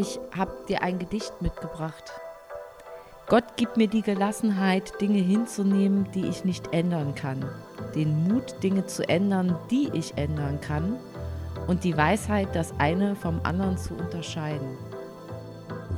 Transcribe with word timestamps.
Ich 0.00 0.20
habe 0.36 0.52
dir 0.68 0.82
ein 0.82 1.00
Gedicht 1.00 1.42
mitgebracht. 1.42 2.12
Gott 3.26 3.56
gibt 3.56 3.76
mir 3.76 3.88
die 3.88 4.02
Gelassenheit, 4.02 5.00
Dinge 5.00 5.18
hinzunehmen, 5.18 6.08
die 6.14 6.28
ich 6.28 6.44
nicht 6.44 6.72
ändern 6.72 7.16
kann. 7.16 7.44
Den 7.96 8.28
Mut, 8.28 8.62
Dinge 8.62 8.86
zu 8.86 9.08
ändern, 9.08 9.58
die 9.72 9.90
ich 9.92 10.16
ändern 10.16 10.60
kann. 10.60 11.00
Und 11.66 11.82
die 11.82 11.96
Weisheit, 11.96 12.54
das 12.54 12.72
eine 12.78 13.16
vom 13.16 13.40
anderen 13.42 13.76
zu 13.76 13.94
unterscheiden. 13.94 14.78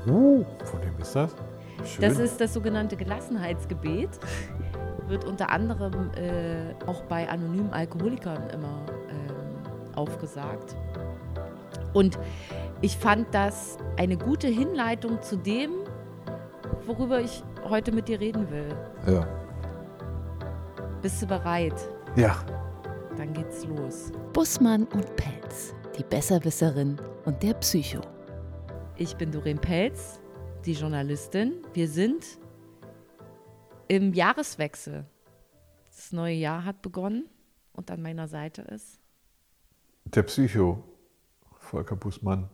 Uh, 0.06 0.46
von 0.64 0.80
wem 0.80 0.98
ist 0.98 1.14
das? 1.14 1.36
Schön. 1.84 2.00
Das 2.00 2.18
ist 2.18 2.40
das 2.40 2.54
sogenannte 2.54 2.96
Gelassenheitsgebet. 2.96 4.18
Wird 5.08 5.26
unter 5.26 5.50
anderem 5.50 6.10
äh, 6.14 6.74
auch 6.86 7.02
bei 7.02 7.28
anonymen 7.28 7.70
Alkoholikern 7.70 8.48
immer 8.48 8.80
ähm, 9.10 9.94
aufgesagt. 9.94 10.74
Und 11.92 12.18
ich 12.82 12.96
fand 12.96 13.34
das 13.34 13.76
eine 13.96 14.16
gute 14.16 14.48
Hinleitung 14.48 15.20
zu 15.22 15.36
dem, 15.36 15.70
worüber 16.86 17.20
ich 17.20 17.42
heute 17.64 17.92
mit 17.92 18.08
dir 18.08 18.20
reden 18.20 18.50
will. 18.50 18.68
ja. 19.06 19.26
Bist 21.02 21.22
du 21.22 21.26
bereit? 21.26 21.74
Ja. 22.16 22.36
Dann 23.16 23.32
geht's 23.32 23.64
los. 23.64 24.12
Bussmann 24.34 24.84
und 24.88 25.16
Pelz, 25.16 25.74
die 25.96 26.04
Besserwisserin 26.04 27.00
und 27.24 27.42
der 27.42 27.54
Psycho. 27.54 28.02
Ich 28.96 29.16
bin 29.16 29.32
Doreen 29.32 29.58
Pelz, 29.58 30.20
die 30.66 30.74
Journalistin. 30.74 31.54
Wir 31.72 31.88
sind 31.88 32.38
im 33.88 34.12
Jahreswechsel. 34.12 35.06
Das 35.86 36.12
neue 36.12 36.34
Jahr 36.34 36.66
hat 36.66 36.82
begonnen 36.82 37.30
und 37.72 37.90
an 37.90 38.02
meiner 38.02 38.28
Seite 38.28 38.60
ist. 38.60 39.00
Der 40.04 40.22
Psycho, 40.24 40.84
Volker 41.58 41.96
Bußmann. 41.96 42.50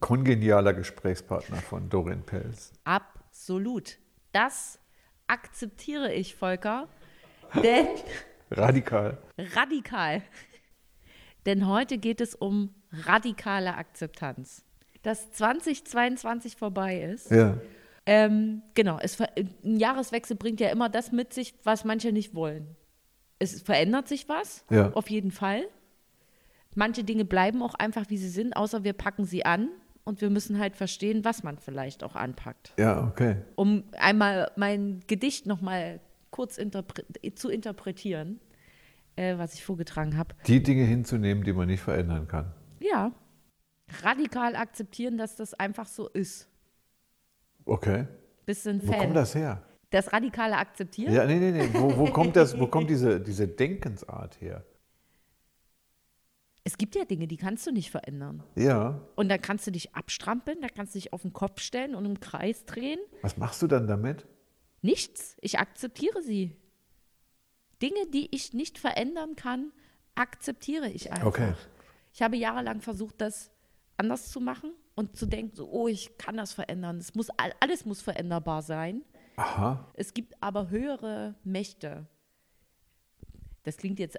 Kongenialer 0.00 0.74
Gesprächspartner 0.74 1.56
von 1.56 1.88
Dorin 1.88 2.22
Pelz. 2.22 2.72
Absolut. 2.84 3.98
Das 4.32 4.78
akzeptiere 5.26 6.12
ich, 6.12 6.34
Volker. 6.34 6.88
Denn 7.62 7.86
Radikal. 8.50 9.18
radikal. 9.38 10.22
Denn 11.46 11.66
heute 11.66 11.98
geht 11.98 12.20
es 12.20 12.34
um 12.34 12.74
radikale 12.92 13.74
Akzeptanz. 13.74 14.64
Dass 15.02 15.30
2022 15.32 16.56
vorbei 16.56 17.00
ist. 17.02 17.30
Ja. 17.30 17.58
Ähm, 18.06 18.62
genau, 18.74 18.98
es, 19.00 19.20
ein 19.20 19.76
Jahreswechsel 19.78 20.36
bringt 20.36 20.60
ja 20.60 20.70
immer 20.70 20.88
das 20.88 21.12
mit 21.12 21.32
sich, 21.32 21.54
was 21.64 21.84
manche 21.84 22.12
nicht 22.12 22.34
wollen. 22.34 22.74
Es 23.38 23.60
verändert 23.62 24.08
sich 24.08 24.28
was, 24.28 24.64
Ja. 24.70 24.92
auf 24.94 25.10
jeden 25.10 25.30
Fall. 25.30 25.64
Manche 26.74 27.04
Dinge 27.04 27.24
bleiben 27.24 27.62
auch 27.62 27.74
einfach, 27.74 28.08
wie 28.08 28.16
sie 28.18 28.28
sind, 28.28 28.54
außer 28.56 28.82
wir 28.84 28.92
packen 28.94 29.24
sie 29.24 29.44
an 29.44 29.68
und 30.08 30.22
wir 30.22 30.30
müssen 30.30 30.58
halt 30.58 30.74
verstehen, 30.74 31.24
was 31.24 31.42
man 31.42 31.58
vielleicht 31.58 32.02
auch 32.02 32.16
anpackt. 32.16 32.72
Ja, 32.78 33.06
okay. 33.06 33.36
Um 33.56 33.84
einmal 33.92 34.50
mein 34.56 35.00
Gedicht 35.06 35.46
nochmal 35.46 36.00
kurz 36.30 36.56
interpre 36.56 37.04
zu 37.34 37.50
interpretieren, 37.50 38.40
äh, 39.16 39.36
was 39.36 39.54
ich 39.54 39.64
vorgetragen 39.64 40.16
habe. 40.16 40.34
Die 40.46 40.62
Dinge 40.62 40.84
hinzunehmen, 40.84 41.44
die 41.44 41.52
man 41.52 41.68
nicht 41.68 41.82
verändern 41.82 42.26
kann. 42.26 42.52
Ja, 42.80 43.12
radikal 44.02 44.56
akzeptieren, 44.56 45.18
dass 45.18 45.36
das 45.36 45.52
einfach 45.54 45.86
so 45.86 46.08
ist. 46.08 46.48
Okay. 47.66 48.06
Du 48.46 48.52
ein 48.70 48.82
Wo 48.82 48.92
Fan? 48.92 49.00
kommt 49.00 49.16
das 49.16 49.34
her? 49.34 49.62
Das 49.90 50.10
radikale 50.10 50.56
Akzeptieren? 50.56 51.12
Ja, 51.12 51.26
nee, 51.26 51.36
nee, 51.36 51.52
nee. 51.52 51.68
Wo, 51.74 51.96
wo 51.96 52.06
kommt 52.06 52.34
das, 52.34 52.58
wo 52.58 52.66
kommt 52.74 52.88
diese, 52.88 53.20
diese 53.20 53.46
Denkensart 53.46 54.40
her? 54.40 54.64
Es 56.68 56.76
gibt 56.76 56.94
ja 56.96 57.06
Dinge, 57.06 57.26
die 57.26 57.38
kannst 57.38 57.66
du 57.66 57.72
nicht 57.72 57.90
verändern. 57.90 58.42
Ja. 58.54 59.00
Und 59.16 59.30
dann 59.30 59.40
kannst 59.40 59.66
du 59.66 59.70
dich 59.70 59.94
abstrampeln, 59.94 60.60
da 60.60 60.68
kannst 60.68 60.94
du 60.94 60.98
dich 60.98 61.14
auf 61.14 61.22
den 61.22 61.32
Kopf 61.32 61.62
stellen 61.62 61.94
und 61.94 62.04
im 62.04 62.20
Kreis 62.20 62.66
drehen. 62.66 62.98
Was 63.22 63.38
machst 63.38 63.62
du 63.62 63.66
dann 63.68 63.86
damit? 63.86 64.26
Nichts. 64.82 65.34
Ich 65.40 65.58
akzeptiere 65.58 66.20
sie. 66.20 66.54
Dinge, 67.80 68.06
die 68.12 68.34
ich 68.34 68.52
nicht 68.52 68.78
verändern 68.78 69.34
kann, 69.34 69.72
akzeptiere 70.14 70.90
ich 70.90 71.10
einfach. 71.10 71.24
Okay. 71.28 71.54
Ich 72.12 72.20
habe 72.20 72.36
jahrelang 72.36 72.82
versucht, 72.82 73.18
das 73.22 73.50
anders 73.96 74.28
zu 74.30 74.38
machen 74.38 74.72
und 74.94 75.16
zu 75.16 75.24
denken, 75.24 75.56
so, 75.56 75.70
oh, 75.70 75.88
ich 75.88 76.18
kann 76.18 76.36
das 76.36 76.52
verändern. 76.52 76.98
Es 76.98 77.14
muss, 77.14 77.30
all- 77.30 77.54
alles 77.60 77.86
muss 77.86 78.02
veränderbar 78.02 78.60
sein. 78.60 79.06
Aha. 79.36 79.88
Es 79.94 80.12
gibt 80.12 80.34
aber 80.42 80.68
höhere 80.68 81.34
Mächte. 81.44 82.06
Das 83.62 83.78
klingt 83.78 83.98
jetzt 83.98 84.18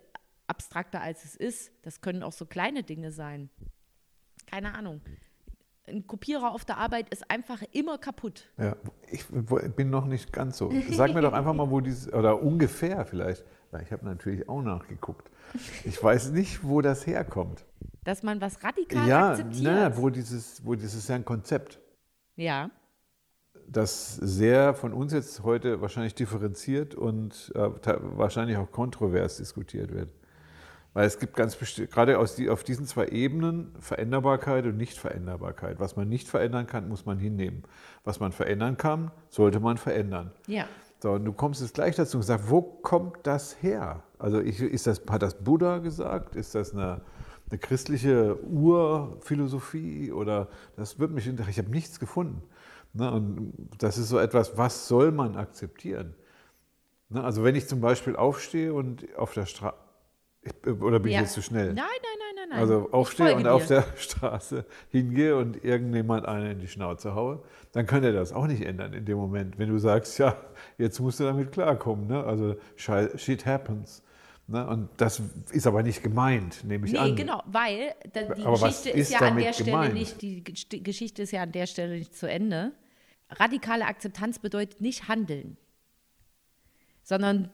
abstrakter, 0.59 1.02
als 1.02 1.24
es 1.24 1.36
ist. 1.38 1.72
Das 1.84 2.02
können 2.02 2.22
auch 2.22 2.34
so 2.34 2.46
kleine 2.46 2.84
Dinge 2.84 3.12
sein. 3.12 3.50
Keine 4.46 4.75
Ahnung. 4.75 5.02
Ein 5.88 6.06
Kopierer 6.06 6.52
auf 6.52 6.66
der 6.66 6.78
Arbeit 6.78 7.09
ist 7.09 7.31
einfach 7.31 7.64
immer 7.72 7.97
kaputt. 7.97 8.52
Ja, 8.58 8.75
ich 9.09 9.25
bin 9.28 9.90
noch 9.90 10.06
nicht 10.06 10.34
ganz 10.34 10.58
so. 10.58 10.72
Sag 10.90 11.14
mir 11.14 11.22
doch 11.22 11.34
einfach 11.34 11.53
mal, 11.53 11.72
wo 11.72 11.80
dieses, 11.80 12.12
oder 12.14 12.42
ungefähr 12.42 13.06
vielleicht, 13.06 13.44
ich 13.81 13.92
habe 13.92 14.06
natürlich 14.06 14.50
auch 14.50 14.62
nachgeguckt. 14.62 15.31
Ich 15.86 16.03
weiß 16.03 16.31
nicht, 16.31 16.64
wo 16.64 16.81
das 16.81 17.08
herkommt. 17.08 17.66
Dass 18.03 18.22
man 18.22 18.41
was 18.41 18.62
radikal 18.64 19.08
ja, 19.08 19.30
akzeptiert. 19.31 19.64
na, 19.64 19.97
wo 19.97 20.09
dieses, 20.09 20.64
wo 20.66 20.76
dieses 20.76 20.96
ist 20.96 21.09
ja 21.09 21.16
ein 21.16 21.26
Konzept, 21.26 21.80
ja, 22.36 22.70
das 23.68 24.16
sehr 24.16 24.74
von 24.74 24.94
uns 24.94 25.14
jetzt 25.14 25.44
heute 25.44 25.81
wahrscheinlich 25.81 26.16
differenziert 26.16 26.96
und 26.96 27.52
äh, 27.56 27.70
wahrscheinlich 28.18 28.58
auch 28.58 28.72
kontrovers 28.72 29.38
diskutiert 29.38 29.94
wird. 29.94 30.09
Weil 30.94 31.06
es 31.06 31.20
gibt 31.20 31.36
ganz 31.36 31.56
bestimmt, 31.56 31.92
gerade 31.92 32.18
die, 32.38 32.50
auf 32.50 32.64
diesen 32.64 32.86
zwei 32.86 33.08
Ebenen, 33.08 33.74
Veränderbarkeit 33.80 34.66
und 34.66 34.78
Nichtveränderbarkeit. 34.78 35.80
Was 35.80 35.96
man 35.96 36.10
nicht 36.10 36.28
verändern 36.28 36.66
kann, 36.66 36.90
muss 36.90 37.06
man 37.06 37.20
hinnehmen. 37.20 37.64
Was 38.04 38.20
man 38.20 38.32
verändern 38.32 38.78
kann, 38.78 39.12
sollte 39.30 39.60
man 39.60 39.78
verändern. 39.78 40.32
ja. 40.48 40.66
So, 41.02 41.14
und 41.14 41.24
du 41.24 41.32
kommst 41.32 41.62
jetzt 41.62 41.76
gleich 41.76 41.96
dazu 41.96 42.18
und 42.18 42.24
sagst, 42.24 42.50
wo 42.50 42.62
kommt 42.62 43.20
das 43.24 43.64
her? 43.64 44.04
Also 44.18 44.42
ich, 44.42 44.60
ist 44.60 44.86
das, 44.86 45.02
hat 45.10 45.22
das 45.22 45.34
Buddha 45.34 45.78
gesagt? 45.78 46.36
Ist 46.36 46.56
das 46.56 46.74
eine, 46.74 47.00
eine 47.50 47.58
christliche 47.58 48.38
Urphilosophie? 48.44 50.12
Oder 50.12 50.50
das 50.76 51.00
wird 51.00 51.12
mich 51.12 51.26
interessieren. 51.26 51.52
Ich 51.52 51.58
habe 51.60 51.70
nichts 51.70 52.02
gefunden. 52.02 52.44
Ne? 52.92 53.10
Und 53.10 53.54
das 53.78 53.98
ist 53.98 54.10
so 54.10 54.20
etwas, 54.20 54.58
was 54.58 54.90
soll 54.90 55.14
man 55.14 55.38
akzeptieren? 55.38 56.16
Ne? 57.08 57.24
Also 57.24 57.46
wenn 57.46 57.56
ich 57.56 57.70
zum 57.70 57.80
Beispiel 57.80 58.18
aufstehe 58.18 58.74
und 58.74 59.16
auf 59.18 59.34
der 59.34 59.46
Straße, 59.46 59.78
oder 60.82 61.00
bin 61.00 61.12
ja. 61.12 61.20
ich 61.20 61.24
jetzt 61.26 61.34
zu 61.34 61.42
schnell? 61.42 61.74
Nein, 61.74 61.76
nein, 61.76 61.86
nein, 62.20 62.36
nein, 62.36 62.50
nein. 62.50 62.60
Also 62.60 62.90
aufstehe 62.92 63.36
und 63.36 63.48
auf 63.48 63.68
dir. 63.68 63.82
der 63.82 63.86
Straße 63.98 64.66
hingehe 64.90 65.36
und 65.38 65.64
irgendjemand 65.64 66.26
einen 66.26 66.52
in 66.52 66.60
die 66.60 66.68
Schnauze 66.68 67.14
haue, 67.14 67.44
dann 67.74 67.86
kann 67.86 68.04
er 68.04 68.14
das 68.14 68.32
auch 68.34 68.48
nicht 68.48 68.64
ändern 68.64 68.94
in 68.94 69.06
dem 69.06 69.18
Moment. 69.18 69.60
Wenn 69.60 69.70
du 69.70 69.78
sagst, 69.78 70.18
ja, 70.18 70.38
jetzt 70.78 71.00
musst 71.00 71.20
du 71.20 71.26
damit 71.26 71.52
klarkommen. 71.52 72.08
Ne? 72.08 72.24
Also 72.24 72.56
shit 72.76 73.46
happens. 73.46 74.02
Ne? 74.48 74.66
Und 74.66 74.90
das 74.98 75.22
ist 75.52 75.68
aber 75.68 75.84
nicht 75.84 76.02
gemeint, 76.02 76.64
nehme 76.64 76.88
ich 76.88 76.94
Nee, 76.94 76.98
an. 77.00 77.16
genau, 77.16 77.44
weil 77.46 77.94
die 78.16 78.44
Aber 78.44 78.54
Geschichte 78.58 78.90
ist, 78.90 79.12
ist 79.12 79.12
ja 79.12 79.20
an 79.28 79.38
der 79.38 79.54
Stelle 79.54 79.72
gemeint? 79.72 79.94
nicht, 79.94 80.22
die 80.22 80.44
Geschichte 80.44 81.22
ist 81.22 81.32
ja 81.32 81.44
an 81.44 81.52
der 81.52 81.68
Stelle 81.68 81.98
nicht 81.98 82.16
zu 82.16 82.28
Ende. 82.28 82.72
Radikale 83.30 83.86
Akzeptanz 83.86 84.40
bedeutet 84.40 84.82
nicht 84.82 85.08
handeln, 85.08 85.58
sondern 87.04 87.52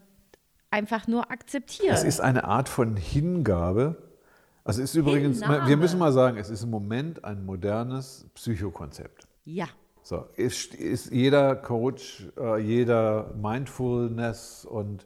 einfach 0.75 1.07
nur 1.07 1.31
akzeptieren. 1.31 1.93
Es 1.93 2.03
ist 2.03 2.19
eine 2.19 2.43
Art 2.43 2.69
von 2.69 2.97
Hingabe. 2.97 3.95
Also 4.63 4.81
ist 4.81 4.95
übrigens, 4.95 5.41
Hinnahme. 5.41 5.67
wir 5.67 5.77
müssen 5.77 5.99
mal 5.99 6.11
sagen, 6.11 6.37
es 6.37 6.49
ist 6.49 6.63
im 6.63 6.69
Moment 6.69 7.23
ein 7.23 7.45
modernes 7.45 8.27
Psychokonzept. 8.35 9.27
ja, 9.45 9.67
So, 10.03 10.25
ist, 10.35 10.73
ist 10.75 11.11
jeder 11.11 11.55
Coach, 11.55 12.27
äh, 12.37 12.57
jeder 12.59 13.33
Mindfulness 13.35 14.65
und 14.65 15.05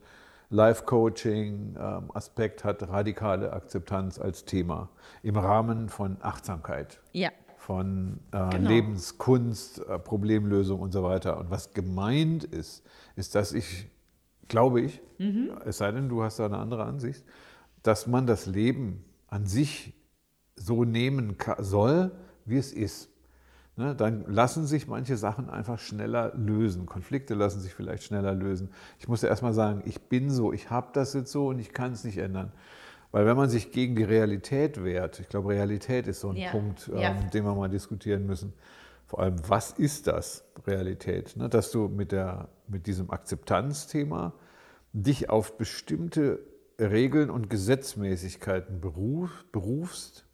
Life-Coaching-Aspekt 0.50 2.64
hat 2.64 2.88
radikale 2.90 3.54
Akzeptanz 3.54 4.20
als 4.20 4.46
Thema 4.46 4.90
im 5.24 5.38
Rahmen 5.38 5.90
von 5.90 6.18
Achtsamkeit, 6.22 7.00
ja, 7.12 7.30
von 7.58 8.20
äh, 8.32 8.50
Genau. 8.50 8.70
Lebenskunst, 8.70 9.80
äh, 9.88 10.00
Problemlösung 10.00 10.80
und 10.80 10.92
so 10.92 11.04
weiter. 11.04 11.38
Und 11.38 11.52
was 11.52 11.74
gemeint 11.74 12.44
ist, 12.46 12.84
ist, 13.16 13.36
dass 13.36 13.54
ich, 13.54 13.88
glaube 14.50 14.82
ich, 14.82 15.02
Mhm. 15.18 15.52
es 15.66 15.78
sei 15.78 15.92
denn, 15.92 16.10
du 16.10 16.24
hast 16.24 16.40
da 16.40 16.46
eine 16.46 16.58
andere 16.58 16.84
Ansicht, 16.86 17.24
dass 17.84 18.08
man 18.08 18.28
das 18.28 18.46
Leben 18.46 19.04
an 19.28 19.46
sich 19.46 19.94
so 20.56 20.84
nehmen 20.84 21.36
soll, 21.60 22.12
wie 22.46 22.58
es 22.58 22.74
ist. 22.74 23.10
Ne, 23.78 23.96
dann 23.96 24.26
lassen 24.28 24.66
sich 24.68 24.88
manche 24.88 25.16
Sachen 25.16 25.50
einfach 25.50 25.80
schneller 25.80 26.34
lösen. 26.36 26.86
Konflikte 26.86 27.34
lassen 27.34 27.62
sich 27.62 27.74
vielleicht 27.74 28.04
schneller 28.04 28.34
lösen. 28.34 28.70
Ich 29.00 29.08
muss 29.08 29.22
ja 29.22 29.30
erstmal 29.30 29.54
sagen, 29.54 29.84
ich 29.86 30.02
bin 30.02 30.30
so, 30.30 30.52
ich 30.52 30.70
habe 30.70 30.90
das 30.92 31.14
jetzt 31.14 31.32
so 31.32 31.48
und 31.48 31.60
ich 31.60 31.72
kann 31.72 31.94
es 31.94 32.04
nicht 32.04 32.18
ändern. 32.18 32.52
Weil 33.12 33.26
wenn 33.26 33.38
man 33.38 33.50
sich 33.50 33.72
gegen 33.72 33.96
die 33.96 34.04
Realität 34.04 34.84
wehrt, 34.84 35.20
ich 35.22 35.30
glaube, 35.30 35.50
Realität 35.50 36.08
ist 36.08 36.20
so 36.20 36.30
ein 36.30 36.36
Ja, 36.36 36.52
Punkt, 36.52 36.90
ähm, 36.94 37.00
ja. 37.00 37.14
den 37.14 37.46
wir 37.46 37.56
mal 37.56 37.70
diskutieren 37.70 38.26
müssen. 38.26 38.52
Vor 39.10 39.22
allem, 39.22 39.38
was 39.48 39.72
ist 39.72 40.06
das, 40.06 40.44
Realität? 40.68 41.36
Ne, 41.36 41.50
dass 41.50 41.72
du 41.72 41.88
mit, 41.88 42.12
der, 42.12 42.48
mit 42.68 42.86
diesem 42.86 43.10
Akzeptanzthema 43.10 44.34
dich 44.94 45.32
auf 45.32 45.58
bestimmte 45.58 46.40
Regeln 46.80 47.32
und 47.32 47.50
Gesetzmäßigkeiten 47.50 48.80
beruf, 48.80 49.46
berufst, 49.52 50.26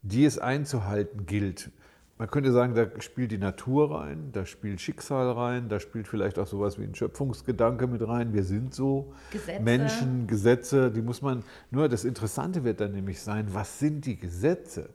die 0.00 0.24
es 0.24 0.38
einzuhalten 0.38 1.26
gilt. 1.26 1.70
man 2.16 2.30
könnte 2.30 2.52
sagen, 2.52 2.74
da 2.74 2.86
spielt 3.02 3.32
die 3.32 3.38
Natur 3.38 4.00
rein, 4.00 4.30
da 4.32 4.46
spielt 4.46 4.80
Schicksal 4.80 5.30
rein, 5.32 5.68
da 5.68 5.78
spielt 5.78 6.08
vielleicht 6.08 6.38
auch 6.38 6.46
sowas 6.46 6.78
wie 6.78 6.84
ein 6.84 6.94
Schöpfungsgedanke 6.94 7.86
mit 7.86 8.00
rein. 8.08 8.32
Wir 8.32 8.44
sind 8.44 8.74
so 8.74 9.12
Gesetze. 9.30 9.62
Menschen, 9.62 10.26
Gesetze, 10.26 10.90
die 10.90 11.02
muss 11.02 11.20
man, 11.20 11.44
nur 11.70 11.90
das 11.90 12.06
Interessante 12.06 12.64
wird 12.64 12.80
dann 12.80 12.92
nämlich 12.92 13.20
sein, 13.20 13.48
was 13.52 13.78
sind 13.78 14.06
die 14.06 14.16
Gesetze? 14.16 14.88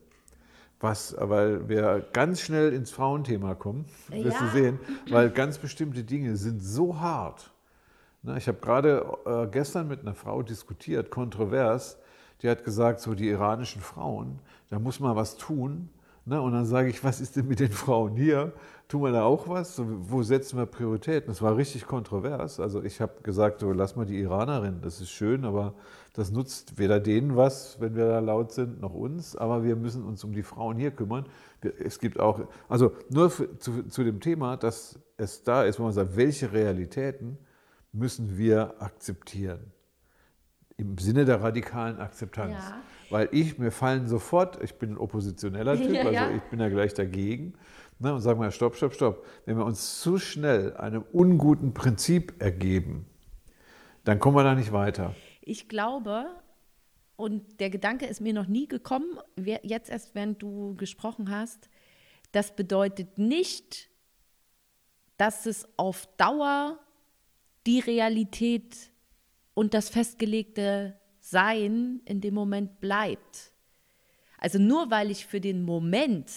Was, 0.79 1.15
weil 1.19 1.67
wir 1.67 2.05
ganz 2.13 2.41
schnell 2.41 2.71
ins 2.71 2.91
Frauenthema 2.91 3.55
kommen, 3.55 3.85
wirst 4.09 4.39
du 4.39 4.45
Ja. 4.45 4.51
sehen, 4.51 4.79
weil 5.09 5.29
ganz 5.31 5.57
bestimmte 5.57 6.03
Dinge 6.03 6.37
sind 6.37 6.61
so 6.61 6.99
hart. 6.99 7.51
Na, 8.21 8.37
Ich 8.37 8.47
habe 8.47 8.59
gerade 8.59 9.05
äh, 9.25 9.47
gestern 9.47 9.87
mit 9.87 10.01
einer 10.01 10.13
Frau 10.13 10.43
diskutiert, 10.43 11.09
kontrovers, 11.09 11.97
die 12.41 12.49
hat 12.49 12.63
gesagt, 12.63 12.99
so 12.99 13.15
die 13.15 13.27
iranischen 13.29 13.81
Frauen, 13.81 14.39
da 14.69 14.77
muss 14.77 14.99
man 14.99 15.15
was 15.15 15.37
tun. 15.37 15.89
Ne? 16.27 16.41
Und 16.41 16.51
dann 16.51 16.65
sage 16.65 16.89
ich, 16.89 17.03
was 17.05 17.21
ist 17.21 17.37
denn 17.37 17.47
mit 17.47 17.61
den 17.61 17.71
Frauen 17.71 18.17
hier? 18.17 18.51
Tun 18.89 19.01
wir 19.03 19.11
da 19.13 19.23
auch 19.23 19.47
was? 19.47 19.81
Wo 19.81 20.23
setzen 20.23 20.57
wir 20.57 20.65
Prioritäten? 20.65 21.27
Das 21.29 21.41
war 21.41 21.55
richtig 21.55 21.85
kontrovers. 21.85 22.59
Also 22.59 22.83
ich 22.83 22.99
habe 22.99 23.21
gesagt, 23.23 23.61
so 23.61 23.71
lass 23.71 23.95
mal 23.95 24.05
die 24.05 24.19
Iranerin, 24.19 24.81
das 24.81 24.99
ist 24.99 25.09
schön, 25.09 25.45
aber 25.45 25.73
das 26.13 26.31
nutzt 26.31 26.77
weder 26.77 26.99
denen 26.99 27.37
was, 27.37 27.79
wenn 27.79 27.95
wir 27.95 28.07
da 28.07 28.19
laut 28.19 28.51
sind, 28.51 28.81
noch 28.81 28.93
uns. 28.93 29.37
Aber 29.37 29.63
wir 29.63 29.77
müssen 29.77 30.03
uns 30.03 30.23
um 30.25 30.33
die 30.33 30.43
Frauen 30.43 30.77
hier 30.77 30.91
kümmern. 30.91 31.25
Es 31.79 31.97
gibt 31.97 32.19
auch, 32.19 32.41
also 32.67 32.91
nur 33.09 33.29
für, 33.29 33.57
zu, 33.57 33.83
zu 33.83 34.03
dem 34.03 34.19
Thema, 34.19 34.57
dass 34.57 34.99
es 35.15 35.43
da 35.43 35.63
ist, 35.63 35.79
wo 35.79 35.83
man 35.83 35.93
sagt, 35.93 36.17
welche 36.17 36.51
Realitäten 36.51 37.37
müssen 37.93 38.37
wir 38.37 38.81
akzeptieren? 38.81 39.71
Im 40.75 40.97
Sinne 40.97 41.23
der 41.23 41.41
radikalen 41.41 41.97
Akzeptanz. 41.99 42.53
Ja. 42.53 42.81
Weil 43.09 43.29
ich, 43.31 43.57
mir 43.57 43.71
fallen 43.71 44.07
sofort, 44.07 44.61
ich 44.61 44.75
bin 44.75 44.91
ein 44.91 44.97
oppositioneller 44.97 45.77
Typ, 45.81 45.93
Ja, 45.93 46.01
also 46.01 46.11
ja. 46.11 46.31
ich 46.31 46.43
bin 46.43 46.59
ja 46.59 46.69
gleich 46.69 46.93
dagegen. 46.93 47.53
Ne, 47.99 48.13
und 48.13 48.21
sagen 48.21 48.39
wir, 48.39 48.51
stopp, 48.51 48.75
stopp, 48.75 48.93
stopp. 48.93 49.25
Wenn 49.45 49.57
wir 49.57 49.65
uns 49.65 50.01
zu 50.01 50.19
schnell 50.19 50.75
einem 50.77 51.03
unguten 51.11 51.73
Prinzip 51.73 52.35
ergeben, 52.39 53.07
dann 54.03 54.19
kommen 54.19 54.37
wir 54.37 54.43
da 54.43 54.53
nicht 54.53 54.71
weiter. 54.71 55.15
Ich 55.41 55.67
glaube, 55.67 56.27
und 57.15 57.59
der 57.59 57.71
Gedanke 57.71 58.05
ist 58.05 58.21
mir 58.21 58.33
noch 58.33 58.47
nie 58.47 58.67
gekommen, 58.67 59.17
jetzt 59.35 59.89
erst, 59.89 60.13
während 60.13 60.41
du 60.41 60.75
gesprochen 60.75 61.31
hast, 61.31 61.69
das 62.31 62.55
bedeutet 62.55 63.17
nicht, 63.17 63.89
dass 65.17 65.47
es 65.47 65.67
auf 65.77 66.07
Dauer 66.17 66.77
die 67.65 67.79
Realität 67.79 68.91
und 69.55 69.73
das 69.73 69.89
festgelegte 69.89 70.99
Sein 71.29 72.01
in 72.05 72.21
dem 72.21 72.33
Moment 72.33 72.79
bleibt. 72.79 73.51
Also 74.37 74.59
nur 74.59 74.89
weil 74.91 75.11
ich 75.11 75.25
für 75.25 75.41
den 75.41 75.63
Moment 75.63 76.31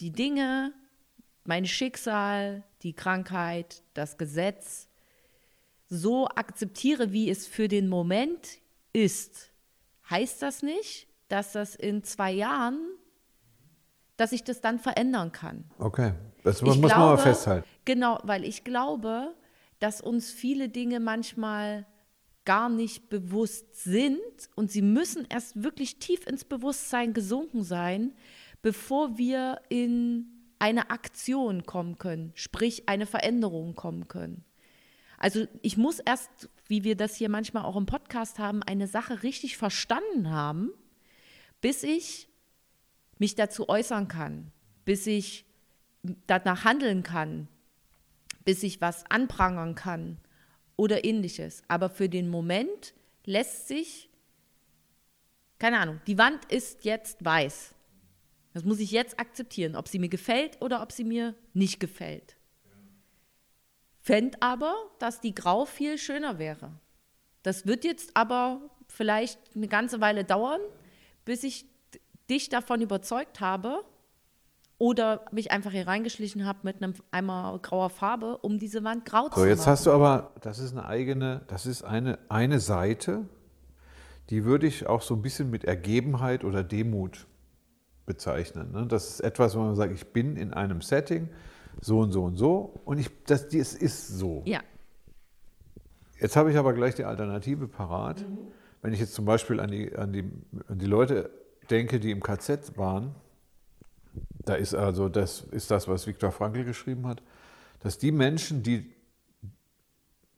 die 0.00 0.12
Dinge, 0.12 0.72
mein 1.44 1.66
Schicksal, 1.66 2.62
die 2.82 2.92
Krankheit, 2.92 3.82
das 3.94 4.16
Gesetz 4.16 4.88
so 5.88 6.28
akzeptiere, 6.28 7.12
wie 7.12 7.30
es 7.30 7.46
für 7.48 7.66
den 7.66 7.88
Moment 7.88 8.58
ist, 8.92 9.50
heißt 10.08 10.40
das 10.42 10.62
nicht, 10.62 11.08
dass 11.28 11.52
das 11.52 11.74
in 11.74 12.04
zwei 12.04 12.30
Jahren, 12.30 12.78
dass 14.16 14.32
ich 14.32 14.44
das 14.44 14.60
dann 14.60 14.78
verändern 14.78 15.32
kann. 15.32 15.64
Okay, 15.78 16.12
das 16.44 16.62
muss 16.62 16.76
man 16.76 16.90
glaube- 16.90 17.00
mal 17.00 17.18
festhalten. 17.18 17.66
Genau, 17.84 18.20
weil 18.22 18.44
ich 18.44 18.62
glaube, 18.62 19.34
dass 19.80 20.00
uns 20.00 20.30
viele 20.30 20.68
Dinge 20.68 21.00
manchmal 21.00 21.86
gar 22.48 22.70
nicht 22.70 23.10
bewusst 23.10 23.76
sind 23.84 24.18
und 24.54 24.70
sie 24.70 24.80
müssen 24.80 25.26
erst 25.28 25.62
wirklich 25.62 25.98
tief 25.98 26.26
ins 26.26 26.46
Bewusstsein 26.46 27.12
gesunken 27.12 27.62
sein, 27.62 28.14
bevor 28.62 29.18
wir 29.18 29.60
in 29.68 30.28
eine 30.58 30.88
Aktion 30.88 31.66
kommen 31.66 31.98
können, 31.98 32.32
sprich 32.34 32.88
eine 32.88 33.04
Veränderung 33.04 33.74
kommen 33.74 34.08
können. 34.08 34.46
Also 35.18 35.46
ich 35.60 35.76
muss 35.76 35.98
erst, 35.98 36.48
wie 36.66 36.84
wir 36.84 36.96
das 36.96 37.16
hier 37.16 37.28
manchmal 37.28 37.64
auch 37.64 37.76
im 37.76 37.84
Podcast 37.84 38.38
haben, 38.38 38.62
eine 38.62 38.86
Sache 38.86 39.22
richtig 39.22 39.58
verstanden 39.58 40.30
haben, 40.30 40.70
bis 41.60 41.82
ich 41.82 42.30
mich 43.18 43.34
dazu 43.34 43.68
äußern 43.68 44.08
kann, 44.08 44.52
bis 44.86 45.06
ich 45.06 45.44
danach 46.26 46.64
handeln 46.64 47.02
kann, 47.02 47.46
bis 48.46 48.62
ich 48.62 48.80
was 48.80 49.04
anprangern 49.10 49.74
kann 49.74 50.16
oder 50.78 51.04
ähnliches. 51.04 51.62
Aber 51.68 51.90
für 51.90 52.08
den 52.08 52.30
Moment 52.30 52.94
lässt 53.26 53.68
sich, 53.68 54.08
keine 55.58 55.78
Ahnung, 55.80 56.00
die 56.06 56.16
Wand 56.16 56.50
ist 56.50 56.86
jetzt 56.86 57.22
weiß. 57.22 57.74
Das 58.54 58.64
muss 58.64 58.80
ich 58.80 58.90
jetzt 58.90 59.20
akzeptieren, 59.20 59.76
ob 59.76 59.88
sie 59.88 59.98
mir 59.98 60.08
gefällt 60.08 60.62
oder 60.62 60.80
ob 60.82 60.92
sie 60.92 61.04
mir 61.04 61.34
nicht 61.52 61.80
gefällt. 61.80 62.36
Fänd 64.00 64.42
aber, 64.42 64.74
dass 64.98 65.20
die 65.20 65.34
Grau 65.34 65.66
viel 65.66 65.98
schöner 65.98 66.38
wäre. 66.38 66.72
Das 67.42 67.66
wird 67.66 67.84
jetzt 67.84 68.16
aber 68.16 68.70
vielleicht 68.86 69.38
eine 69.54 69.68
ganze 69.68 70.00
Weile 70.00 70.24
dauern, 70.24 70.60
bis 71.24 71.44
ich 71.44 71.66
dich 72.30 72.48
davon 72.48 72.80
überzeugt 72.80 73.40
habe 73.40 73.84
oder 74.78 75.24
mich 75.32 75.50
einfach 75.50 75.72
hier 75.72 75.86
reingeschlichen 75.86 76.46
habe 76.46 76.60
mit 76.62 76.82
einem 76.82 76.94
Eimer 77.10 77.58
grauer 77.62 77.90
Farbe, 77.90 78.38
um 78.38 78.58
diese 78.58 78.84
Wand 78.84 79.04
grau 79.04 79.28
zu 79.28 79.40
So, 79.40 79.46
jetzt 79.46 79.60
machen. 79.60 79.70
hast 79.70 79.86
du 79.86 79.92
aber, 79.92 80.32
das 80.40 80.58
ist 80.58 80.72
eine 80.72 80.86
eigene, 80.86 81.42
das 81.48 81.66
ist 81.66 81.82
eine, 81.82 82.18
eine 82.28 82.60
Seite, 82.60 83.24
die 84.30 84.44
würde 84.44 84.66
ich 84.66 84.86
auch 84.86 85.02
so 85.02 85.14
ein 85.14 85.22
bisschen 85.22 85.50
mit 85.50 85.64
Ergebenheit 85.64 86.44
oder 86.44 86.62
Demut 86.62 87.26
bezeichnen. 88.06 88.70
Ne? 88.72 88.86
Das 88.86 89.10
ist 89.10 89.20
etwas, 89.20 89.56
wo 89.56 89.60
man 89.60 89.74
sagt, 89.74 89.92
ich 89.92 90.12
bin 90.12 90.36
in 90.36 90.52
einem 90.54 90.80
Setting, 90.80 91.28
so 91.80 91.98
und 92.00 92.12
so 92.12 92.24
und 92.24 92.36
so, 92.36 92.74
und 92.84 92.98
ich, 92.98 93.08
das, 93.24 93.48
das 93.48 93.74
ist 93.74 94.08
so. 94.08 94.42
Ja, 94.46 94.60
Jetzt 96.20 96.34
habe 96.36 96.50
ich 96.50 96.56
aber 96.56 96.72
gleich 96.72 96.94
die 96.96 97.04
Alternative 97.04 97.68
parat. 97.68 98.24
Wenn 98.82 98.92
ich 98.92 99.00
jetzt 99.00 99.14
zum 99.14 99.24
Beispiel 99.24 99.60
an 99.60 99.70
die, 99.70 99.94
an, 99.96 100.12
die, 100.12 100.24
an 100.66 100.78
die 100.78 100.86
Leute 100.86 101.30
denke, 101.70 102.00
die 102.00 102.10
im 102.10 102.20
KZ 102.20 102.76
waren, 102.76 103.14
da 104.48 104.54
ist 104.54 104.74
also, 104.74 105.08
das 105.08 105.42
ist 105.50 105.70
das, 105.70 105.88
was 105.88 106.06
Viktor 106.06 106.32
Frankl 106.32 106.64
geschrieben 106.64 107.06
hat, 107.06 107.22
dass 107.80 107.98
die 107.98 108.12
Menschen, 108.12 108.62
die 108.62 108.90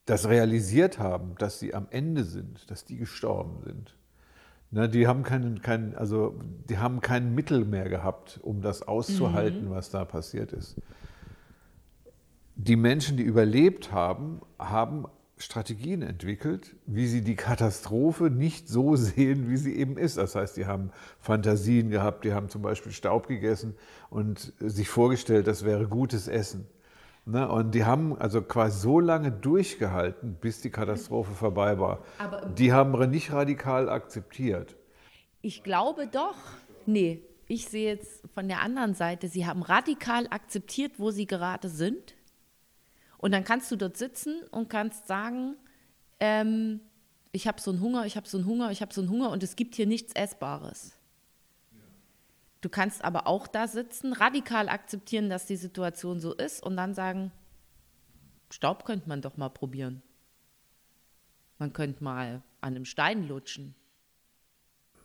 das 0.05 0.29
realisiert 0.29 0.99
haben, 0.99 1.35
dass 1.39 1.61
sie 1.61 1.75
am 1.75 1.87
Ende 1.91 2.25
sind, 2.25 2.71
dass 2.71 2.85
die 2.85 2.97
gestorben 2.97 3.61
sind, 3.65 3.97
ne, 4.71 4.89
die, 4.89 5.07
haben 5.07 5.23
keinen, 5.23 5.63
keinen, 5.63 5.95
also, 5.95 6.39
die 6.69 6.79
haben 6.79 7.01
kein 7.01 7.35
Mittel 7.35 7.65
mehr 7.65 7.89
gehabt, 7.89 8.41
um 8.43 8.61
das 8.61 8.83
auszuhalten, 8.83 9.71
was 9.71 9.91
da 9.91 10.05
passiert 10.05 10.53
ist. 10.53 10.77
Die 12.57 12.77
Menschen, 12.77 13.17
die 13.17 13.23
überlebt 13.23 13.93
haben, 13.93 14.41
haben 14.59 15.07
Strategien 15.43 16.03
entwickelt, 16.03 16.77
wie 16.87 17.07
sie 17.07 17.23
die 17.23 17.35
Katastrophe 17.37 18.25
nicht 18.31 18.69
so 18.69 18.97
sehen, 18.97 19.49
wie 19.49 19.57
sie 19.57 19.75
eben 19.75 19.97
ist. 19.97 20.19
Das 20.19 20.35
heißt, 20.35 20.57
die 20.57 20.67
haben 20.67 20.91
Fantasien 21.19 21.91
gehabt, 21.91 22.25
die 22.25 22.33
haben 22.33 22.49
zum 22.49 22.63
Beispiel 22.63 22.93
Staub 22.93 23.27
gegessen 23.27 23.75
und 24.11 24.53
sich 24.59 24.89
vorgestellt, 24.89 25.47
das 25.47 25.65
wäre 25.65 25.89
gutes 25.89 26.29
Essen. 26.29 26.67
Ne? 27.25 27.49
Und 27.49 27.75
die 27.75 27.85
haben 27.85 28.19
also 28.19 28.43
quasi 28.43 28.81
so 28.81 29.01
lange 29.01 29.31
durchgehalten, 29.33 30.37
bis 30.41 30.61
die 30.61 30.71
Katastrophe 30.71 31.33
vorbei 31.33 31.79
war. 31.79 32.01
Aber- 32.19 32.47
die 32.47 32.73
haben 32.73 32.93
nicht 33.11 33.33
radikal 33.33 33.89
akzeptiert. 33.89 34.77
ich 35.43 35.63
glaube 35.63 36.07
doch. 36.07 36.37
Nee, 36.87 37.23
ich 37.47 37.67
sehe 37.69 37.89
jetzt 37.95 38.23
von 38.35 38.47
der 38.49 38.61
anderen 38.61 38.95
Seite, 38.95 39.29
sie 39.29 39.47
haben 39.47 39.63
radikal 39.63 40.27
akzeptiert, 40.31 40.93
wo 40.99 41.11
sie 41.11 41.27
gerade 41.27 41.69
sind. 41.69 42.15
Und 43.21 43.33
dann 43.33 43.45
kannst 43.45 43.71
du 43.71 43.77
dort 43.77 43.99
sitzen 43.99 44.43
und 44.51 44.71
kannst 44.71 45.07
sagen, 45.07 45.57
ähm, 46.21 46.81
ich 47.33 47.47
habe 47.47 47.61
so 47.61 47.71
einen 47.71 47.83
Hunger, 47.83 48.07
ich 48.07 48.17
habe 48.17 48.27
so 48.27 48.39
einen 48.39 48.47
Hunger, 48.47 48.71
ich 48.71 48.81
habe 48.81 48.95
so 48.95 49.03
einen 49.03 49.11
Hunger 49.11 49.31
und 49.31 49.43
es 49.43 49.57
gibt 49.57 49.75
hier 49.75 49.87
nichts 49.87 50.15
Essbares. 50.15 50.95
Du 52.63 52.71
kannst 52.71 53.05
aber 53.05 53.27
auch 53.27 53.47
da 53.47 53.69
sitzen, 53.69 54.15
radikal 54.15 54.71
akzeptieren, 54.71 55.29
dass 55.29 55.45
die 55.45 55.57
Situation 55.57 56.19
so 56.19 56.33
ist 56.33 56.63
und 56.63 56.79
dann 56.79 56.95
sagen, 56.95 57.31
Staub 58.51 58.87
könnte 58.87 59.07
man 59.07 59.21
doch 59.21 59.37
mal 59.37 59.51
probieren. 59.51 60.01
Man 61.59 61.75
könnte 61.75 62.03
mal 62.03 62.43
an 62.63 62.75
einem 62.75 62.87
Stein 62.87 63.29
lutschen. 63.29 63.75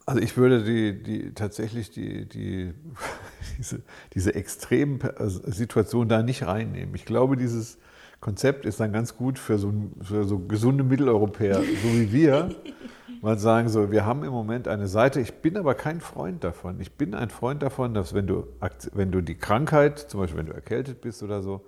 Also 0.06 0.22
ich 0.22 0.38
würde 0.38 0.64
die, 0.64 1.04
die 1.04 1.34
tatsächlich 1.34 1.92
die, 1.92 2.30
die, 2.30 2.74
diese, 3.58 3.84
diese 4.14 4.36
extremen 4.36 5.02
Situation 5.20 6.08
da 6.08 6.24
nicht 6.24 6.46
reinnehmen. 6.48 6.96
Ich 6.96 7.04
glaube, 7.04 7.36
dieses 7.36 7.78
Konzept 8.20 8.66
ist 8.66 8.80
dann 8.80 8.92
ganz 8.92 9.16
gut 9.16 9.38
für 9.40 9.58
so, 9.58 9.74
für 10.02 10.24
so 10.24 10.40
gesunde 10.40 10.84
Mitteleuropäer, 10.84 11.56
so 11.58 11.90
wie 11.94 12.12
wir. 12.12 12.56
Mal 13.22 13.40
sagen 13.40 13.70
so, 13.70 13.92
wir 13.92 14.06
haben 14.06 14.24
im 14.24 14.32
Moment 14.32 14.68
eine 14.68 14.88
Seite, 14.88 15.20
ich 15.20 15.34
bin 15.42 15.58
aber 15.58 15.74
kein 15.74 16.00
Freund 16.00 16.44
davon. 16.44 16.80
Ich 16.80 16.92
bin 16.92 17.16
ein 17.16 17.30
Freund 17.30 17.64
davon, 17.64 17.94
dass 17.94 18.14
wenn 18.14 18.28
du, 18.28 18.46
wenn 18.94 19.12
du 19.12 19.22
die 19.22 19.36
Krankheit, 19.36 19.98
zum 19.98 20.20
Beispiel 20.20 20.40
wenn 20.40 20.46
du 20.46 20.54
erkältet 20.54 21.02
bist 21.02 21.24
oder 21.24 21.42
so, 21.42 21.66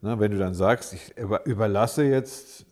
ne, 0.00 0.18
wenn 0.18 0.32
du 0.32 0.38
dann 0.38 0.54
sagst, 0.54 0.94
ich 0.94 1.16
über- 1.16 1.46
überlasse 1.46 2.04
jetzt 2.04 2.66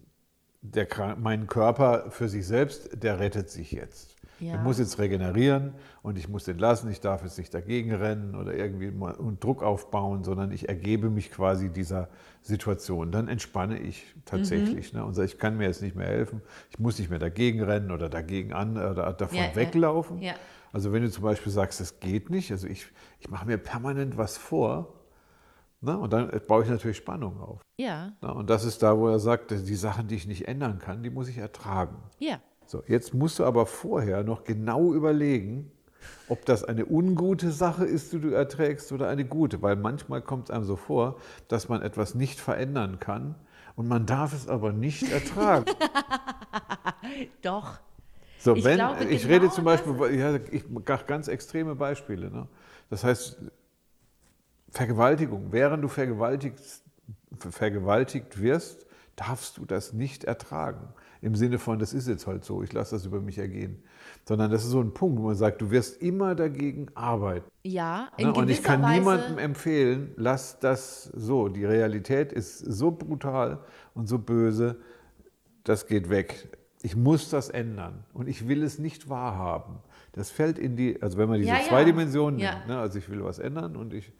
der, 0.63 0.89
meinen 1.17 1.47
Körper 1.47 2.11
für 2.11 2.29
sich 2.29 2.47
selbst, 2.47 3.01
der 3.01 3.21
rettet 3.21 3.49
sich 3.51 3.71
jetzt. 3.71 4.16
Ja. 4.38 4.52
Der 4.52 4.61
muss 4.62 4.78
jetzt 4.78 4.99
regenerieren 4.99 5.73
und 6.02 6.19
ich 6.19 6.28
muss 6.28 6.45
den 6.45 6.59
lassen, 6.59 6.90
ich 6.90 7.00
darf 7.00 7.23
jetzt 7.23 7.38
nicht 7.38 7.55
dagegen 7.55 7.95
rennen 7.95 8.35
oder 8.35 8.55
irgendwie 8.55 8.93
Druck 9.40 9.62
aufbauen, 9.62 10.25
sondern 10.25 10.50
ich 10.52 10.69
ergebe 10.69 11.09
mich 11.09 11.31
quasi 11.31 11.71
dieser 11.71 12.09
Situation. 12.43 13.12
Dann 13.12 13.28
entspanne 13.28 13.78
ich 13.78 14.14
tatsächlich 14.26 14.93
Mhm. 14.93 14.99
ne, 15.00 15.05
und 15.07 15.14
sage, 15.14 15.26
ich 15.26 15.38
kann 15.38 15.57
mir 15.57 15.64
jetzt 15.64 15.81
nicht 15.83 15.97
mehr 15.97 16.07
helfen, 16.09 16.43
ich 16.71 16.78
muss 16.78 16.99
nicht 16.99 17.09
mehr 17.09 17.19
dagegen 17.19 17.62
rennen 17.62 17.90
oder 17.90 18.09
dagegen 18.09 18.52
an 18.52 18.76
oder 18.76 19.12
davon 19.14 19.38
Ja, 19.38 19.55
weglaufen. 19.57 20.21
Ja. 20.21 20.35
Also 20.73 20.93
wenn 20.93 21.02
du 21.02 21.11
zum 21.11 21.23
Beispiel 21.23 21.50
sagst, 21.52 21.81
das 21.81 22.00
geht 22.00 22.28
nicht, 22.28 22.50
also 22.52 22.66
ich, 22.66 22.87
ich 23.21 23.31
mache 23.31 23.47
mir 23.47 23.57
permanent 23.57 24.19
was 24.19 24.37
vor, 24.37 24.93
ne, 25.81 25.97
und 25.99 26.12
dann 26.12 26.31
baue 26.47 26.62
ich 26.64 26.69
natürlich 26.69 26.99
Spannung 26.99 27.40
auf. 27.40 27.62
Ja, 27.78 28.12
Ne, 28.21 28.35
und 28.35 28.50
das 28.50 28.64
ist 28.64 28.83
da, 28.83 28.99
wo 28.99 29.09
er 29.09 29.19
sagt, 29.19 29.50
die 29.50 29.75
Sachen, 29.75 30.09
die 30.09 30.16
ich 30.16 30.26
nicht 30.26 30.47
ändern 30.47 30.78
kann, 30.78 31.02
die 31.02 31.11
muss 31.11 31.28
ich 31.28 31.38
ertragen. 31.38 31.97
ja. 32.19 32.38
So, 32.67 32.83
jetzt 32.89 33.15
musst 33.15 33.39
du 33.39 33.45
aber 33.45 33.67
vorher 33.67 34.25
noch 34.25 34.45
genau 34.45 34.93
überlegen, 34.93 35.71
ob 36.29 36.45
das 36.45 36.65
eine 36.65 36.87
ungute 36.87 37.51
Sache 37.53 37.85
ist, 37.85 38.13
die 38.13 38.21
du 38.21 38.31
erträgst 38.31 38.93
oder 38.93 39.09
eine 39.09 39.25
gute. 39.25 39.63
Weil 39.63 39.77
manchmal 39.77 40.23
kommt 40.23 40.49
es 40.49 40.55
einem 40.55 40.65
so 40.65 40.77
vor, 40.77 41.21
dass 41.49 41.69
man 41.69 41.83
etwas 41.83 42.15
nicht 42.15 42.41
verändern 42.41 42.99
kann 42.99 43.37
und 43.77 43.87
man 43.89 44.07
darf 44.07 44.33
es 44.33 44.49
aber 44.49 44.73
nicht 44.73 45.11
ertragen. 45.13 45.67
Doch. 47.43 47.79
So, 48.39 48.55
Ich 48.55 48.65
wenn, 48.65 48.77
glaube, 48.77 49.05
ich 49.05 49.23
genau 49.23 49.35
rede 49.35 49.51
zum 49.51 49.65
Beispiel, 49.65 50.19
ja, 50.19 50.37
ich 50.51 50.69
mache 50.69 51.05
ganz 51.07 51.29
extreme 51.29 51.75
Beispiele. 51.75 52.31
Ne? 52.31 52.49
Das 52.91 53.05
heißt, 53.05 53.39
Vergewaltigung, 54.71 55.53
während 55.53 55.83
du 55.83 55.89
vergewaltigt, 55.89 56.61
vergewaltigt 57.39 58.41
wirst, 58.41 58.87
darfst 59.15 59.57
du 59.57 59.65
das 59.65 59.93
nicht 59.93 60.25
ertragen. 60.25 60.89
Im 61.23 61.35
Sinne 61.35 61.59
von, 61.59 61.79
das 61.79 61.93
ist 61.95 62.09
jetzt 62.09 62.27
halt 62.27 62.45
so, 62.45 62.63
ich 62.63 62.73
lasse 62.73 62.95
das 62.97 63.07
über 63.07 63.21
mich 63.21 63.39
ergehen. 63.39 63.83
Sondern 64.27 64.51
das 64.51 64.65
ist 64.65 64.71
so 64.71 64.81
ein 64.81 64.93
Punkt, 64.93 65.19
wo 65.21 65.27
man 65.27 65.35
sagt, 65.37 65.61
du 65.63 65.71
wirst 65.71 66.03
immer 66.03 66.35
dagegen 66.35 66.89
arbeiten. 66.95 67.47
Ja, 67.65 68.09
in 68.17 68.29
Ne? 68.29 68.35
Und 68.35 68.51
ich 68.51 68.63
kann 68.63 68.83
Weise, 68.83 68.99
niemandem 69.01 69.39
empfehlen, 69.39 70.13
lass 70.17 70.59
das 70.61 71.05
so. 71.05 71.49
Die 71.49 71.65
Realität 71.65 72.33
ist 72.33 72.59
so 72.59 72.91
brutal 72.91 73.61
und 73.95 74.09
so 74.09 74.19
böse, 74.19 74.77
das 75.65 75.87
geht 75.87 76.11
weg. 76.11 76.49
Ich 76.83 76.95
muss 76.95 77.31
das 77.31 77.49
ändern 77.49 78.05
und 78.13 78.29
ich 78.29 78.47
will 78.47 78.63
es 78.63 78.79
nicht 78.79 79.09
wahrhaben. 79.09 79.79
Das 80.13 80.31
fällt 80.31 80.59
in 80.59 80.77
die, 80.77 81.01
also 81.03 81.19
wenn 81.19 81.29
man 81.29 81.39
diese 81.39 81.51
Ja, 81.51 81.59
ja. 81.59 81.65
zwei 81.69 81.85
Dimensionen 81.85 82.39
Ja. 82.39 82.55
nimmt, 82.57 82.69
ne? 82.69 82.79
also 82.79 82.99
ich 82.99 83.09
will 83.09 83.25
was 83.25 83.39
ändern 83.39 83.75
und 83.77 83.93
ich, 83.93 84.13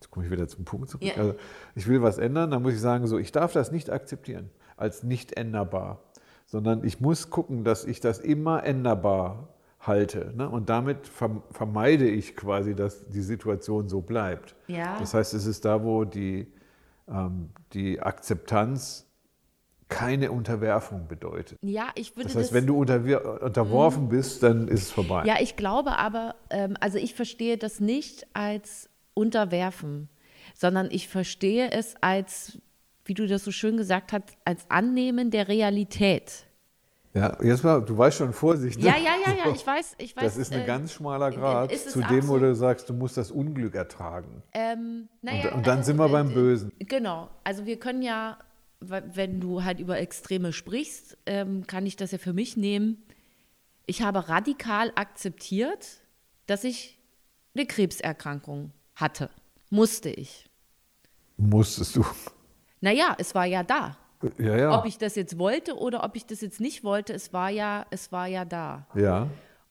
jetzt 0.00 0.10
komme 0.10 0.26
ich 0.26 0.32
wieder 0.32 0.46
zum 0.48 0.64
Punkt 0.64 0.90
zurück, 0.90 1.02
Ja. 1.06 1.14
also 1.14 1.34
ich 1.74 1.86
will 1.86 2.02
was 2.02 2.18
ändern, 2.18 2.50
dann 2.50 2.62
muss 2.62 2.74
ich 2.74 2.80
sagen, 2.80 3.06
so, 3.06 3.16
ich 3.18 3.32
darf 3.32 3.52
das 3.52 3.72
nicht 3.72 3.90
akzeptieren 3.90 4.50
als 4.76 5.02
nicht 5.02 5.36
änderbar, 5.38 6.02
sondern 6.46 6.84
ich 6.84 7.00
muss 7.00 7.28
gucken, 7.30 7.64
dass 7.64 7.84
ich 7.84 8.00
das 8.00 8.18
immer 8.18 8.64
änderbar 8.64 9.48
halte. 9.80 10.32
Ne? 10.36 10.48
Und 10.48 10.68
damit 10.68 11.06
verm- 11.06 11.42
vermeide 11.50 12.08
ich 12.08 12.34
quasi, 12.36 12.74
dass 12.74 13.08
die 13.08 13.20
Situation 13.20 13.88
so 13.88 14.00
bleibt. 14.00 14.54
Ja. 14.68 14.98
Das 14.98 15.14
heißt, 15.14 15.34
es 15.34 15.46
ist 15.46 15.64
da, 15.64 15.84
wo 15.84 16.04
die, 16.04 16.46
ähm, 17.08 17.50
die 17.72 18.00
Akzeptanz 18.00 19.06
keine 19.88 20.32
Unterwerfung 20.32 21.06
bedeutet. 21.06 21.58
Ja, 21.62 21.88
ich 21.94 22.16
würde 22.16 22.24
Das 22.28 22.36
heißt, 22.36 22.52
wenn 22.52 22.66
du 22.66 22.76
unterworfen 22.80 24.08
bist, 24.08 24.42
dann 24.42 24.66
ist 24.66 24.82
es 24.82 24.90
vorbei. 24.90 25.22
Ja, 25.24 25.36
ich 25.40 25.54
glaube 25.54 25.96
aber, 25.98 26.34
ähm, 26.50 26.76
also 26.80 26.98
ich 26.98 27.14
verstehe 27.14 27.56
das 27.56 27.78
nicht 27.78 28.26
als 28.34 28.90
Unterwerfen, 29.14 30.08
sondern 30.54 30.88
ich 30.90 31.06
verstehe 31.06 31.70
es 31.70 31.94
als, 32.00 32.58
wie 33.06 33.14
du 33.14 33.26
das 33.26 33.44
so 33.44 33.50
schön 33.50 33.76
gesagt 33.76 34.12
hast, 34.12 34.36
als 34.44 34.64
Annehmen 34.68 35.30
der 35.30 35.48
Realität. 35.48 36.46
Ja, 37.14 37.38
jetzt 37.42 37.64
mal, 37.64 37.80
du 37.80 37.96
weißt 37.96 38.18
schon, 38.18 38.34
Vorsicht. 38.34 38.78
ne? 38.78 38.84
Ja, 38.84 38.96
ja, 38.98 39.14
ja, 39.24 39.34
ja, 39.46 39.54
ich 39.54 39.66
weiß, 39.66 39.94
ich 39.96 40.14
weiß. 40.14 40.22
Das 40.22 40.36
ist 40.36 40.52
ein 40.52 40.62
äh, 40.62 40.66
ganz 40.66 40.92
schmaler 40.92 41.30
Grad 41.30 41.72
ist 41.72 41.86
es 41.86 41.94
zu 41.94 42.02
dem, 42.02 42.28
wo 42.28 42.38
du 42.38 42.54
sagst, 42.54 42.90
du 42.90 42.92
musst 42.92 43.16
das 43.16 43.30
Unglück 43.30 43.74
ertragen. 43.74 44.42
Ähm, 44.52 45.08
naja, 45.22 45.48
Und, 45.48 45.54
und 45.54 45.66
dann 45.66 45.78
also, 45.78 45.86
sind 45.86 45.98
wir 45.98 46.06
äh, 46.06 46.12
beim 46.12 46.34
Bösen. 46.34 46.72
Genau, 46.80 47.30
also 47.42 47.64
wir 47.64 47.78
können 47.78 48.02
ja, 48.02 48.36
wenn 48.80 49.40
du 49.40 49.64
halt 49.64 49.80
über 49.80 49.98
Extreme 49.98 50.52
sprichst, 50.52 51.16
ähm, 51.24 51.66
kann 51.66 51.86
ich 51.86 51.96
das 51.96 52.12
ja 52.12 52.18
für 52.18 52.34
mich 52.34 52.58
nehmen. 52.58 53.02
Ich 53.86 54.02
habe 54.02 54.28
radikal 54.28 54.92
akzeptiert, 54.94 56.02
dass 56.46 56.64
ich 56.64 56.98
eine 57.54 57.64
Krebserkrankung 57.64 58.72
hatte. 58.94 59.30
Musste 59.70 60.10
ich. 60.10 60.50
Musstest 61.38 61.96
du. 61.96 62.04
Naja, 62.80 63.14
es 63.18 63.34
war 63.34 63.46
ja 63.46 63.62
da. 63.62 63.96
Ja, 64.38 64.56
ja. 64.56 64.78
Ob 64.78 64.86
ich 64.86 64.98
das 64.98 65.14
jetzt 65.14 65.38
wollte 65.38 65.76
oder 65.76 66.04
ob 66.04 66.16
ich 66.16 66.26
das 66.26 66.40
jetzt 66.40 66.60
nicht 66.60 66.84
wollte, 66.84 67.12
es 67.12 67.32
war 67.32 67.50
ja, 67.50 67.86
es 67.90 68.12
war 68.12 68.26
ja 68.26 68.44
da. 68.44 68.86
ja. 68.94 69.28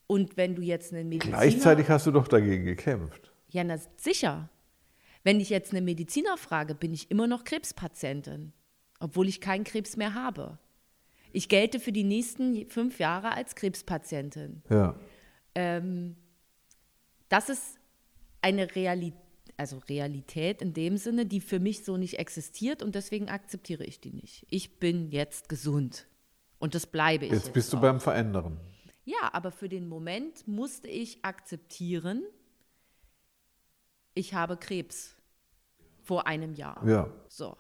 Und 0.08 0.38
wenn 0.38 0.54
du 0.54 0.62
jetzt 0.62 0.94
einen 0.94 1.10
Mediziner... 1.10 1.38
Gleichzeitig 1.38 1.90
hast 1.90 2.06
du 2.06 2.12
doch 2.12 2.28
dagegen 2.28 2.66
gekämpft. 2.66 3.32
Ja, 3.50 3.64
na, 3.64 3.80
sicher. 3.98 4.50
Wenn 5.24 5.40
ich 5.40 5.50
jetzt 5.50 5.74
einen 5.74 5.84
Mediziner 5.84 6.38
frage, 6.38 6.76
bin 6.76 6.94
ich 6.94 7.10
immer 7.10 7.26
noch 7.26 7.44
Krebspatientin, 7.44 8.54
obwohl 9.00 9.28
ich 9.28 9.42
keinen 9.42 9.64
Krebs 9.64 9.98
mehr 9.98 10.14
habe. 10.14 10.60
Ich 11.32 11.50
gelte 11.50 11.80
für 11.80 11.92
die 11.92 12.04
nächsten 12.04 12.70
fünf 12.70 13.00
Jahre 13.00 13.32
als 13.32 13.56
Krebspatientin. 13.56 14.62
Ja. 14.70 14.96
Ähm, 15.56 16.16
das 17.30 17.50
ist 17.50 17.80
eine 18.42 18.76
Realität, 18.76 19.20
also 19.58 19.78
Realität 19.90 20.62
in 20.62 20.74
dem 20.74 20.98
Sinne, 20.98 21.26
die 21.26 21.42
für 21.42 21.60
mich 21.60 21.84
so 21.84 21.98
nicht 21.98 22.20
existiert 22.20 22.84
und 22.84 22.96
deswegen 22.96 23.30
akzeptiere 23.30 23.84
ich 23.84 24.00
die 24.00 24.12
nicht. 24.12 24.46
Ich 24.50 24.80
bin 24.80 25.12
jetzt 25.12 25.50
gesund 25.50 26.08
und 26.60 26.76
das 26.76 26.86
bleibe 26.86 27.26
ich. 27.26 27.32
Jetzt 27.32 27.54
bist 27.54 27.72
du 27.74 27.78
auch. 27.78 27.82
beim 27.82 28.00
Verändern. 28.00 28.60
Ja, 29.04 29.30
aber 29.34 29.52
für 29.52 29.70
den 29.70 29.88
Moment 29.88 30.48
musste 30.48 30.88
ich 30.88 31.24
akzeptieren, 31.24 32.24
ich 34.16 34.34
habe 34.34 34.58
Krebs 34.58 35.16
vor 36.02 36.26
einem 36.26 36.54
Jahr. 36.54 36.86
Ja. 36.88 37.12
So. 37.28 37.58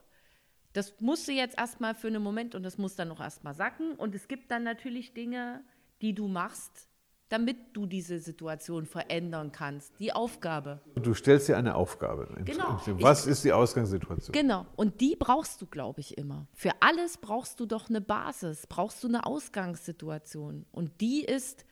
Das 0.73 0.99
musste 0.99 1.31
jetzt 1.31 1.57
erstmal 1.57 1.95
für 1.95 2.07
einen 2.07 2.21
Moment 2.21 2.55
und 2.55 2.63
das 2.63 2.77
muss 2.77 2.95
dann 2.95 3.09
noch 3.09 3.19
erstmal 3.21 3.53
sacken. 3.53 3.95
Und 3.95 4.15
es 4.15 4.27
gibt 4.27 4.51
dann 4.51 4.63
natürlich 4.63 5.13
Dinge, 5.13 5.63
die 6.01 6.13
du 6.13 6.27
machst, 6.27 6.89
damit 7.29 7.57
du 7.73 7.87
diese 7.87 8.19
Situation 8.19 8.85
verändern 8.85 9.51
kannst. 9.51 9.91
Die 9.99 10.13
Aufgabe. 10.13 10.81
Du 10.95 11.13
stellst 11.15 11.47
dir 11.47 11.57
eine 11.57 11.75
Aufgabe. 11.75 12.27
Genau. 12.45 12.79
Was 12.99 13.25
ist 13.25 13.43
die 13.43 13.51
Ausgangssituation? 13.51 14.31
Genau. 14.31 14.65
Und 14.75 15.01
die 15.01 15.15
brauchst 15.15 15.59
du, 15.61 15.65
glaube 15.65 16.01
ich, 16.01 16.17
immer. 16.17 16.47
Für 16.53 16.71
alles 16.81 17.17
brauchst 17.17 17.59
du 17.59 17.65
doch 17.65 17.89
eine 17.89 18.01
Basis, 18.01 18.67
brauchst 18.67 19.03
du 19.03 19.07
eine 19.07 19.25
Ausgangssituation. 19.25 20.65
Und 20.71 21.01
die 21.01 21.25
ist, 21.25 21.65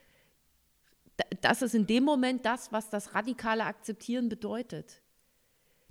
da- 1.16 1.24
das 1.40 1.62
ist 1.62 1.74
in 1.74 1.86
dem 1.86 2.02
Moment 2.04 2.44
das, 2.44 2.72
was 2.72 2.90
das 2.90 3.14
radikale 3.14 3.64
Akzeptieren 3.64 4.28
bedeutet. 4.28 5.00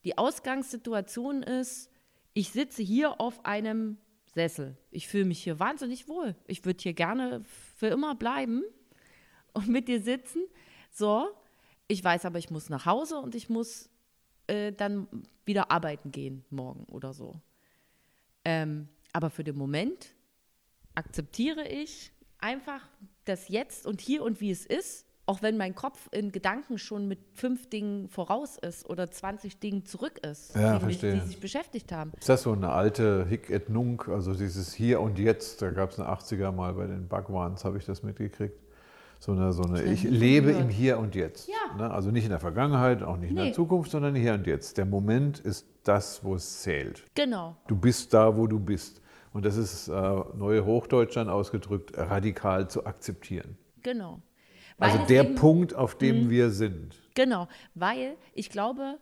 Die 0.04 0.18
Ausgangssituation 0.18 1.42
ist, 1.42 1.90
ich 2.34 2.52
sitze 2.52 2.84
hier 2.84 3.22
auf 3.22 3.46
einem 3.46 3.98
Sessel. 4.36 4.76
Ich 4.92 5.08
fühle 5.08 5.26
mich 5.26 5.42
hier 5.44 5.60
wahnsinnig 5.60 6.10
wohl. 6.10 6.36
Ich 6.48 6.66
würde 6.66 6.82
hier 6.82 6.94
gerne 6.94 7.44
für 7.78 7.88
immer 7.88 8.16
bleiben 8.16 8.64
und 9.54 9.68
mit 9.68 9.88
dir 9.88 10.02
sitzen. 10.02 10.44
So, 10.92 11.28
ich 11.88 12.04
weiß 12.04 12.26
aber, 12.26 12.40
ich 12.40 12.50
muss 12.50 12.70
nach 12.70 12.86
Hause 12.86 13.18
und 13.18 13.36
ich 13.36 13.50
muss 13.50 13.90
äh, 14.48 14.72
dann 14.72 15.08
wieder 15.46 15.72
arbeiten 15.72 16.12
gehen 16.12 16.44
morgen 16.50 16.86
oder 16.86 17.14
so. 17.14 17.40
Ähm, 18.46 18.88
aber 19.14 19.30
für 19.30 19.44
den 19.44 19.58
Moment 19.58 20.16
akzeptiere 20.96 21.68
ich 21.68 22.12
einfach 22.40 22.82
das 23.26 23.48
Jetzt 23.48 23.86
und 23.86 24.02
hier 24.02 24.24
und 24.24 24.42
wie 24.42 24.52
es 24.52 24.66
ist, 24.66 25.06
auch 25.26 25.42
wenn 25.42 25.56
mein 25.56 25.74
Kopf 25.74 26.10
in 26.12 26.34
Gedanken 26.34 26.78
schon 26.78 27.08
mit 27.08 27.20
fünf 27.34 27.70
Dingen 27.70 28.10
voraus 28.10 28.58
ist 28.58 28.90
oder 28.90 29.10
20 29.10 29.60
Dingen 29.60 29.86
zurück 29.86 30.20
ist, 30.20 30.54
Ja, 30.56 30.80
die, 30.80 30.86
mich, 30.86 31.00
die 31.00 31.20
sich 31.22 31.40
beschäftigt 31.40 31.94
haben. 31.94 32.12
Ist 32.20 32.28
das 32.28 32.44
so 32.44 32.52
eine 32.52 32.70
alte 32.70 33.26
Hic 33.30 33.50
et 33.50 33.70
Nunc, 33.70 34.10
also 34.10 34.34
dieses 34.34 34.74
Hier 34.74 35.00
und 35.00 35.18
Jetzt? 35.18 35.62
Da 35.62 35.72
gab 35.72 35.92
es 35.92 36.00
eine 36.00 36.10
80er 36.10 36.52
mal 36.52 36.74
bei 36.74 36.88
den 36.88 37.08
Bhagwans, 37.08 37.64
habe 37.64 37.78
ich 37.78 37.86
das 37.86 38.04
mitgekriegt. 38.04 38.60
So 39.26 39.32
eine, 39.32 39.54
so 39.54 39.64
eine 39.64 39.80
hab 39.80 39.86
ich 39.86 40.04
lebe 40.04 40.52
im 40.52 40.68
Hier 40.68 41.00
und 41.00 41.16
Jetzt. 41.16 41.48
Ja. 41.48 41.78
Ne? 41.78 41.90
Also 41.90 42.12
nicht 42.12 42.26
in 42.26 42.30
der 42.32 42.42
Vergangenheit, 42.42 43.02
auch 43.04 43.16
nicht 43.16 43.30
in 43.30 43.36
Nee. 43.38 43.46
der 43.46 43.54
Zukunft, 43.54 43.90
sondern 43.90 44.16
Hier 44.16 44.34
und 44.34 44.46
Jetzt. 44.46 44.78
Der 44.78 44.86
Moment 44.86 45.40
ist 45.40 45.66
das, 45.86 46.26
wo 46.26 46.36
es 46.36 46.62
zählt. 46.62 47.06
Genau. 47.16 47.56
Du 47.68 47.78
bist 47.78 48.14
da, 48.14 48.36
wo 48.36 48.48
du 48.48 48.60
bist. 48.60 49.00
Und 49.32 49.46
das 49.46 49.56
ist 49.56 49.88
äh, 49.88 49.92
neue 50.36 50.66
Hochdeutschland 50.66 51.30
ausgedrückt, 51.30 51.98
radikal 51.98 52.70
zu 52.70 52.86
akzeptieren. 52.86 53.58
Genau. 53.82 54.22
Also 54.78 54.96
Weil 54.98 55.02
es 55.04 55.08
der 55.08 55.24
eben- 55.24 55.36
Punkt, 55.36 55.74
auf 55.74 55.98
dem 55.98 56.30
wir 56.30 56.50
sind. 56.50 56.94
Genau, 57.16 57.48
weil 57.76 58.18
ich 58.34 58.50
glaube, 58.50 58.98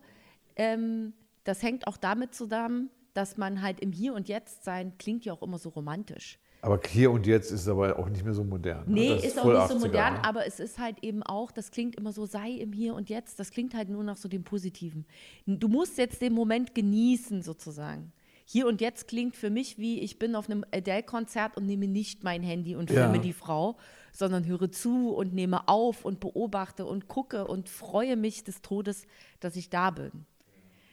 ähm, 0.56 1.14
das 1.46 1.64
hängt 1.64 1.88
auch 1.88 1.98
damit 1.98 2.36
zusammen, 2.36 2.92
dass 3.16 3.38
man 3.38 3.64
halt 3.64 3.80
im 3.80 3.92
Hier 3.92 4.14
und 4.14 4.30
Jetzt 4.30 4.66
sein 4.66 4.94
klingt 5.00 5.26
ja 5.26 5.34
auch 5.34 5.42
immer 5.42 5.58
so 5.58 5.70
romantisch. 5.70 6.38
Aber 6.64 6.80
hier 6.88 7.10
und 7.12 7.26
jetzt 7.26 7.52
ist 7.52 7.62
es 7.62 7.68
aber 7.68 7.98
auch 7.98 8.08
nicht 8.08 8.24
mehr 8.24 8.34
so 8.36 8.44
modern. 8.44 8.86
ne? 8.88 8.94
Nee, 8.94 9.10
Das 9.10 9.24
ist, 9.24 9.40
auch 9.40 9.46
nicht 9.46 9.68
so 9.68 9.76
80er, 9.76 9.80
modern, 9.80 10.14
ne? 10.14 10.24
aber 10.24 10.46
es 10.46 10.60
ist 10.60 10.78
halt 10.78 10.98
eben 11.04 11.24
auch, 11.24 11.52
das 11.52 11.72
klingt 11.72 11.96
immer 11.96 12.12
so, 12.14 12.26
sei 12.28 12.52
im 12.52 12.72
Hier 12.72 12.94
und 12.94 13.10
Jetzt, 13.10 13.40
das 13.40 13.50
klingt 13.52 13.74
halt 13.74 13.90
nur 13.90 14.04
nach 14.04 14.18
so 14.18 14.30
dem 14.30 14.44
Positiven. 14.44 15.06
Du 15.48 15.68
musst 15.68 15.98
jetzt 15.98 16.22
den 16.22 16.34
Moment 16.34 16.76
genießen 16.76 17.42
sozusagen. 17.42 18.12
hier 18.46 18.68
und 18.68 18.82
jetzt 18.82 19.08
klingt 19.08 19.36
für 19.38 19.50
mich 19.50 19.78
wie, 19.78 20.00
ich 20.02 20.20
bin 20.20 20.36
auf 20.36 20.50
einem 20.50 20.66
Adele-Konzert 20.72 21.56
und 21.58 21.66
nehme 21.66 21.88
nicht 21.88 22.24
mein 22.24 22.44
Handy 22.44 22.76
und 22.76 22.90
Ja. 22.92 23.04
filme 23.04 23.20
die 23.24 23.34
Frau, 23.34 23.78
sondern 24.12 24.46
höre 24.46 24.70
zu 24.72 25.14
und 25.16 25.34
nehme 25.34 25.68
auf 25.70 26.04
und 26.06 26.20
beobachte 26.20 26.86
und 26.86 27.08
gucke 27.08 27.48
und 27.48 27.70
freue 27.70 28.18
mich 28.18 28.44
des 28.44 28.62
Todes, 28.62 29.06
dass 29.40 29.56
ich 29.56 29.70
da 29.70 29.90
bin. 29.92 30.26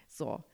So, 0.08 0.44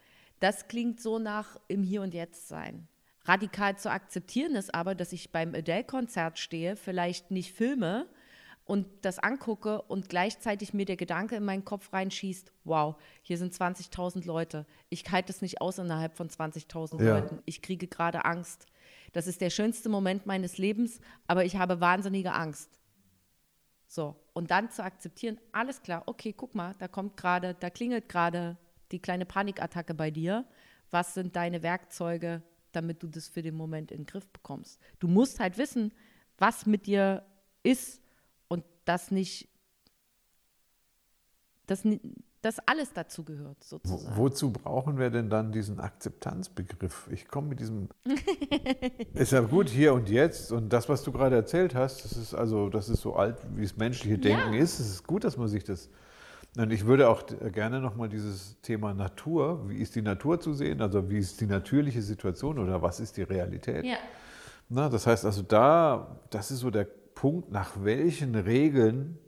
das 0.40 0.66
klingt 0.66 0.98
so 1.00 1.18
nach 1.18 1.60
im 1.68 1.82
Hier 1.82 2.00
und 2.02 2.14
Jetzt 2.14 2.48
sein. 2.48 2.88
Radikal 3.24 3.76
zu 3.78 3.90
akzeptieren 3.90 4.54
ist 4.54 4.74
aber, 4.74 4.94
dass 4.94 5.12
ich 5.12 5.32
beim 5.32 5.54
Adele-Konzert 5.54 6.38
stehe, 6.38 6.76
vielleicht 6.76 7.30
nicht 7.30 7.52
filme 7.52 8.06
und 8.64 8.86
das 9.02 9.18
angucke 9.18 9.82
und 9.82 10.08
gleichzeitig 10.08 10.74
mir 10.74 10.84
der 10.84 10.96
Gedanke 10.96 11.36
in 11.36 11.44
meinen 11.44 11.64
Kopf 11.64 11.92
reinschießt, 11.92 12.52
wow, 12.64 12.96
hier 13.22 13.38
sind 13.38 13.52
20.000 13.52 14.26
Leute. 14.26 14.66
Ich 14.88 15.10
halte 15.10 15.32
es 15.32 15.42
nicht 15.42 15.60
aus 15.60 15.78
innerhalb 15.78 16.16
von 16.16 16.28
20.000 16.28 17.02
Ja. 17.02 17.18
Leuten. 17.18 17.42
Ich 17.44 17.62
kriege 17.62 17.86
gerade 17.86 18.24
Angst. 18.24 18.66
Das 19.12 19.26
ist 19.26 19.40
der 19.40 19.50
schönste 19.50 19.88
Moment 19.88 20.26
meines 20.26 20.58
Lebens, 20.58 21.00
aber 21.26 21.44
ich 21.44 21.56
habe 21.56 21.80
wahnsinnige 21.80 22.32
Angst. 22.32 22.80
So, 23.86 24.16
und 24.32 24.50
dann 24.50 24.70
zu 24.70 24.82
akzeptieren, 24.82 25.38
alles 25.52 25.82
klar, 25.82 26.02
okay, 26.06 26.32
guck 26.36 26.54
mal, 26.54 26.74
da 26.78 26.88
kommt 26.88 27.16
gerade, 27.16 27.54
da 27.54 27.70
klingelt 27.70 28.08
gerade 28.08 28.56
die 28.90 28.98
kleine 28.98 29.24
Panikattacke 29.24 29.94
bei 29.94 30.10
dir. 30.10 30.46
Was 30.90 31.14
sind 31.14 31.36
deine 31.36 31.62
Werkzeuge, 31.62 32.42
damit 32.76 33.02
du 33.02 33.06
das 33.08 33.28
für 33.28 33.42
den 33.42 33.54
Moment 33.56 33.90
in 33.90 33.98
den 34.00 34.06
Griff 34.06 34.28
bekommst? 34.28 34.80
Du 34.98 35.08
musst 35.08 35.40
halt 35.40 35.58
wissen, 35.58 35.92
was 36.38 36.66
mit 36.66 36.86
dir 36.86 37.24
ist 37.62 38.00
und 38.48 38.64
das 38.84 39.10
nicht, 39.10 39.48
dass, 41.66 41.84
ni- 41.84 42.00
dass 42.42 42.58
alles 42.66 42.92
dazu 42.92 43.24
gehört, 43.24 43.62
sozusagen. 43.64 44.16
wozu 44.16 44.52
brauchen 44.52 44.98
wir 44.98 45.10
denn 45.10 45.30
dann 45.30 45.50
diesen 45.52 45.80
Akzeptanzbegriff? 45.80 47.08
Ich 47.10 47.26
komme 47.28 47.48
mit 47.48 47.60
diesem. 47.60 47.88
ist 49.14 49.32
ja 49.32 49.40
gut 49.40 49.70
hier 49.70 49.94
und 49.94 50.08
jetzt 50.10 50.52
und 50.52 50.68
das, 50.70 50.88
was 50.88 51.02
du 51.04 51.12
gerade 51.12 51.36
erzählt 51.36 51.74
hast, 51.74 52.04
das 52.04 52.16
ist 52.16 52.34
also, 52.34 52.68
das 52.68 52.88
ist 52.88 53.00
so 53.00 53.16
alt, 53.16 53.38
wie 53.54 53.62
das 53.62 53.76
menschliche 53.76 54.18
Denken 54.18 54.52
Ja. 54.54 54.60
ist. 54.62 54.78
Es 54.78 54.90
ist 54.90 55.06
gut, 55.06 55.24
dass 55.24 55.36
man 55.36 55.48
sich 55.48 55.64
das. 55.64 55.88
Und 56.56 56.70
ich 56.72 56.86
würde 56.86 57.08
auch 57.08 57.24
gerne 57.52 57.80
nochmal 57.80 58.08
dieses 58.08 58.60
Thema 58.60 58.94
Natur, 58.94 59.68
wie 59.68 59.78
ist 59.78 59.96
die 59.96 60.02
Natur 60.02 60.38
zu 60.38 60.54
sehen, 60.54 60.80
also 60.80 61.10
wie 61.10 61.18
ist 61.18 61.40
die 61.40 61.46
natürliche 61.46 62.00
Situation 62.00 62.58
oder 62.58 62.80
was 62.80 63.00
ist 63.00 63.16
die 63.16 63.22
Realität? 63.22 63.84
Ja. 63.84 63.96
Na, 64.68 64.88
das 64.88 65.06
heißt 65.06 65.24
also 65.24 65.42
da, 65.42 66.20
das 66.30 66.50
ist 66.50 66.60
so 66.60 66.70
der 66.70 66.84
Punkt, 66.84 67.50
nach 67.50 67.72
welchen 67.82 68.34
Regeln 68.34 69.18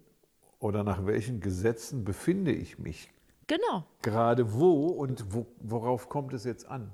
oder 0.61 0.85
nach 0.85 1.05
welchen 1.07 1.41
Gesetzen 1.41 2.05
befinde 2.05 2.53
ich 2.53 2.79
mich 2.79 3.11
Genau. 3.49 3.85
gerade 4.03 4.53
wo 4.55 4.87
und 4.89 5.25
wo, 5.33 5.47
worauf 5.61 6.09
kommt 6.09 6.33
es 6.33 6.45
jetzt 6.45 6.69
an? 6.69 6.91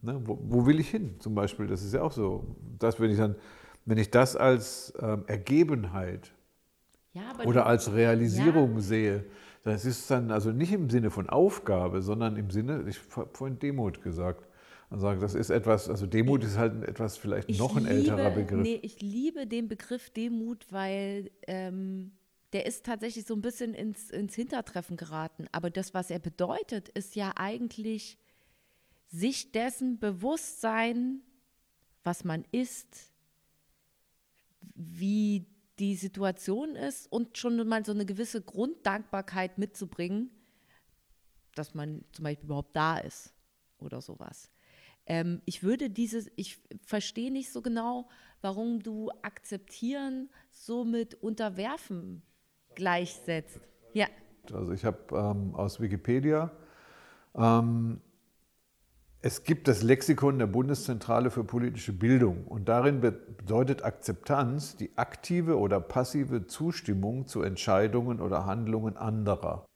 Ne, 0.00 0.20
wo, 0.24 0.38
wo 0.42 0.66
will 0.66 0.80
ich 0.80 0.90
hin 0.90 1.16
zum 1.18 1.34
Beispiel? 1.34 1.66
Das 1.66 1.82
ist 1.82 1.92
ja 1.94 2.02
auch 2.02 2.12
so. 2.12 2.56
Das, 2.78 3.00
wenn 3.00 3.10
ich 3.10 3.18
dann, 3.18 3.36
wenn 3.84 3.98
ich 3.98 4.10
das 4.10 4.36
als 4.36 4.92
ähm, 5.00 5.24
Ergebenheit 5.26 6.30
Ja, 7.12 7.22
oder 7.44 7.66
als 7.66 7.92
Realisierung 7.92 8.80
sehe, 8.80 9.24
das 9.68 9.84
ist 9.84 10.10
dann 10.10 10.30
also 10.30 10.50
nicht 10.52 10.72
im 10.72 10.90
Sinne 10.90 11.10
von 11.10 11.28
Aufgabe, 11.28 12.02
sondern 12.02 12.36
im 12.36 12.50
Sinne, 12.50 12.84
ich 12.88 12.98
habe 13.16 13.30
vorhin 13.32 13.58
Demut 13.58 14.02
gesagt. 14.02 14.46
Und 14.90 15.00
sage, 15.00 15.20
das 15.20 15.34
ist 15.34 15.50
etwas, 15.50 15.90
also 15.90 16.06
Demut 16.06 16.42
ist 16.42 16.56
halt 16.56 16.82
etwas 16.88 17.18
vielleicht 17.18 17.50
Ich 17.50 17.58
noch 17.58 17.76
ein 17.76 17.86
älterer 17.86 18.30
liebe, 18.30 18.40
Begriff. 18.42 18.62
Nee, 18.62 18.80
ich 18.82 19.02
liebe 19.02 19.46
den 19.46 19.68
Begriff 19.68 20.08
Demut, 20.10 20.66
weil 20.70 21.30
ähm, 21.46 22.12
der 22.54 22.64
ist 22.64 22.86
tatsächlich 22.86 23.26
so 23.26 23.34
ein 23.34 23.42
bisschen 23.42 23.74
ins, 23.74 24.10
ins 24.10 24.34
Hintertreffen 24.34 24.96
geraten. 24.96 25.46
Aber 25.52 25.68
das, 25.68 25.92
was 25.92 26.10
er 26.10 26.18
bedeutet, 26.18 26.88
ist 26.88 27.16
ja 27.16 27.32
eigentlich 27.36 28.16
sich 29.08 29.52
dessen 29.52 29.98
bewusst 29.98 30.62
sein, 30.62 31.20
was 32.04 32.24
man 32.24 32.44
ist, 32.50 33.12
wie 34.74 35.46
die 35.78 35.94
Situation 35.94 36.74
ist 36.74 37.10
und 37.10 37.38
schon 37.38 37.66
mal 37.68 37.84
so 37.84 37.92
eine 37.92 38.06
gewisse 38.06 38.42
Grunddankbarkeit 38.42 39.58
mitzubringen, 39.58 40.30
dass 41.54 41.74
man 41.74 42.04
zum 42.12 42.24
Beispiel 42.24 42.46
überhaupt 42.46 42.74
da 42.74 42.98
ist 42.98 43.34
oder 43.78 44.00
sowas. 44.00 44.50
Ähm, 45.06 45.40
ich 45.44 45.62
würde 45.62 45.90
dieses, 45.90 46.30
ich 46.36 46.60
verstehe 46.84 47.32
nicht 47.32 47.50
so 47.52 47.62
genau, 47.62 48.08
warum 48.40 48.82
du 48.82 49.10
akzeptieren 49.22 50.28
so 50.50 50.84
mit 50.84 51.14
unterwerfen 51.14 52.22
gleichsetzt. 52.74 53.60
Ja, 53.94 54.06
Also 54.52 54.72
ich 54.72 54.84
habe 54.84 54.98
ähm, 55.12 55.54
aus 55.54 55.80
Wikipedia, 55.80 56.52
ähm, 57.34 58.00
es 59.28 59.44
gibt 59.44 59.68
das 59.68 59.82
Lexikon 59.82 60.38
der 60.38 60.46
Bundeszentrale 60.46 61.30
für 61.30 61.44
politische 61.44 61.92
Bildung 61.92 62.46
und 62.46 62.66
darin 62.66 63.02
be- 63.02 63.12
bedeutet 63.12 63.84
Akzeptanz 63.84 64.74
die 64.76 64.90
aktive 64.96 65.58
oder 65.58 65.80
passive 65.80 66.46
Zustimmung 66.46 67.26
zu 67.26 67.42
Entscheidungen 67.42 68.22
oder 68.22 68.46
Handlungen 68.46 68.96
anderer. 68.96 69.66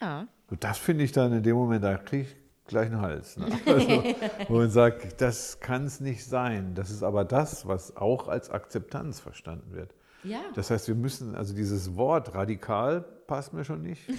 ja, 0.00 0.26
Und 0.50 0.64
das 0.64 0.78
finde 0.78 1.04
ich 1.04 1.12
dann 1.12 1.34
in 1.34 1.42
dem 1.42 1.56
Moment, 1.56 1.84
da 1.84 1.98
kriege 1.98 2.22
ich 2.22 2.36
gleich 2.66 2.86
einen 2.86 3.02
Hals. 3.02 3.36
Ne? 3.36 3.48
Also, 3.66 4.02
wo 4.48 4.54
man 4.56 4.70
sagt, 4.70 5.20
das 5.20 5.60
kann 5.60 5.84
es 5.84 6.00
nicht 6.00 6.24
sein. 6.24 6.74
Das 6.74 6.88
ist 6.90 7.02
aber 7.02 7.26
das, 7.26 7.68
was 7.68 7.98
auch 7.98 8.28
als 8.28 8.48
Akzeptanz 8.48 9.20
verstanden 9.20 9.74
wird. 9.74 9.94
Ja. 10.24 10.40
Das 10.54 10.70
heißt, 10.70 10.88
wir 10.88 10.94
müssen, 10.94 11.34
also 11.34 11.54
dieses 11.54 11.96
Wort 11.96 12.34
radikal 12.34 13.02
passt 13.26 13.52
mir 13.54 13.64
schon 13.64 13.82
nicht. 13.82 14.02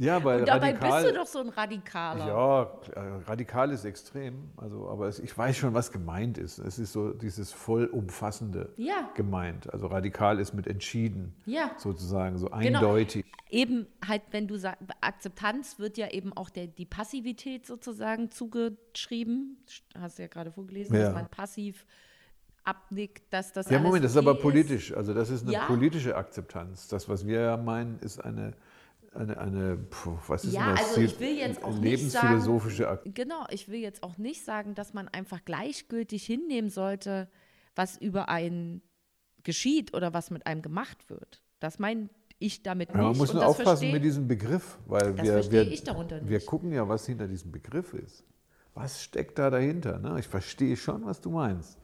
Ja, 0.00 0.24
weil 0.24 0.40
Und 0.40 0.48
dabei 0.48 0.72
radikal. 0.72 1.02
bist 1.04 1.14
du 1.14 1.18
doch 1.20 1.26
so 1.26 1.38
ein 1.38 1.50
Radikaler. 1.50 2.26
ja, 2.26 2.62
radikal 3.28 3.70
ist 3.70 3.84
extrem. 3.84 4.50
Also, 4.56 4.88
aber 4.88 5.06
es, 5.06 5.20
ich 5.20 5.36
weiß 5.36 5.56
schon, 5.56 5.72
was 5.72 5.92
gemeint 5.92 6.36
ist. 6.36 6.58
Es 6.58 6.80
ist 6.80 6.92
so 6.92 7.12
dieses 7.12 7.52
vollumfassende 7.52 8.72
Ja. 8.76 9.10
gemeint. 9.14 9.72
Also 9.72 9.86
radikal 9.86 10.40
ist 10.40 10.52
mit 10.52 10.66
entschieden, 10.66 11.36
Ja. 11.46 11.70
sozusagen, 11.78 12.38
so 12.38 12.46
Genau. 12.46 12.78
eindeutig. 12.78 13.24
Eben 13.50 13.86
halt, 14.04 14.22
wenn 14.32 14.48
du 14.48 14.56
sagst, 14.56 14.82
Akzeptanz 15.00 15.78
wird 15.78 15.96
ja 15.96 16.08
eben 16.10 16.32
auch 16.32 16.50
der, 16.50 16.66
die 16.66 16.86
Passivität 16.86 17.66
sozusagen 17.66 18.30
zugeschrieben. 18.32 19.58
Hast 19.96 20.18
du 20.18 20.22
ja 20.22 20.28
gerade 20.28 20.50
vorgelesen, 20.50 20.96
Ja. 20.96 21.02
dass 21.04 21.14
man 21.14 21.28
passiv 21.28 21.86
abnickt, 22.64 23.32
dass 23.32 23.52
das 23.52 23.68
Ja, 23.70 23.78
Moment, 23.78 24.04
das 24.04 24.12
ist 24.12 24.16
aber 24.16 24.34
politisch. 24.34 24.92
Also 24.94 25.12
das 25.14 25.30
ist 25.30 25.42
eine 25.42 25.52
Ja. 25.52 25.66
politische 25.66 26.16
Akzeptanz. 26.16 26.88
Das, 26.88 27.08
was 27.08 27.26
wir 27.26 27.40
ja 27.40 27.56
meinen, 27.56 27.98
ist 28.00 28.24
eine, 28.24 28.54
eine, 29.14 29.38
eine 29.38 29.76
puh, 29.76 30.16
was 30.26 30.44
ist 30.44 30.54
Ja, 30.54 30.66
denn 30.68 30.76
das? 30.76 30.88
also 30.88 31.00
ich 31.02 31.20
will 31.20 31.36
jetzt 31.36 31.62
auch 31.62 31.70
nicht 31.72 31.82
lebensphilosophische 31.82 32.88
Akzeptanz. 32.88 33.14
Genau, 33.14 33.44
ich 33.50 33.68
will 33.68 33.80
jetzt 33.80 34.02
auch 34.02 34.16
nicht 34.18 34.44
sagen, 34.44 34.74
dass 34.74 34.94
man 34.94 35.08
einfach 35.08 35.44
gleichgültig 35.44 36.24
hinnehmen 36.24 36.70
sollte, 36.70 37.28
was 37.76 37.96
über 37.96 38.28
einen 38.28 38.82
geschieht 39.42 39.94
oder 39.94 40.14
was 40.14 40.30
mit 40.30 40.46
einem 40.46 40.62
gemacht 40.62 41.10
wird. 41.10 41.42
Das 41.60 41.78
meine 41.78 42.08
ich 42.38 42.62
damit 42.62 42.88
nicht. 42.90 42.96
Ja, 42.96 43.02
man 43.08 43.16
muss 43.16 43.28
und 43.30 43.36
nur 43.36 43.42
das 43.44 43.50
aufpassen 43.50 43.84
versteh- 43.88 43.92
mit 43.92 44.04
diesem 44.04 44.26
Begriff, 44.26 44.78
weil 44.86 45.12
Das 45.14 45.24
wir, 45.26 45.32
verstehe 45.34 45.66
wir, 45.66 45.72
ich 45.72 45.84
darunter 45.84 46.20
wir 46.26 46.38
nicht. 46.38 46.46
gucken 46.46 46.72
ja, 46.72 46.88
was 46.88 47.06
hinter 47.06 47.28
diesem 47.28 47.52
Begriff 47.52 47.92
ist. 47.94 48.24
Was 48.74 49.02
steckt 49.02 49.38
da 49.38 49.50
dahinter? 49.50 49.98
Ne? 50.00 50.16
Ich 50.18 50.26
verstehe 50.26 50.76
schon, 50.76 51.04
was 51.04 51.20
du 51.20 51.30
meinst. 51.30 51.78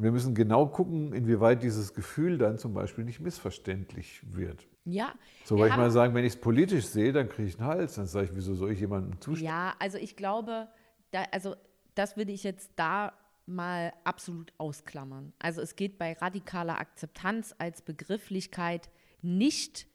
Und 0.00 0.04
wir 0.04 0.12
müssen 0.12 0.34
genau 0.34 0.66
gucken, 0.66 1.12
inwieweit 1.12 1.62
dieses 1.62 1.92
Gefühl 1.92 2.38
dann 2.38 2.56
zum 2.56 2.72
Beispiel 2.72 3.04
nicht 3.04 3.20
missverständlich 3.20 4.22
wird. 4.34 4.66
Ja, 4.86 5.12
So, 5.44 5.58
weil 5.58 5.68
ich 5.68 5.76
mal 5.76 5.90
sagen, 5.90 6.14
wenn 6.14 6.24
ich 6.24 6.32
es 6.32 6.40
politisch 6.40 6.86
sehe, 6.86 7.12
dann 7.12 7.28
kriege 7.28 7.46
ich 7.46 7.58
einen 7.58 7.68
Hals. 7.68 7.96
Dann 7.96 8.06
sage 8.06 8.24
ich, 8.24 8.34
wieso 8.34 8.54
soll 8.54 8.72
ich 8.72 8.80
jemandem 8.80 9.20
zustimmen? 9.20 9.50
Ja, 9.50 9.74
also 9.78 9.98
ich 9.98 10.16
glaube, 10.16 10.68
da, 11.10 11.24
also 11.32 11.54
das 11.96 12.16
würde 12.16 12.32
ich 12.32 12.44
jetzt 12.44 12.70
da 12.76 13.12
mal 13.44 13.92
absolut 14.04 14.54
ausklammern. 14.56 15.34
Also 15.38 15.60
es 15.60 15.76
geht 15.76 15.98
bei 15.98 16.14
radikaler 16.14 16.80
Akzeptanz 16.80 17.54
als 17.58 17.82
Begrifflichkeit 17.82 18.88
nicht 19.20 19.86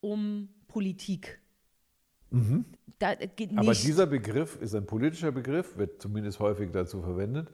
um 0.00 0.48
Politik. 0.66 1.40
Da 2.98 3.12
äh. 3.12 3.28
Mhm. 3.38 3.58
Aber 3.58 3.72
dieser 3.72 4.06
Begriff 4.06 4.60
ist 4.60 4.74
ein 4.74 4.84
politischer 4.84 5.30
Begriff, 5.30 5.76
wird 5.76 6.02
zumindest 6.02 6.40
häufig 6.40 6.72
dazu 6.72 7.02
verwendet 7.02 7.52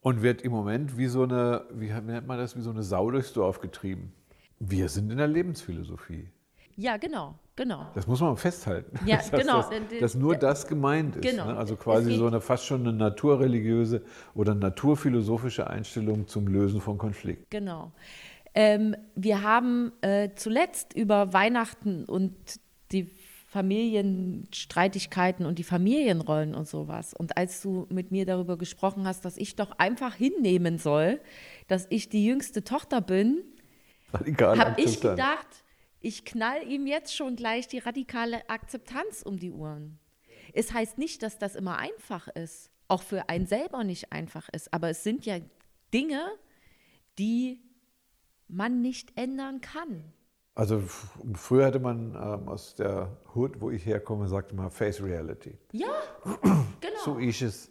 und 0.00 0.22
wird 0.22 0.42
im 0.42 0.52
Moment 0.52 0.96
wie 0.96 1.06
so 1.06 1.22
eine, 1.24 1.64
wie 1.72 1.88
nennt 1.88 2.26
man 2.26 2.38
das, 2.38 2.56
wie 2.56 2.60
so 2.60 2.70
eine 2.70 2.82
Sau 2.82 3.10
durchs 3.10 3.32
Dorf 3.32 3.60
getrieben. 3.60 4.12
Wir 4.60 4.88
sind 4.88 5.10
in 5.10 5.18
der 5.18 5.28
Lebensphilosophie. 5.28 6.28
ja, 6.76 6.96
genau, 6.96 7.34
genau. 7.56 7.86
Das 7.94 8.06
muss 8.06 8.20
man 8.20 8.36
festhalten. 8.36 8.98
Ja, 9.06 9.16
Das 9.18 9.32
heißt, 9.32 9.42
genau. 9.42 9.62
Dass, 9.62 10.00
dass 10.00 10.14
nur 10.14 10.36
das 10.36 10.66
gemeint 10.66 11.16
ist. 11.16 11.22
Genau. 11.22 11.46
Ne? 11.46 11.56
Also 11.56 11.76
quasi 11.76 12.14
so 12.14 12.26
eine 12.26 12.40
fast 12.40 12.64
schon 12.64 12.80
eine 12.80 12.92
naturreligiöse 12.92 14.02
oder 14.34 14.54
naturphilosophische 14.54 15.66
Einstellung 15.68 16.26
zum 16.28 16.46
Lösen 16.46 16.80
von 16.80 16.98
Konflikten. 16.98 17.46
Genau. 17.50 17.92
Ähm, 18.54 18.96
wir 19.14 19.42
haben 19.42 19.92
äh, 20.00 20.30
zuletzt 20.34 20.94
über 20.94 21.32
Weihnachten 21.32 22.04
und 22.04 22.34
die 22.90 23.10
Familienstreitigkeiten 23.48 25.46
und 25.46 25.58
die 25.58 25.64
Familienrollen 25.64 26.54
und 26.54 26.68
sowas. 26.68 27.14
Und 27.14 27.38
als 27.38 27.62
du 27.62 27.86
mit 27.88 28.10
mir 28.10 28.26
darüber 28.26 28.58
gesprochen 28.58 29.06
hast, 29.06 29.24
dass 29.24 29.38
ich 29.38 29.56
doch 29.56 29.72
einfach 29.78 30.14
hinnehmen 30.14 30.76
soll, 30.76 31.18
dass 31.66 31.86
ich 31.88 32.10
die 32.10 32.26
jüngste 32.26 32.62
Tochter 32.62 33.00
bin, 33.00 33.42
habe 34.12 34.78
ich 34.78 35.00
gedacht, 35.00 35.46
ich 36.00 36.26
knall 36.26 36.62
ihm 36.68 36.86
jetzt 36.86 37.16
schon 37.16 37.36
gleich 37.36 37.66
die 37.68 37.78
radikale 37.78 38.46
Akzeptanz 38.50 39.22
um 39.22 39.38
die 39.38 39.50
Ohren. 39.50 39.98
Es 40.52 40.74
heißt 40.74 40.98
nicht, 40.98 41.22
dass 41.22 41.38
das 41.38 41.56
immer 41.56 41.78
einfach 41.78 42.28
ist, 42.28 42.70
auch 42.86 43.02
für 43.02 43.30
einen 43.30 43.46
selber 43.46 43.82
nicht 43.82 44.12
einfach 44.12 44.50
ist, 44.50 44.74
aber 44.74 44.90
es 44.90 45.02
sind 45.02 45.24
ja 45.24 45.38
Dinge, 45.94 46.22
die 47.18 47.62
man 48.46 48.82
nicht 48.82 49.18
ändern 49.18 49.62
kann. 49.62 50.12
Also 50.58 50.82
früher 51.34 51.66
hatte 51.66 51.78
man 51.78 52.16
ähm, 52.16 52.48
aus 52.48 52.74
der 52.74 53.16
Hood, 53.32 53.60
wo 53.60 53.70
ich 53.70 53.86
herkomme, 53.86 54.26
sagte 54.26 54.56
man 54.56 54.72
Face 54.72 55.00
Reality. 55.00 55.56
Ja, 55.70 55.86
genau. 56.80 56.98
So 57.04 57.18
ist 57.18 57.42
es. 57.42 57.70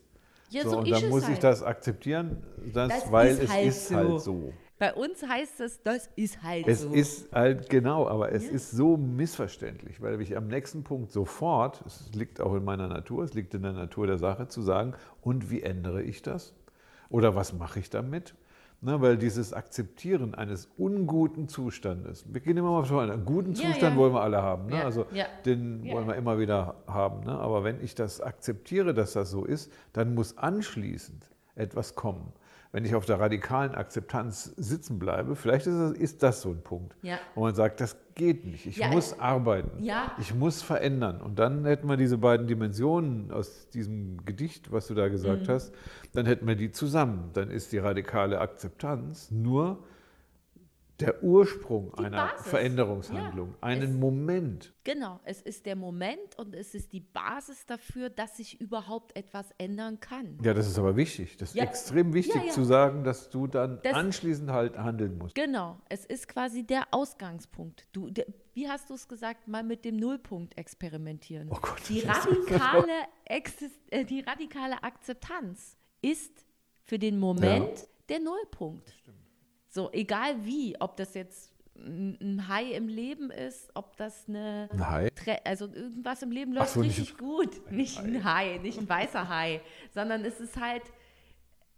Ja, 0.49 0.63
so, 0.63 0.69
so 0.69 0.77
und 0.77 0.89
dann 0.89 1.03
es 1.03 1.09
muss 1.09 1.23
ich 1.23 1.29
halt. 1.31 1.43
das 1.43 1.63
akzeptieren, 1.63 2.41
das, 2.73 2.87
Das 3.03 3.11
weil 3.11 3.27
ist 3.31 3.41
es 3.43 3.49
halt 3.51 3.65
ist 3.67 3.87
so. 3.89 3.95
halt 3.95 4.21
so. 4.21 4.53
Bei 4.79 4.93
uns 4.93 5.21
heißt 5.21 5.59
es, 5.59 5.83
das 5.83 6.09
ist 6.15 6.41
halt 6.41 6.65
Es 6.65 6.83
so. 6.83 6.93
ist 6.93 7.29
halt 7.33 7.69
genau, 7.69 8.07
aber 8.07 8.31
es 8.31 8.45
Ja. 8.45 8.51
ist 8.51 8.71
so 8.71 8.95
missverständlich, 8.95 10.01
weil 10.01 10.21
ich 10.21 10.37
am 10.37 10.47
nächsten 10.47 10.85
Punkt 10.85 11.11
sofort, 11.11 11.83
es 11.85 12.09
liegt 12.13 12.39
auch 12.39 12.55
in 12.55 12.63
meiner 12.63 12.87
Natur, 12.87 13.25
es 13.25 13.33
liegt 13.33 13.53
in 13.53 13.63
der 13.63 13.73
Natur 13.73 14.07
der 14.07 14.17
Sache, 14.17 14.47
zu 14.47 14.61
sagen, 14.61 14.93
und 15.21 15.51
wie 15.51 15.61
ändere 15.61 16.01
ich 16.03 16.21
das? 16.21 16.53
Oder 17.09 17.35
was 17.35 17.51
mache 17.51 17.79
ich 17.79 17.89
damit? 17.89 18.33
Ne, 18.79 19.01
weil 19.01 19.17
dieses 19.17 19.53
Akzeptieren 19.53 20.35
eines 20.35 20.69
unguten 20.77 21.47
Zustandes, 21.47 22.25
wir 22.31 22.41
gehen 22.41 22.57
immer 22.57 22.69
mal 22.71 22.83
von 22.85 23.09
einen 23.09 23.25
guten 23.25 23.53
Ja, 23.53 23.71
Zustand 23.71 23.95
ja. 23.95 23.95
wollen 23.95 24.13
wir 24.13 24.21
alle 24.21 24.43
haben, 24.43 24.67
ne? 24.67 24.77
Ja, 24.77 24.83
also 24.83 25.07
den 25.45 25.83
wollen 25.89 26.07
wir 26.07 26.13
immer 26.15 26.37
wieder 26.37 26.75
haben. 26.85 27.21
Ne? 27.21 27.31
Aber 27.31 27.63
wenn 27.63 27.83
ich 27.83 27.95
das 27.95 28.21
akzeptiere, 28.21 28.93
dass 28.93 29.13
das 29.13 29.31
so 29.31 29.45
ist, 29.45 29.71
dann 29.93 30.13
muss 30.13 30.37
anschließend 30.37 31.25
etwas 31.55 31.95
kommen. 31.95 32.31
Wenn 32.71 32.83
ich 32.85 32.95
auf 32.95 33.05
der 33.05 33.19
radikalen 33.19 33.75
Akzeptanz 33.75 34.53
sitzen 34.57 34.99
bleibe, 34.99 35.35
vielleicht 35.35 35.67
ist 35.67 35.77
das, 35.79 35.91
ist 35.93 36.23
das 36.23 36.41
so 36.41 36.49
ein 36.51 36.61
Punkt, 36.61 36.95
Ja. 37.01 37.17
wo 37.33 37.41
man 37.41 37.55
sagt, 37.55 37.79
das 37.81 37.95
geht 38.15 38.45
nicht, 38.45 38.65
ich 38.65 38.77
Ja, 38.77 38.89
muss 38.89 39.13
äh, 39.13 39.19
arbeiten, 39.19 39.83
ja. 39.83 40.11
ich 40.19 40.33
muss 40.35 40.61
verändern. 40.61 41.21
Und 41.21 41.39
dann 41.39 41.63
hätten 41.65 41.87
wir 41.87 41.97
diese 41.97 42.17
beiden 42.17 42.45
Dimensionen 42.47 43.31
aus 43.31 43.69
diesem 43.69 44.23
Gedicht, 44.25 44.71
was 44.71 44.87
du 44.87 44.93
da 44.95 45.05
Mhm. 45.07 45.11
gesagt 45.11 45.47
hast, 45.49 45.73
dann 46.13 46.25
hätten 46.25 46.47
wir 46.47 46.55
die 46.55 46.71
zusammen. 46.71 47.29
Dann 47.33 47.49
ist 47.49 47.71
die 47.71 47.77
radikale 47.77 48.39
Akzeptanz 48.41 49.31
nur 49.31 49.79
der 50.99 51.23
Ursprung 51.23 51.91
Die 51.99 52.05
einer 52.05 52.27
Basis. 52.31 52.47
Veränderungshandlung, 52.47 53.49
Ja, 53.51 53.57
einen 53.61 53.91
es- 53.91 53.99
Moment. 53.99 54.73
Genau, 54.83 55.19
es 55.25 55.41
ist 55.41 55.65
der 55.65 55.75
Moment 55.75 56.37
und 56.37 56.55
es 56.55 56.73
ist 56.73 56.91
die 56.93 57.01
Basis 57.01 57.65
dafür, 57.67 58.09
dass 58.09 58.37
sich 58.37 58.59
überhaupt 58.59 59.15
etwas 59.15 59.47
ändern 59.57 59.99
kann. 59.99 60.39
Ja, 60.43 60.53
das 60.53 60.67
ist 60.67 60.79
aber 60.79 60.95
wichtig. 60.95 61.37
Das 61.37 61.49
ist 61.49 61.55
Ja. 61.55 61.63
extrem 61.65 62.13
wichtig 62.13 62.41
Ja, 62.47 62.51
zu 62.51 62.63
sagen, 62.63 63.03
dass 63.03 63.29
du 63.29 63.45
dann 63.47 63.79
Das- 63.83 63.93
anschließend 63.93 64.49
halt 64.49 64.77
handeln 64.77 65.17
musst. 65.17 65.35
Genau, 65.35 65.77
es 65.89 66.05
ist 66.05 66.27
quasi 66.27 66.63
der 66.63 66.87
Ausgangspunkt. 66.91 67.87
Du, 67.91 68.09
de, 68.09 68.25
wie 68.53 68.67
hast 68.67 68.89
du 68.89 68.95
es 68.95 69.07
gesagt, 69.07 69.47
mal 69.47 69.63
mit 69.63 69.85
dem 69.85 69.97
Nullpunkt 69.97 70.57
experimentieren. 70.57 71.49
Oh 71.51 71.57
Gott, 71.61 71.81
die, 71.89 71.99
radikale 71.99 72.93
Exist 73.25 73.75
äh, 73.91 74.03
die 74.03 74.21
radikale 74.21 74.81
Akzeptanz 74.83 75.77
ist 76.01 76.45
für 76.83 76.97
den 76.97 77.19
Moment 77.19 77.87
der 78.09 78.19
Nullpunkt. 78.19 78.93
So, 79.69 79.91
egal 79.91 80.45
wie, 80.45 80.75
ob 80.79 80.95
das 80.97 81.13
jetzt 81.13 81.53
ein 81.75 82.17
ein 82.19 82.47
High 82.47 82.71
im 82.75 82.87
Leben 82.87 83.29
ist, 83.29 83.69
ob 83.75 83.95
das 83.97 84.27
eine 84.27 84.67
Nein. 84.73 85.09
Tre 85.15 85.39
also 85.45 85.67
irgendwas 85.67 86.23
im 86.23 86.31
Leben 86.31 86.53
läuft 86.53 86.73
so, 86.73 86.79
nicht- 86.81 86.97
richtig 86.99 87.17
gut. 87.17 87.71
Nicht 87.71 87.99
ein 87.99 88.23
Hai, 88.23 88.57
nicht 88.57 88.79
ein 88.79 88.89
weißer 88.89 89.29
Hai, 89.29 89.61
sondern 89.93 90.25
es 90.25 90.39
ist 90.39 90.57
halt 90.59 90.81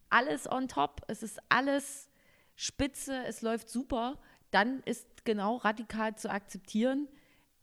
alles 0.09 0.49
on 0.49 0.67
top, 0.67 1.01
es 1.07 1.21
ist 1.21 1.39
alles 1.49 2.09
spitze, 2.55 3.23
es 3.25 3.41
läuft 3.41 3.69
super. 3.69 4.17
Dann 4.51 4.81
ist 4.85 5.25
genau 5.25 5.57
radikal 5.57 6.15
zu 6.15 6.29
akzeptieren, 6.31 7.07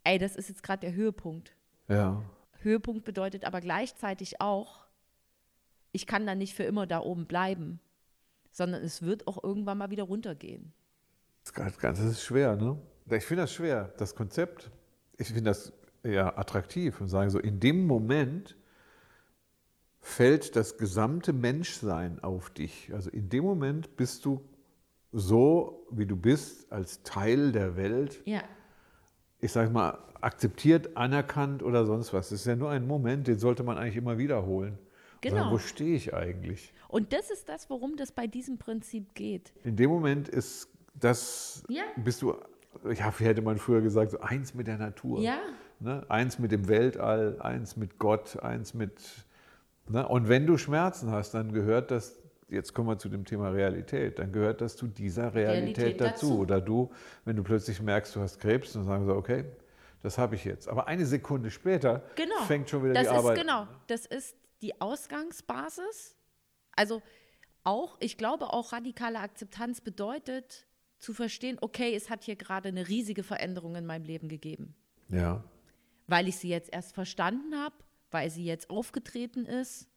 ey, 0.05 0.19
das 0.19 0.37
ist 0.37 0.49
jetzt 0.49 0.63
gerade 0.63 0.81
der 0.81 0.93
Höhepunkt. 0.95 1.57
Ja. 1.89 2.23
Höhepunkt 2.63 3.05
bedeutet 3.05 3.45
aber 3.45 3.61
gleichzeitig 3.61 4.41
auch, 4.41 4.85
ich 5.93 6.07
kann 6.07 6.27
dann 6.27 6.39
nicht 6.39 6.55
für 6.55 6.65
immer 6.65 6.87
da 6.87 7.01
oben 7.01 7.27
bleiben, 7.27 7.81
sondern 8.57 8.83
es 8.83 9.03
wird 9.03 9.27
auch 9.27 9.45
irgendwann 9.45 9.77
mal 9.77 9.91
wieder 9.91 10.05
runtergehen. 10.05 10.73
Das 11.45 11.79
Ganze 11.79 12.09
ist 12.09 12.23
schwer, 12.23 12.57
ne? 12.57 12.79
Ich 13.11 13.25
finde 13.25 13.43
das 13.43 13.53
schwer, 13.53 13.93
das 13.99 14.15
Konzept. 14.15 14.71
Ich 15.19 15.29
finde 15.29 15.51
das 15.51 15.75
ja 16.03 16.37
attraktiv 16.39 17.01
und 17.03 17.09
sage 17.09 17.31
so, 17.31 17.39
in 17.39 17.61
dem 17.61 17.87
Moment 17.87 18.57
fällt 20.01 20.57
das 20.57 20.79
gesamte 20.79 21.35
Menschsein 21.35 22.19
auf 22.25 22.49
dich. 22.49 22.93
Also 22.95 23.11
in 23.11 23.29
dem 23.29 23.45
Moment 23.45 23.95
bist 23.97 24.25
du 24.25 24.41
so, 25.13 25.87
wie 25.91 26.07
du 26.07 26.17
bist, 26.17 26.73
als 26.73 27.03
Teil 27.03 27.53
der 27.53 27.77
Welt, 27.77 28.23
Ja, 28.25 28.43
ich 29.39 29.53
sage 29.53 29.69
mal, 29.71 29.99
akzeptiert, 30.23 30.97
anerkannt 30.97 31.63
oder 31.63 31.85
sonst 31.85 32.15
was. 32.15 32.31
Das 32.31 32.41
ist 32.41 32.47
ja 32.47 32.57
nur 32.57 32.71
ein 32.71 32.87
Moment, 32.87 33.27
den 33.29 33.39
sollte 33.39 33.63
man 33.65 33.77
eigentlich 33.77 33.97
immer 33.97 34.17
wiederholen. 34.17 34.79
Und 34.79 35.31
sagen, 35.31 35.37
Genau. 35.37 35.53
wo 35.53 35.59
stehe 35.59 35.95
ich 35.95 36.15
eigentlich? 36.15 36.73
Und 36.89 37.13
das 37.13 37.31
ist 37.31 37.49
das, 37.49 37.69
worum 37.71 37.97
das 37.97 38.13
bei 38.13 38.27
diesem 38.27 38.59
Prinzip 38.59 39.15
geht. 39.15 39.53
In 39.65 39.77
dem 39.77 39.91
Moment 39.91 40.29
ist 40.29 40.69
das, 40.95 41.63
Ja. 41.69 41.83
bist 41.97 42.23
du, 42.23 42.35
ja, 42.93 43.13
wie 43.19 43.25
hätte 43.25 43.43
man 43.43 43.59
früher 43.59 43.81
gesagt, 43.83 44.11
so 44.13 44.21
eins 44.21 44.55
mit 44.55 44.67
der 44.67 44.79
Natur. 44.79 45.21
Ja. 45.21 45.39
Ne? 45.81 46.05
Eins 46.09 46.39
mit 46.39 46.53
dem 46.53 46.69
Weltall, 46.69 47.37
eins 47.41 47.77
mit 47.77 47.99
Gott, 47.99 48.39
eins 48.43 48.73
mit. 48.75 48.99
Ne? 49.89 50.07
Und 50.09 50.29
wenn 50.29 50.47
du 50.47 50.57
Schmerzen 50.57 51.11
hast, 51.11 51.35
dann 51.35 51.53
gehört 51.53 51.91
das, 51.91 52.19
jetzt 52.49 52.73
kommen 52.73 52.89
wir 52.89 52.99
zu 52.99 53.09
dem 53.11 53.25
Thema 53.27 53.51
Realität, 53.51 54.19
dann 54.19 54.33
gehört 54.33 54.61
das 54.63 54.77
zu 54.77 54.87
dieser 54.87 55.35
Realität, 55.35 55.79
Realität 55.79 56.01
dazu. 56.01 56.29
dazu. 56.31 56.39
Oder 56.41 56.61
du, 56.63 56.91
wenn 57.27 57.37
du 57.37 57.43
plötzlich 57.43 57.83
merkst, 57.83 58.17
du 58.17 58.21
hast 58.21 58.41
Krebs, 58.41 58.73
dann 58.73 58.85
sagen 58.85 59.05
sie, 59.05 59.15
okay, 59.15 59.45
das 60.03 60.17
habe 60.19 60.35
ich 60.37 60.45
jetzt. 60.45 60.69
Aber 60.69 60.87
eine 60.89 61.05
Sekunde 61.05 61.51
später 61.51 62.03
Genau. 62.15 62.43
fängt 62.47 62.71
schon 62.71 62.83
wieder 62.85 62.95
das 62.95 63.09
die 63.09 63.09
ist, 63.15 63.19
Arbeit 63.19 63.39
Genau, 63.41 63.61
an. 63.63 63.69
das 63.89 64.07
ist 64.07 64.35
die 64.63 64.81
Ausgangsbasis. 64.81 66.15
Also 66.77 67.03
auch, 67.65 67.97
ich 68.01 68.17
glaube 68.17 68.53
auch 68.53 68.73
radikale 68.73 69.19
Akzeptanz 69.19 69.81
bedeutet 69.81 70.67
zu 70.99 71.13
verstehen, 71.13 71.59
okay, 71.61 71.95
es 71.95 72.09
hat 72.09 72.25
hier 72.25 72.37
gerade 72.37 72.69
eine 72.69 72.89
riesige 72.89 73.23
Veränderung 73.23 73.75
in 73.77 73.87
meinem 73.87 74.05
Leben 74.05 74.29
gegeben. 74.29 74.75
Ja. 75.09 75.43
Weil 76.07 76.29
ich 76.29 76.37
sie 76.37 76.49
jetzt 76.49 76.73
erst 76.73 76.95
verstanden 76.95 77.57
habe, 77.57 77.75
weil 78.11 78.31
sie 78.31 78.45
jetzt 78.45 78.71
aufgetreten 78.71 79.45
ist. 79.47 79.89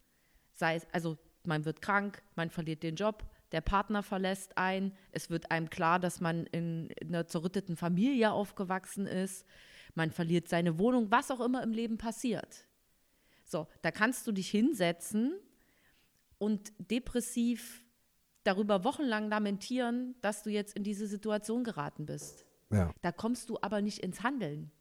Sei 0.53 0.75
es, 0.75 0.87
also 0.91 1.17
man 1.43 1.65
wird 1.65 1.81
krank, 1.81 2.23
man 2.35 2.49
verliert 2.49 2.83
den 2.83 2.95
Job, 2.95 3.23
der 3.51 3.61
Partner 3.61 4.03
verlässt 4.03 4.57
ein, 4.57 4.93
es 5.11 5.29
wird 5.29 5.51
einem 5.51 5.69
klar, 5.69 5.99
dass 5.99 6.19
man 6.19 6.45
in, 6.47 6.89
in 6.99 7.09
einer 7.09 7.27
zerrütteten 7.27 7.75
Familie 7.75 8.31
aufgewachsen 8.31 9.07
ist, 9.07 9.45
man 9.95 10.11
verliert 10.11 10.47
seine 10.47 10.77
Wohnung, 10.77 11.11
was 11.11 11.31
auch 11.31 11.39
immer 11.39 11.63
im 11.63 11.71
Leben 11.71 11.97
passiert. 11.97 12.65
So, 13.45 13.67
da 13.81 13.91
kannst 13.91 14.27
du 14.27 14.31
dich 14.31 14.49
hinsetzen 14.49 15.33
und 16.39 16.73
depressiv 16.89 17.85
darüber 18.43 18.83
wochenlang 18.83 19.29
lamentieren, 19.29 20.15
dass 20.21 20.43
du 20.43 20.49
jetzt 20.49 20.75
in 20.75 20.83
diese 20.83 21.05
Situation 21.07 21.63
geraten 21.63 22.05
bist. 22.05 22.45
ja. 22.71 22.91
Da 23.01 23.11
kommst 23.11 23.49
du 23.49 23.57
aber 23.61 23.81
nicht 23.81 23.99
ins 23.99 24.23
Handeln. 24.23 24.71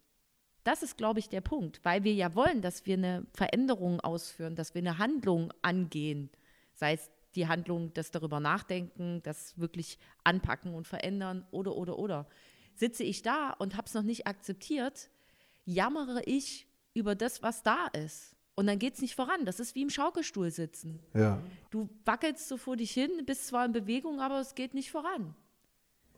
Das 0.65 0.83
ist, 0.83 0.97
glaube 0.97 1.19
ich, 1.19 1.29
der 1.29 1.41
Punkt, 1.41 1.81
weil 1.85 2.05
wir 2.05 2.15
ja 2.15 2.35
wollen, 2.35 2.63
dass 2.63 2.87
wir 2.87 2.95
eine 2.95 3.27
Veränderung 3.33 4.01
ausführen, 4.01 4.55
dass 4.55 4.75
wir 4.75 4.81
eine 4.81 4.99
Handlung 4.99 5.53
angehen. 5.63 6.31
Sei 6.75 6.95
es 6.95 7.11
die 7.35 7.47
Handlung, 7.47 7.93
das 7.95 8.11
darüber 8.11 8.41
nachdenken, 8.41 9.23
das 9.23 9.59
wirklich 9.59 9.99
anpacken 10.25 10.75
und 10.75 10.87
verändern 10.87 11.47
oder, 11.51 11.77
oder, 11.77 11.99
oder. 11.99 12.27
Sitze 12.75 13.03
ich 13.03 13.23
da 13.23 13.51
und 13.51 13.77
habe 13.77 13.87
es 13.87 13.95
noch 13.95 14.03
nicht 14.03 14.27
akzeptiert, 14.27 15.11
jammere 15.65 16.23
ich 16.25 16.69
über 16.95 17.15
das, 17.15 17.43
was 17.43 17.63
da 17.63 17.87
ist. 17.89 18.37
Und 18.59 18.67
dann 18.67 18.81
geht 18.81 18.95
es 18.95 19.01
nicht 19.01 19.15
voran. 19.15 19.45
Das 19.45 19.61
ist 19.61 19.77
wie 19.77 19.83
im 19.83 19.91
Schaukelstuhl 19.91 20.51
sitzen. 20.51 20.99
ja. 21.15 21.41
Du 21.71 21.89
wackelst 22.05 22.49
so 22.49 22.57
vor 22.57 22.77
dich 22.77 22.91
hin, 22.91 23.09
bist 23.25 23.47
zwar 23.47 23.65
in 23.65 23.71
Bewegung, 23.71 24.19
aber 24.21 24.41
es 24.41 24.57
geht 24.57 24.75
nicht 24.75 24.91
voran. 24.91 25.37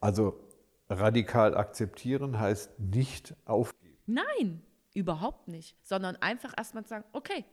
Also 0.00 0.40
radikal 0.88 1.54
akzeptieren 1.54 2.40
heißt 2.40 2.80
nicht 2.80 3.34
aufgeben. 3.44 3.98
Nein, 4.06 4.62
überhaupt 4.94 5.48
nicht. 5.48 5.76
Sondern 5.82 6.16
einfach 6.16 6.54
erstmal 6.56 6.86
sagen, 6.86 7.04
okay, 7.12 7.44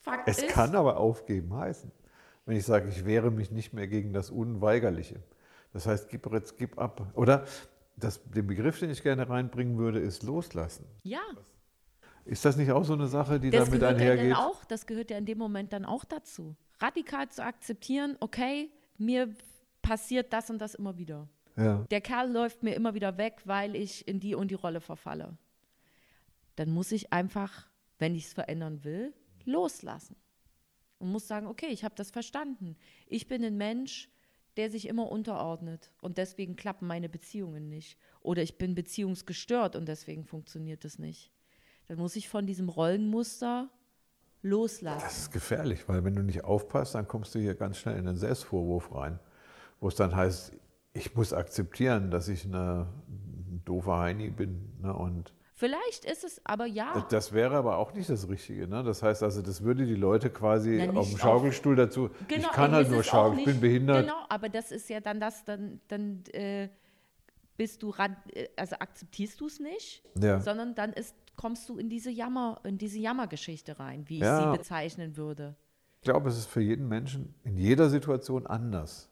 Fakt 0.00 0.26
Es 0.26 0.38
ist, 0.38 0.48
kann 0.48 0.74
aber 0.74 0.96
aufgeben 0.96 1.54
heißen. 1.54 1.92
Wenn 2.44 2.56
ich 2.56 2.64
sage, 2.64 2.88
ich 2.88 3.04
wehre 3.06 3.30
mich 3.30 3.52
nicht 3.52 3.72
mehr 3.72 3.86
gegen 3.86 4.12
das 4.12 4.30
Unweigerliche. 4.30 5.22
Das 5.72 5.86
heißt, 5.86 6.08
gib 6.08 6.26
jetzt, 6.32 6.58
gib 6.58 6.76
ab. 6.76 7.06
Oder 7.14 7.44
das, 7.94 8.20
den 8.24 8.48
Begriff, 8.48 8.80
den 8.80 8.90
ich 8.90 9.04
gerne 9.04 9.28
reinbringen 9.28 9.78
würde, 9.78 10.00
ist 10.00 10.24
loslassen. 10.24 10.86
ja, 11.04 11.22
Ist 12.24 12.44
das 12.44 12.56
nicht 12.56 12.70
auch 12.70 12.84
so 12.84 12.94
eine 12.94 13.06
Sache, 13.06 13.38
die 13.38 13.50
das 13.50 13.66
damit 13.66 13.80
gehört, 13.80 14.00
ja 14.00 14.04
einhergeht? 14.12 14.32
dann 14.32 14.38
auch, 14.38 14.64
das 14.64 14.86
gehört 14.86 15.10
ja 15.10 15.18
in 15.18 15.26
dem 15.26 15.38
Moment 15.38 15.72
dann 15.72 15.84
auch 15.84 16.04
dazu. 16.04 16.56
Radikal 16.80 17.28
zu 17.28 17.44
akzeptieren, 17.44 18.16
okay, 18.20 18.70
mir 18.96 19.34
passiert 19.82 20.32
das 20.32 20.50
und 20.50 20.58
das 20.58 20.74
immer 20.74 20.96
wieder. 20.96 21.28
Ja. 21.56 21.86
Der 21.90 22.00
Kerl 22.00 22.32
läuft 22.32 22.62
mir 22.62 22.74
immer 22.74 22.94
wieder 22.94 23.16
weg, 23.18 23.42
weil 23.44 23.76
ich 23.76 24.08
in 24.08 24.20
die 24.20 24.34
und 24.34 24.50
die 24.50 24.54
Rolle 24.54 24.80
verfalle. 24.80 25.36
Dann 26.56 26.70
muss 26.70 26.92
ich 26.92 27.12
einfach, 27.12 27.68
wenn 27.98 28.14
ich 28.14 28.26
es 28.26 28.32
verändern 28.32 28.84
will, 28.84 29.12
loslassen. 29.44 30.16
Und 30.98 31.12
muss 31.12 31.28
sagen, 31.28 31.46
okay, 31.46 31.66
ich 31.66 31.84
habe 31.84 31.94
das 31.94 32.10
verstanden. 32.10 32.76
Ich 33.06 33.28
bin 33.28 33.44
ein 33.44 33.56
Mensch, 33.56 34.08
der 34.56 34.70
sich 34.70 34.88
immer 34.88 35.10
unterordnet 35.10 35.90
und 36.00 36.16
deswegen 36.16 36.56
klappen 36.56 36.86
meine 36.86 37.08
Beziehungen 37.08 37.68
nicht. 37.68 37.98
Oder 38.20 38.42
ich 38.42 38.56
bin 38.56 38.74
beziehungsgestört 38.74 39.76
und 39.76 39.86
deswegen 39.86 40.24
funktioniert 40.24 40.84
es 40.84 40.98
nicht. 40.98 41.33
Dann 41.88 41.98
muss 41.98 42.16
ich 42.16 42.28
von 42.28 42.46
diesem 42.46 42.68
Rollenmuster 42.68 43.68
loslassen. 44.42 45.00
Das 45.02 45.18
ist 45.18 45.32
gefährlich, 45.32 45.88
weil 45.88 46.04
wenn 46.04 46.14
du 46.14 46.22
nicht 46.22 46.44
aufpasst, 46.44 46.94
dann 46.94 47.08
kommst 47.08 47.34
du 47.34 47.38
hier 47.38 47.54
ganz 47.54 47.78
schnell 47.78 47.96
in 47.96 48.04
den 48.06 48.16
Selbstvorwurf 48.16 48.94
rein, 48.94 49.18
wo 49.80 49.88
es 49.88 49.94
dann 49.94 50.14
heißt, 50.14 50.52
ich 50.92 51.14
muss 51.14 51.32
akzeptieren, 51.32 52.10
dass 52.10 52.28
ich 52.28 52.44
eine 52.44 52.86
doofe 53.64 53.96
Heini 53.96 54.30
bin. 54.30 54.70
Ne? 54.82 54.92
Und 54.94 55.32
Vielleicht 55.56 56.04
ist 56.04 56.24
es 56.24 56.40
aber 56.44 56.66
ja. 56.66 57.06
das 57.10 57.32
wäre 57.32 57.56
aber 57.56 57.78
auch 57.78 57.94
nicht 57.94 58.10
das 58.10 58.28
Richtige. 58.28 58.66
Ne? 58.68 58.82
Das 58.82 59.02
heißt 59.02 59.22
also, 59.22 59.40
das 59.40 59.62
würde 59.62 59.86
die 59.86 59.94
Leute 59.94 60.28
quasi 60.28 60.76
Na, 60.86 60.98
auf 60.98 61.06
dem 61.06 61.14
auf- 61.14 61.20
Schaukelstuhl 61.20 61.76
dazu. 61.76 62.10
Genau, 62.28 62.48
ich 62.48 62.52
kann 62.52 62.72
halt 62.72 62.90
nur 62.90 63.02
schaukeln, 63.02 63.38
ich 63.38 63.44
bin 63.46 63.60
behindert. 63.60 64.02
Genau, 64.04 64.18
aber 64.28 64.48
das 64.48 64.72
ist 64.72 64.88
ja 64.90 65.00
dann 65.00 65.20
das, 65.20 65.44
dann, 65.44 65.80
dann 65.88 66.22
äh, 66.32 66.68
bist 67.56 67.82
du 67.82 67.90
ran, 67.90 68.16
äh, 68.32 68.48
also 68.56 68.76
akzeptierst 68.78 69.40
du 69.40 69.46
es 69.46 69.60
nicht, 69.60 70.02
Ja. 70.20 70.40
sondern 70.40 70.74
dann 70.74 70.92
ist, 70.92 71.14
kommst 71.36 71.68
du 71.68 71.78
in 71.78 71.88
diese 71.88 72.10
Jammer, 72.10 72.60
in 72.64 72.78
diese 72.78 72.98
Jammergeschichte 72.98 73.78
rein, 73.78 74.08
wie 74.08 74.16
ich 74.16 74.22
Ja. 74.22 74.52
sie 74.52 74.58
bezeichnen 74.58 75.16
würde. 75.16 75.56
Ich 76.00 76.04
glaube, 76.04 76.28
es 76.28 76.36
ist 76.38 76.46
für 76.46 76.60
jeden 76.60 76.86
Menschen 76.88 77.34
in 77.44 77.56
jeder 77.56 77.88
Situation 77.88 78.46
anders. 78.46 79.08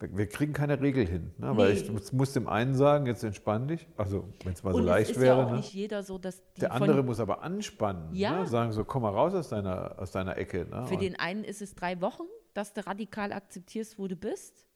Wir 0.00 0.26
kriegen 0.26 0.52
keine 0.52 0.80
Regel 0.80 1.06
hin. 1.06 1.30
Ne? 1.38 1.56
Weil 1.56 1.74
Nee. 1.74 1.80
ich 1.80 2.12
muss- 2.12 2.32
dem 2.32 2.48
einen 2.48 2.74
sagen, 2.74 3.06
jetzt 3.06 3.22
entspann 3.22 3.68
dich. 3.68 3.86
Also, 3.96 4.28
wenn 4.42 4.52
es 4.52 4.64
mal 4.64 4.72
so 4.72 4.78
Und 4.78 4.84
leicht 4.86 5.10
es 5.12 5.16
ist 5.16 5.22
wäre. 5.22 5.38
ja 5.38 5.46
auch 5.46 5.50
ne? 5.52 5.58
nicht 5.58 5.72
jeder 5.72 6.02
so, 6.02 6.18
dass 6.18 6.42
Der 6.54 6.72
andere 6.72 7.04
muss 7.04 7.20
aber 7.20 7.42
anspannen. 7.44 8.12
Ja. 8.12 8.40
Ne? 8.40 8.46
Sagen 8.48 8.72
so, 8.72 8.84
komm 8.84 9.02
mal 9.02 9.10
raus 9.14 9.32
aus 9.32 9.48
deiner, 9.50 9.96
aus 10.00 10.10
deiner 10.10 10.36
Ecke. 10.36 10.66
Ne? 10.68 10.86
Für 10.88 10.94
Und- 10.94 11.02
den 11.02 11.14
einen 11.20 11.44
ist 11.44 11.62
es 11.62 11.76
drei 11.76 12.00
Wochen, 12.00 12.24
dass 12.52 12.72
du 12.72 12.84
radikal 12.84 13.32
akzeptierst, 13.32 13.96
wo 13.96 14.08
du 14.08 14.16
bist. 14.16 14.66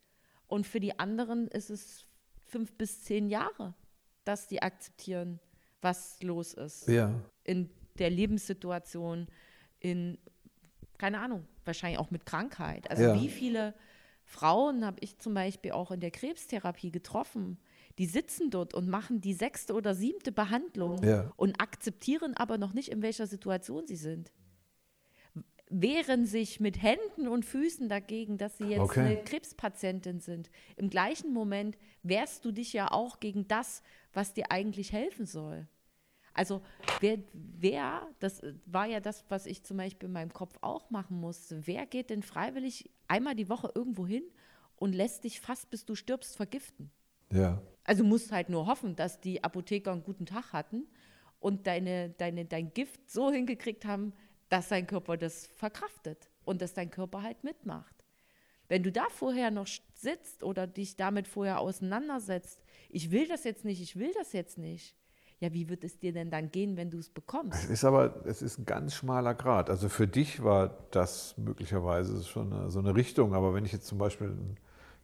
Und 0.47 0.65
für 0.65 0.79
die 0.79 0.97
anderen 1.01 1.49
ist 1.49 1.71
es 1.71 2.07
fünf 2.45 2.73
bis 2.79 3.03
zehn 3.03 3.29
Jahre, 3.29 3.75
dass 4.25 4.47
die 4.47 4.63
akzeptieren, 4.63 5.41
was 5.87 6.21
los 6.23 6.53
ist. 6.55 6.89
ja. 6.89 7.15
In 7.45 7.71
der 7.99 8.11
Lebenssituation, 8.11 9.29
in, 9.79 10.19
keine 10.99 11.21
Ahnung, 11.21 11.47
wahrscheinlich 11.65 11.99
auch 12.01 12.11
mit 12.11 12.27
Krankheit. 12.27 12.91
Also 12.91 13.05
Ja. 13.05 13.15
wie 13.23 13.29
viele 13.29 13.73
Frauen 14.25 14.85
habe 14.85 14.99
ich 15.01 15.19
zum 15.19 15.35
Beispiel 15.35 15.71
auch 15.71 15.93
in 15.93 16.01
der 16.01 16.11
Krebstherapie 16.11 16.91
getroffen, 16.91 17.59
die 17.99 18.07
sitzen 18.07 18.51
dort 18.51 18.75
und 18.75 18.89
machen 18.89 19.21
die 19.21 19.33
sechste 19.33 19.73
oder 19.75 19.95
siebte 19.95 20.33
Behandlung 20.33 21.03
Ja. 21.05 21.33
und 21.37 21.61
akzeptieren 21.61 22.35
aber 22.37 22.59
noch 22.59 22.73
nicht, 22.75 22.89
in 22.89 23.01
welcher 23.03 23.27
Situation 23.29 23.87
sie 23.87 23.97
sind 23.97 24.33
wehren 25.69 26.27
sich 26.27 26.61
mit 26.61 26.81
Händen 26.83 27.27
und 27.29 27.45
Füßen 27.45 27.89
dagegen, 27.89 28.39
dass 28.39 28.57
sie 28.59 28.69
jetzt 28.69 28.81
Okay. 28.83 29.01
eine 29.01 29.25
Krebspatientin 29.25 30.21
sind. 30.21 30.49
Im 30.77 30.91
gleichen 30.91 31.33
Moment 31.33 31.77
wehrst 32.05 32.45
du 32.45 32.53
dich 32.53 32.73
ja 32.73 32.93
auch 32.93 33.19
gegen 33.19 33.49
das, 33.49 33.83
was 34.13 34.33
dir 34.33 34.53
eigentlich 34.53 34.93
helfen 34.93 35.27
soll. 35.27 35.67
Also 36.37 36.61
wer, 37.01 37.19
wer, 37.33 38.07
das 38.21 38.43
war 38.67 38.87
ja 38.87 39.01
das, 39.01 39.25
was 39.31 39.47
ich 39.47 39.63
zum 39.63 39.79
Beispiel 39.79 40.09
in 40.09 40.13
meinem 40.13 40.33
Kopf 40.33 40.59
auch 40.61 40.91
machen 40.91 41.19
musste, 41.19 41.67
wer 41.67 41.87
geht 41.87 42.11
denn 42.11 42.23
freiwillig 42.23 42.91
einmal 43.09 43.35
die 43.35 43.49
Woche 43.49 43.73
irgendwo 43.75 44.07
hin 44.07 44.23
und 44.77 44.95
lässt 44.95 45.25
dich 45.25 45.41
fast, 45.41 45.71
bis 45.71 45.87
du 45.87 45.95
stirbst, 45.95 46.37
vergiften? 46.37 46.91
ja. 47.33 47.61
Also 47.85 48.03
musst 48.03 48.33
halt 48.33 48.49
nur 48.49 48.67
hoffen, 48.67 48.97
dass 48.97 49.21
die 49.21 49.45
Apotheker 49.45 49.93
einen 49.93 50.03
guten 50.03 50.27
Tag 50.27 50.53
hatten 50.53 50.89
und 51.39 51.69
deine, 51.69 52.11
deine, 52.11 52.45
dein 52.45 52.75
Gift 52.75 53.09
so 53.09 53.31
hingekriegt 53.31 53.85
haben, 53.85 54.13
dass 54.49 54.69
dein 54.69 54.89
Körper 54.89 55.17
das 55.17 55.47
verkraftet 55.47 56.29
und 56.45 56.61
dass 56.61 56.75
dein 56.75 56.91
Körper 56.91 57.23
halt 57.23 57.45
mitmacht. 57.45 58.05
Wenn 58.69 58.83
du 58.83 58.91
da 58.91 59.07
vorher 59.09 59.53
noch 59.53 59.69
sitzt 59.95 60.43
oder 60.43 60.67
dich 60.67 60.97
damit 60.97 61.29
vorher 61.29 61.61
auseinandersetzt, 61.61 62.65
ich 62.89 63.13
will 63.13 63.29
das 63.29 63.45
jetzt 63.45 63.65
nicht, 63.65 63.81
ich 63.81 63.97
will 63.97 64.13
das 64.15 64.33
jetzt 64.33 64.59
nicht, 64.59 64.97
ja, 65.41 65.53
wie 65.53 65.69
wird 65.69 65.85
es 65.85 65.99
dir 65.99 66.13
denn 66.13 66.31
dann 66.31 66.51
gehen, 66.51 66.77
wenn 66.77 66.91
du 66.91 66.99
es 66.99 67.11
bekommst? 67.11 67.65
Es 67.65 67.71
ist 67.71 67.85
aber, 67.85 68.23
es 68.25 68.41
ist 68.43 68.59
ein 68.59 68.65
ganz 68.65 68.95
schmaler 68.95 69.35
Grad. 69.35 69.69
Also 69.69 69.89
für 69.89 70.09
dich 70.09 70.43
war 70.43 70.77
das 70.93 71.37
möglicherweise 71.37 72.23
schon 72.25 72.53
eine, 72.53 72.71
so 72.71 72.79
eine 72.79 72.95
Richtung. 72.95 73.35
Aber 73.35 73.53
wenn 73.55 73.65
ich 73.65 73.73
jetzt 73.73 73.87
zum 73.87 73.99
Beispiel, 73.99 74.33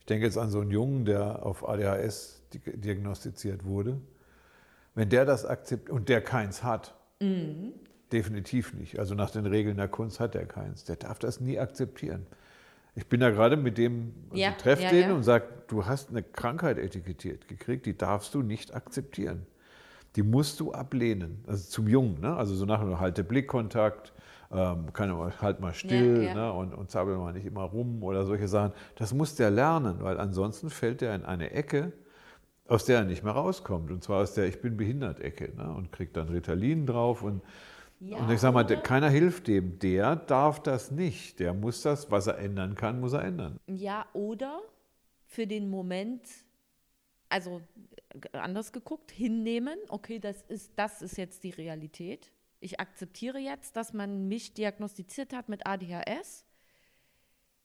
ich 0.01 0.07
denke 0.07 0.25
jetzt 0.25 0.39
an 0.39 0.51
so 0.51 0.61
einen 0.61 0.71
Jungen, 0.71 1.05
der 1.05 1.45
auf 1.45 1.69
ADHS 1.69 2.43
di- 2.55 2.77
diagnostiziert 2.79 3.65
wurde, 3.65 4.01
wenn 4.95 5.09
der 5.11 5.25
das 5.25 5.45
akzeptiert 5.45 5.91
und 5.91 6.09
der 6.09 6.23
keins 6.23 6.63
hat, 6.63 6.95
Mhm. 7.21 7.75
definitiv 8.11 8.75
nicht. 8.75 8.99
Also 8.99 9.15
nach 9.15 9.31
den 9.31 9.47
Regeln 9.47 9.77
der 9.77 9.89
Kunst 9.89 10.19
hat 10.19 10.35
er 10.35 10.45
keins. 10.47 10.85
Der 10.85 10.97
darf 10.97 11.19
das 11.19 11.41
nie 11.41 11.59
akzeptieren. 11.59 12.27
Ich 12.95 13.07
bin 13.07 13.21
da 13.21 13.31
gerade 13.31 13.57
mit 13.57 13.79
dem, 13.79 14.13
also 14.31 14.43
Ja, 14.43 14.53
treff 14.53 14.83
ja, 14.83 14.91
den 14.91 15.03
ja. 15.11 15.15
und 15.15 15.23
sag, 15.23 15.69
du 15.69 15.87
hast 15.87 16.11
eine 16.11 16.23
Krankheit 16.23 16.79
etikettiert 16.79 17.49
gekriegt, 17.49 17.87
die 17.87 17.97
darfst 17.97 18.35
du 18.35 18.43
nicht 18.43 18.75
akzeptieren. 18.75 19.47
Die 20.17 20.23
musst 20.23 20.61
du 20.61 20.73
ablehnen. 20.73 21.43
Also 21.47 21.69
zum 21.71 21.89
Jungen, 21.89 22.21
ne? 22.21 22.37
Also 22.37 22.55
so 22.55 22.67
nach 22.67 22.81
halte 23.01 23.25
Blickkontakt, 23.25 24.13
ähm, 24.51 24.93
kann 24.93 25.11
halt 25.41 25.61
mal 25.61 25.73
still 25.75 26.23
Ja, 26.23 26.29
ja. 26.29 26.35
Ne? 26.35 26.53
und, 26.53 26.75
und 26.75 26.91
zappel 26.91 27.17
mal 27.17 27.33
nicht 27.33 27.47
immer 27.47 27.63
rum 27.63 28.03
oder 28.03 28.25
solche 28.27 28.49
Sachen. 28.49 28.73
Das 28.97 29.15
muss 29.15 29.35
der 29.37 29.51
lernen, 29.51 30.03
weil 30.03 30.19
ansonsten 30.21 30.69
fällt 30.71 31.01
er 31.03 31.15
in 31.15 31.25
eine 31.25 31.51
Ecke, 31.53 31.93
aus 32.69 32.85
der 32.85 32.99
er 32.99 33.05
nicht 33.05 33.23
mehr 33.25 33.33
rauskommt. 33.35 33.91
Und 33.91 34.03
zwar 34.05 34.23
aus 34.23 34.35
der 34.35 34.47
Ich 34.49 34.61
bin 34.61 34.77
behindert 34.77 35.21
Ecke 35.21 35.53
ne? 35.57 35.73
und 35.75 35.93
kriegt 35.93 36.17
dann 36.17 36.29
Ritalin 36.29 36.87
drauf 36.87 37.23
und 37.23 37.43
Ja, 38.01 38.19
und 38.19 38.31
ich 38.31 38.41
sage 38.41 38.55
mal, 38.55 38.65
der, 38.65 38.79
keiner 38.79 39.09
hilft 39.09 39.47
dem. 39.49 39.79
Der 39.79 40.17
darf 40.17 40.61
das 40.63 40.91
nicht. 40.91 41.39
Der 41.41 41.55
muss 41.55 41.83
das, 41.83 42.11
was 42.11 42.27
er 42.27 42.39
ändern 42.39 42.75
kann, 42.75 43.01
muss 43.01 43.13
er 43.13 43.23
ändern. 43.25 43.59
Ja, 43.67 44.07
oder 44.13 44.61
für 45.27 45.47
den 45.47 45.71
Moment, 45.71 46.23
also 47.29 47.63
anders 48.33 48.73
geguckt, 48.73 49.11
hinnehmen, 49.11 49.79
okay, 49.89 50.19
das 50.19 50.43
ist, 50.43 50.73
das 50.77 51.03
ist 51.03 51.17
jetzt 51.17 51.45
die 51.45 51.51
Realität. 51.51 52.33
Ich 52.61 52.79
akzeptiere 52.81 53.39
jetzt, 53.39 53.77
dass 53.77 53.93
man 53.93 54.29
mich 54.29 54.55
diagnostiziert 54.55 55.33
hat 55.33 55.49
mit 55.49 55.67
ADHS. 55.67 56.45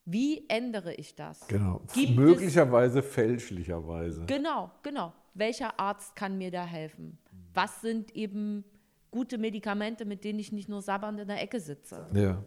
Wie 0.06 0.46
ändere 0.50 0.94
ich 0.96 1.16
das? 1.16 1.48
Genau. 1.48 1.82
Gibt 1.94 2.10
es- 2.12 2.16
Möglicherweise 2.16 3.04
fälschlicherweise. 3.04 4.26
Genau, 4.26 4.72
genau. 4.84 5.14
Welcher 5.34 5.80
Arzt 5.80 6.16
kann 6.16 6.38
mir 6.38 6.50
da 6.50 6.66
helfen? 6.66 7.18
Was 7.54 7.82
sind 7.82 8.16
eben 8.16 8.64
gute 9.12 9.38
Medikamente, 9.38 10.06
mit 10.06 10.24
denen 10.24 10.40
ich 10.40 10.52
nicht 10.52 10.70
nur 10.70 10.82
sabbernd 10.82 11.20
in 11.20 11.28
der 11.28 11.42
Ecke 11.42 11.60
sitze? 11.60 12.08
Ja. 12.14 12.44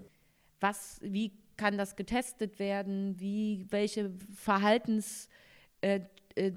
was, 0.63 0.99
wie 1.03 1.33
kann 1.57 1.79
das 1.79 1.97
getestet 1.97 2.59
werden, 2.59 3.19
wie, 3.21 3.67
welche 3.71 4.11
Verhaltenskompasse 4.35 5.29
äh, 5.83 6.01
äh, 6.35 6.53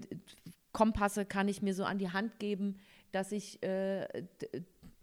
Kompasse 0.74 1.26
kann 1.26 1.48
ich 1.48 1.62
mir 1.62 1.74
so 1.74 1.86
an 1.86 2.00
die 2.00 2.12
Hand 2.12 2.40
geben, 2.40 2.78
dass 3.12 3.32
ich, 3.32 3.64
äh, 3.64 4.26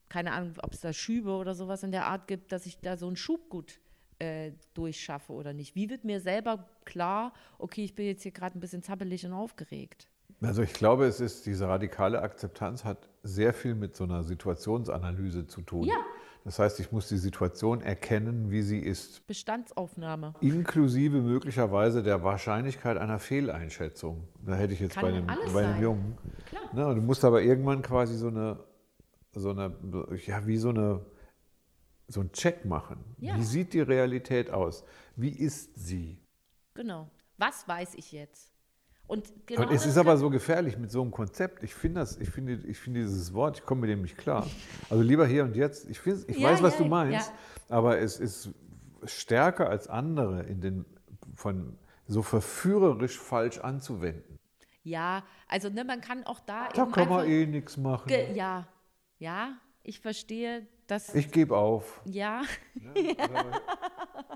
keine 0.09 0.33
Ahnung, 0.33 0.55
ob 0.63 0.73
es 0.73 0.81
da 0.81 0.93
Schübe 0.93 1.31
oder 1.31 1.55
sowas 1.55 1.83
in 1.83 1.93
der 1.93 2.07
Art 2.07 2.27
gibt, 2.27 2.53
dass 2.53 2.67
ich 2.67 2.79
da 2.81 2.97
so 2.97 3.07
einen 3.07 3.17
Schub 3.17 3.49
gut 3.49 3.81
äh, 4.19 4.53
durchschaffe 4.75 5.33
oder 5.33 5.53
nicht. 5.53 5.75
Wie 5.75 5.89
wird 5.89 6.05
mir 6.05 6.21
selber 6.21 6.69
klar, 6.85 7.33
okay, 7.59 7.85
ich 7.85 7.95
bin 7.95 8.07
jetzt 8.07 8.23
hier 8.23 8.33
gerade 8.33 8.59
ein 8.59 8.61
bisschen 8.61 8.83
zappelig 8.83 9.25
und 9.25 9.33
aufgeregt. 9.33 10.10
Also 10.43 10.63
ich 10.63 10.73
glaube, 10.73 11.07
es 11.07 11.21
ist, 11.21 11.47
diese 11.47 11.69
radikale 11.69 12.23
Akzeptanz 12.23 12.85
hat 12.85 13.09
sehr 13.23 13.53
viel 13.53 13.75
mit 13.75 13.95
so 13.95 14.05
einer 14.05 14.23
Situationsanalyse 14.23 15.47
zu 15.47 15.63
tun. 15.63 15.85
Ja. 15.85 15.97
Das 16.45 16.59
heißt, 16.59 16.81
ich 16.81 16.91
muss 16.91 17.09
die 17.09 17.19
Situation 17.19 17.83
erkennen, 17.83 18.51
wie 18.51 18.63
sie 18.63 18.79
ist. 18.79 19.27
Bestandsaufnahme. 19.27 20.35
Inklusive 20.41 21.21
möglicherweise 21.21 22.03
der 22.03 22.23
Wahrscheinlichkeit 22.23 22.97
einer 22.97 23.19
Fehleinschätzung. 23.19 24.27
Da 24.43 24.55
hätte 24.55 24.73
ich 24.73 24.81
jetzt 24.81 24.95
Kann 24.95 25.27
bei 25.27 25.33
alles 25.33 25.53
bei 25.53 25.63
sein. 25.63 25.83
Jungen. 25.83 26.19
Klar. 26.47 26.63
Ne, 26.73 26.87
und 26.87 26.97
du 26.97 27.03
musst 27.03 27.25
aber 27.27 27.43
irgendwann 27.43 27.83
quasi 27.83 28.17
so 28.17 28.29
eine, 28.29 28.59
so 29.33 29.51
eine, 29.51 29.77
ja, 30.25 30.47
wie 30.47 30.57
so 30.57 30.71
eine, 30.71 31.05
so 32.09 32.21
einen 32.21 32.33
Check 32.33 32.65
machen. 32.65 33.05
Ja. 33.19 33.37
Wie 33.37 33.43
sieht 33.43 33.75
die 33.75 33.81
Realität 33.81 34.51
aus? 34.51 34.85
Wie 35.17 35.31
ist 35.31 35.79
sie? 35.79 36.19
Genau. 36.73 37.11
Was 37.37 37.69
weiß 37.69 37.95
ich 37.97 38.13
jetzt? 38.13 38.50
Und, 39.11 39.33
genau 39.47 39.63
es 39.65 39.69
das 39.83 39.87
ist 39.87 39.99
aber 39.99 40.17
so 40.17 40.31
gefährlich 40.31 40.79
mit 40.79 40.91
so 40.93 41.03
einem 41.03 41.11
Konzept. 41.11 41.63
Ich 41.65 41.75
finde 41.75 42.01
das, 42.01 42.17
ich 42.17 42.31
finde, 42.31 42.61
ich 42.67 42.79
finde 42.79 43.01
dieses 43.01 43.35
Wort, 43.35 43.59
ich 43.59 43.65
komme 43.67 43.83
mit 43.83 43.91
dem 43.91 44.03
nicht 44.03 44.17
klar. 44.17 44.47
Also 44.89 45.03
lieber 45.03 45.27
hier 45.27 45.43
und 45.45 45.57
jetzt. 45.57 45.91
Ich, 45.91 45.99
finde, 45.99 46.25
ich 46.29 46.39
Ja, 46.39 46.51
weiß, 46.51 46.63
was 46.63 46.75
ja, 46.75 46.85
du 46.85 46.89
meinst, 46.89 47.29
ja. 47.69 47.77
aber 47.77 47.99
es 47.99 48.21
ist 48.21 48.51
stärker 49.05 49.69
als 49.69 49.89
andere 49.89 50.43
in 50.45 50.61
den, 50.61 50.85
von 51.35 51.77
so 52.07 52.23
verführerisch 52.23 53.19
falsch 53.19 53.59
anzuwenden. 53.59 54.39
Ja, 54.83 55.25
also 55.49 55.69
ne, 55.69 55.85
man 55.85 56.01
kann 56.01 56.25
auch 56.25 56.41
da 56.41 56.69
Da 56.69 56.87
kann 56.87 57.09
man 57.09 57.27
eh 57.29 57.47
nichts 57.47 57.77
machen. 57.77 58.11
ja, 58.35 58.69
ja, 59.19 59.59
ich 59.83 60.01
verstehe, 60.01 60.67
dass 60.87 61.15
Ich 61.15 61.31
gebe 61.33 61.57
auf. 61.57 62.01
ja, 62.05 62.43
Äh, 62.95 63.15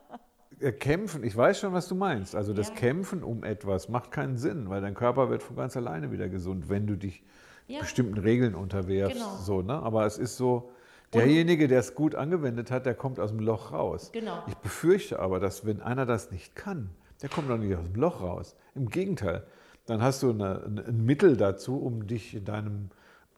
Kämpfen, 0.72 1.24
ich 1.24 1.37
weiß 1.37 1.61
schon, 1.61 1.72
was 1.72 1.88
du 1.88 1.94
meinst. 1.94 2.35
Also 2.35 2.53
das 2.53 2.68
Ja. 2.68 2.74
Kämpfen 2.74 3.22
um 3.22 3.44
etwas 3.44 3.88
macht 3.88 4.11
keinen 4.11 4.37
Sinn, 4.37 4.68
weil 4.70 4.81
dein 4.81 4.94
Körper 4.94 5.31
wird 5.31 5.42
von 5.42 5.57
ganz 5.57 5.77
alleine 5.77 6.11
wieder 6.12 6.29
gesund, 6.29 6.68
wenn 6.68 6.87
du 6.87 6.96
dich 6.96 7.22
Ja. 7.66 7.81
bestimmten 7.81 8.18
Regeln 8.18 8.55
unterwerfst. 8.55 9.16
Genau. 9.16 9.37
So, 9.37 9.62
ne? 9.62 9.74
Aber 9.74 10.07
es 10.07 10.18
ist 10.18 10.37
so, 10.37 10.70
derjenige, 11.14 11.68
der 11.68 11.81
es 11.81 11.94
gut 11.94 12.14
angewendet 12.14 12.70
hat, 12.70 12.87
der 12.87 12.94
kommt 12.94 13.20
aus 13.20 13.31
dem 13.31 13.40
Loch 13.40 13.72
raus. 13.72 14.11
Genau. 14.12 14.42
Ich 14.46 14.57
befürchte 14.57 15.20
aber, 15.20 15.40
dass 15.40 15.64
wenn 15.64 15.81
einer 15.81 16.07
das 16.07 16.31
nicht 16.31 16.57
kann, 16.57 16.90
der 17.22 17.29
kommt 17.29 17.48
doch 17.48 17.57
nicht 17.57 17.74
aus 17.74 17.85
dem 17.85 18.00
Loch 18.00 18.20
raus. 18.20 18.57
Im 18.74 18.88
Gegenteil, 18.88 19.44
dann 19.87 20.03
hast 20.03 20.22
du 20.22 20.31
eine, 20.31 20.64
ein, 20.64 21.05
Mittel 21.05 21.37
dazu, 21.37 21.79
um 21.79 22.07
dich 22.07 22.35
in 22.35 22.44
deinem, 22.44 22.90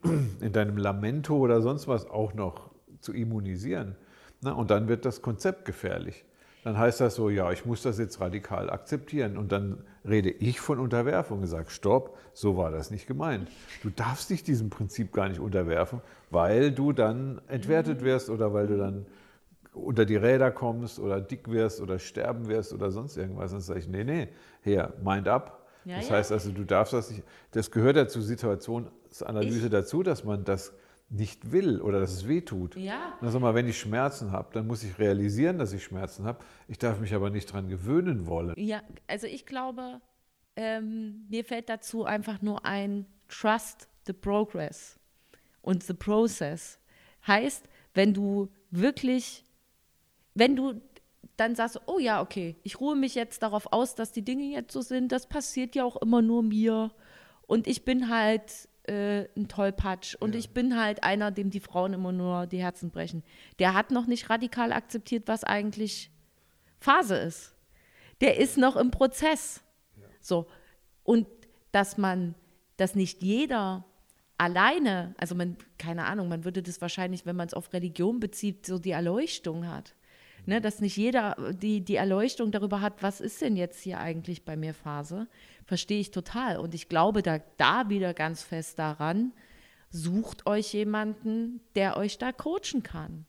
in 0.41 0.53
deinem 0.53 0.77
Lamento 0.77 1.37
oder 1.37 1.61
sonst 1.61 1.89
was 1.89 2.09
auch 2.09 2.35
noch 2.35 2.71
zu 3.01 3.13
immunisieren. 3.13 3.97
Na, 4.41 4.53
und 4.53 4.71
dann 4.71 4.89
wird 4.89 5.05
das 5.05 5.23
Konzept 5.23 5.65
gefährlich. 5.65 6.25
Dann 6.67 6.77
heißt 6.79 7.01
das 7.01 7.15
so, 7.15 7.31
ja, 7.31 7.53
ich 7.53 7.65
muss 7.65 7.83
das 7.83 7.97
jetzt 7.97 8.21
radikal 8.21 8.71
akzeptieren. 8.71 9.37
Und 9.37 9.53
dann 9.53 9.85
rede 10.05 10.31
ich 10.31 10.59
von 10.59 10.81
Unterwerfung 10.81 11.43
und 11.43 11.47
sage, 11.47 11.71
stopp, 11.71 12.19
so 12.33 12.57
war 12.57 12.73
das 12.73 12.91
nicht 12.91 13.07
gemeint. 13.07 13.49
Du 13.85 13.91
darfst 13.91 14.31
dich 14.31 14.43
diesem 14.43 14.69
Prinzip 14.69 15.13
gar 15.13 15.29
nicht 15.29 15.39
unterwerfen, 15.39 16.01
weil 16.31 16.73
du 16.73 16.93
dann 16.93 17.41
entwertet 17.47 18.03
wirst 18.03 18.31
oder 18.31 18.53
weil 18.53 18.67
du 18.67 18.77
dann 18.79 19.07
unter 19.75 20.05
die 20.05 20.17
Räder 20.17 20.51
kommst 20.51 20.99
oder 20.99 21.21
dick 21.21 21.49
wirst 21.53 21.81
oder 21.81 22.01
sterben 22.01 22.49
wirst 22.49 22.73
oder 22.73 22.91
sonst 22.91 23.17
irgendwas. 23.17 23.53
Dann 23.53 23.61
sage 23.61 23.79
ich, 23.79 23.87
nee, 23.87 24.03
nee, 24.03 24.27
her, 24.63 24.93
mind 25.05 25.29
up. 25.29 25.69
Ja, 25.85 25.99
das 25.99 26.09
ja. 26.09 26.17
heißt 26.17 26.33
also, 26.33 26.51
du 26.51 26.65
darfst 26.65 26.93
das 26.93 27.13
nicht, 27.13 27.23
das 27.53 27.71
gehört 27.71 27.95
ja 27.95 28.09
zur 28.09 28.23
Situationsanalyse 28.23 29.67
Ich- 29.67 29.71
dazu, 29.71 30.03
dass 30.03 30.25
man 30.25 30.43
das 30.43 30.73
nicht 31.09 31.53
will 31.53 31.81
oder 31.81 32.01
dass 32.01 32.13
es 32.13 32.29
weh 32.29 32.41
tut. 32.41 32.77
Ja. 32.77 33.17
Sag 33.21 33.41
mal, 33.41 33.55
wenn 33.55 33.69
ich 33.69 33.79
Schmerzen 33.79 34.33
habe, 34.33 34.49
dann 34.53 34.67
muss 34.67 34.83
ich 34.83 34.99
realisieren, 34.99 35.59
dass 35.59 35.73
ich 35.73 35.85
Schmerzen 35.85 36.25
habe. 36.25 36.41
Ich 36.69 36.79
darf 36.79 36.99
mich 36.99 37.15
aber 37.15 37.31
nicht 37.31 37.53
dran 37.53 37.69
gewöhnen 37.69 38.27
wollen. 38.27 38.55
Ja, 38.57 38.83
also 39.07 39.27
ich 39.27 39.47
glaube, 39.47 40.01
ähm, 40.57 41.27
mir 41.29 41.45
fällt 41.45 41.69
dazu 41.69 42.05
einfach 42.05 42.43
nur 42.43 42.65
ein 42.65 43.07
Trust 43.29 43.89
the 44.07 44.13
progress 44.13 44.99
und 45.63 45.83
the 45.85 45.95
process. 45.95 46.79
Heißt, 47.27 47.69
wenn 47.95 48.13
du 48.13 48.49
wirklich, 48.71 49.45
wenn 50.35 50.57
du 50.57 50.81
dann 51.37 51.55
sagst, 51.55 51.81
oh 51.87 51.99
ja, 51.99 52.21
okay, 52.21 52.57
ich 52.63 52.81
ruhe 52.81 52.97
mich 52.97 53.15
jetzt 53.15 53.43
darauf 53.43 53.73
aus, 53.73 53.95
dass 53.95 54.13
die 54.13 54.25
Dinge 54.25 54.45
jetzt 54.45 54.73
so 54.73 54.81
sind, 54.81 55.13
das 55.13 55.29
passiert 55.29 55.75
ja 55.75 55.85
auch 55.85 55.97
immer 55.97 56.23
nur 56.23 56.43
mir 56.43 56.91
und 57.47 57.67
ich 57.67 57.85
bin 57.85 58.09
halt 58.09 58.69
äh, 58.89 59.29
ein 59.37 59.49
Tollpatsch 59.49 60.15
und 60.15 60.35
ich 60.35 60.51
bin 60.51 60.81
halt 60.81 61.03
einer, 61.03 61.31
dem 61.31 61.51
die 61.51 61.61
Frauen 61.61 61.93
immer 61.93 62.13
nur 62.13 62.47
die 62.47 62.63
Herzen 62.63 62.91
brechen. 62.91 63.23
Der 63.59 63.75
hat 63.75 63.91
noch 63.91 64.07
nicht 64.07 64.31
radikal 64.31 64.73
akzeptiert, 64.73 65.25
was 65.27 65.45
eigentlich 65.45 66.11
Phase 66.79 67.17
ist. 67.17 67.55
Der 68.21 68.39
ist 68.39 68.57
noch 68.57 68.77
im 68.77 68.91
Prozess. 68.91 69.63
So. 70.21 70.47
Und 71.03 71.27
dass 71.73 71.99
man, 71.99 72.35
dass 72.77 72.95
nicht 72.95 73.23
jeder 73.23 73.85
alleine, 74.39 75.15
also 75.19 75.35
man, 75.35 75.57
keine 75.79 76.05
Ahnung, 76.05 76.29
man 76.29 76.45
würde 76.45 76.63
das 76.63 76.81
wahrscheinlich, 76.81 77.27
wenn 77.27 77.37
man 77.37 77.49
es 77.49 77.55
auf 77.55 77.73
Religion 77.73 78.21
bezieht, 78.21 78.67
so 78.67 78.79
die 78.79 78.93
Erleuchtung 78.93 79.67
hat. 79.67 79.96
Ne, 80.49 80.61
dass 80.61 80.81
nicht 80.81 80.97
jeder 80.97 81.35
die, 81.61 81.81
die 81.81 81.97
Erleuchtung 81.97 82.53
darüber 82.53 82.81
hat, 82.81 83.03
was 83.03 83.21
ist 83.21 83.41
denn 83.41 83.57
jetzt 83.57 83.81
hier 83.81 83.99
eigentlich 83.99 84.45
bei 84.45 84.57
mir 84.57 84.75
Phase, 84.75 85.27
verstehe 85.65 85.99
ich 85.99 86.13
total. 86.13 86.59
Und 86.59 86.73
ich 86.73 86.89
glaube 86.89 87.23
da, 87.23 87.41
da 87.57 87.89
wieder 87.89 88.15
ganz 88.15 88.45
fest 88.45 88.79
daran, 88.79 89.33
sucht 89.91 90.47
euch 90.47 90.73
jemanden, 90.73 91.61
der 91.75 91.97
euch 91.97 92.19
da 92.19 92.31
coachen 92.31 92.85
kann, 92.85 93.27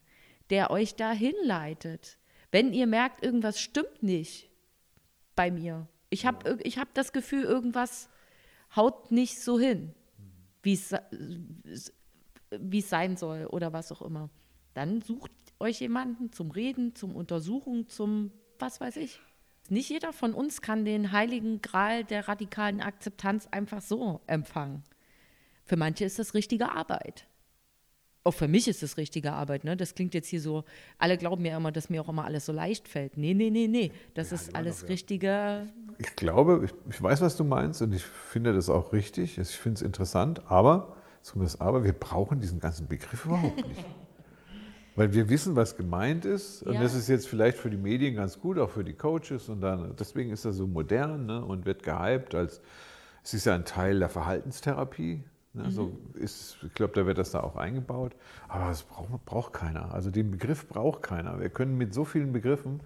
der 0.50 0.70
euch 0.70 0.94
da 0.94 1.10
hinleitet. 1.10 2.18
Wenn 2.52 2.72
ihr 2.72 2.86
merkt, 2.86 3.24
irgendwas 3.24 3.58
stimmt 3.58 4.00
nicht 4.00 4.48
bei 5.34 5.50
mir, 5.50 5.88
ich 6.10 6.24
habe 6.24 6.58
ich 6.62 6.78
hab 6.78 6.94
das 6.94 7.12
Gefühl, 7.12 7.42
irgendwas 7.42 8.08
haut 8.76 9.10
nicht 9.10 9.40
so 9.40 9.58
hin, 9.58 9.92
wie 10.62 10.74
es 10.74 10.90
sa- 10.90 11.02
wie 12.50 12.78
es 12.78 12.88
sein 12.88 13.16
soll 13.16 13.46
oder 13.46 13.72
was 13.72 13.90
auch 13.90 14.02
immer. 14.02 14.30
Dann 14.74 15.02
sucht 15.02 15.32
euch 15.60 15.80
jemanden 15.80 16.32
zum 16.32 16.50
Reden, 16.50 16.94
zum 16.94 17.14
Untersuchen, 17.14 17.88
zum 17.88 18.32
was 18.58 18.80
weiß 18.80 18.96
ich. 18.96 19.20
Nicht 19.68 19.90
jeder 19.90 20.12
von 20.12 20.32
uns 20.34 20.62
kann 20.62 20.84
den 20.84 21.12
heiligen 21.12 21.60
Gral 21.60 22.04
der 22.04 22.26
radikalen 22.26 22.80
Akzeptanz 22.80 23.46
einfach 23.50 23.82
so 23.82 24.20
empfangen. 24.26 24.82
Für 25.64 25.76
manche 25.76 26.04
ist 26.04 26.18
das 26.18 26.32
richtige 26.32 26.72
Arbeit. 26.72 27.26
Auch 28.24 28.32
für 28.32 28.48
mich 28.48 28.66
ist 28.68 28.82
das 28.82 28.96
richtige 28.96 29.32
Arbeit. 29.32 29.64
Ne? 29.64 29.76
Das 29.76 29.94
klingt 29.94 30.14
jetzt 30.14 30.28
hier 30.28 30.40
so, 30.40 30.64
alle 30.98 31.18
glauben 31.18 31.44
ja 31.44 31.56
immer, 31.56 31.72
dass 31.72 31.90
mir 31.90 32.00
auch 32.02 32.08
immer 32.08 32.24
alles 32.24 32.46
so 32.46 32.52
leicht 32.52 32.88
fällt. 32.88 33.16
Nee, 33.16 33.34
nee, 33.34 33.50
nee, 33.50 33.68
nee. 33.68 33.92
Das 34.14 34.32
ist 34.32 34.54
alles 34.54 34.88
richtige. 34.88 35.66
Ich 35.98 36.16
glaube, 36.16 36.62
ich, 36.64 36.72
ich 36.90 37.02
weiß, 37.02 37.20
was 37.20 37.36
du 37.36 37.44
meinst 37.44 37.82
und 37.82 37.92
ich 37.92 38.02
finde 38.02 38.54
das 38.54 38.70
auch 38.70 38.92
richtig. 38.92 39.38
Ich 39.38 39.48
finde 39.48 39.76
es 39.76 39.82
interessant, 39.82 40.50
aber, 40.50 40.96
jetzt 41.18 41.32
kommt 41.32 41.44
das 41.44 41.60
aber, 41.60 41.84
wir 41.84 41.92
brauchen 41.92 42.40
diesen 42.40 42.60
ganzen 42.60 42.88
Begriff 42.88 43.26
überhaupt 43.26 43.66
nicht. 43.66 43.84
Weil 44.98 45.12
wir 45.12 45.28
wissen, 45.28 45.56
was 45.56 45.76
gemeint 45.76 46.24
ist. 46.24 46.62
Und 46.64 46.74
Ja. 46.74 46.82
das 46.82 46.94
ist 46.94 47.08
jetzt 47.08 47.28
vielleicht 47.28 47.56
für 47.56 47.70
die 47.70 47.76
Medien 47.76 48.16
ganz 48.16 48.38
gut, 48.40 48.58
auch 48.58 48.70
für 48.70 48.84
die 48.84 48.94
Coaches. 48.94 49.48
Und 49.48 49.60
dann, 49.60 49.94
deswegen 49.98 50.30
ist 50.30 50.44
das 50.44 50.56
so 50.56 50.66
modern 50.66 51.26
ne, 51.26 51.44
und 51.44 51.64
wird 51.66 51.82
gehypt 51.82 52.34
als, 52.34 52.60
es 53.22 53.34
ist 53.34 53.46
ja 53.46 53.54
ein 53.54 53.64
Teil 53.64 53.98
der 54.00 54.08
Verhaltenstherapie. 54.08 55.22
Ne, 55.54 55.70
so 55.70 55.92
ist, 56.14 56.58
ich 56.62 56.74
glaube, 56.74 56.92
da 56.94 57.06
wird 57.06 57.18
das 57.18 57.30
da 57.30 57.40
auch 57.40 57.56
eingebaut. 57.56 58.14
Aber 58.48 58.66
das 58.66 58.82
braucht, 58.82 59.24
braucht 59.24 59.52
keiner. 59.52 59.94
Also 59.94 60.10
den 60.10 60.30
Begriff 60.30 60.68
braucht 60.68 61.02
keiner. 61.02 61.40
Wir 61.40 61.48
können 61.48 61.78
mit 61.78 61.94
so 61.94 62.04
vielen 62.04 62.32
Begriffen, 62.32 62.80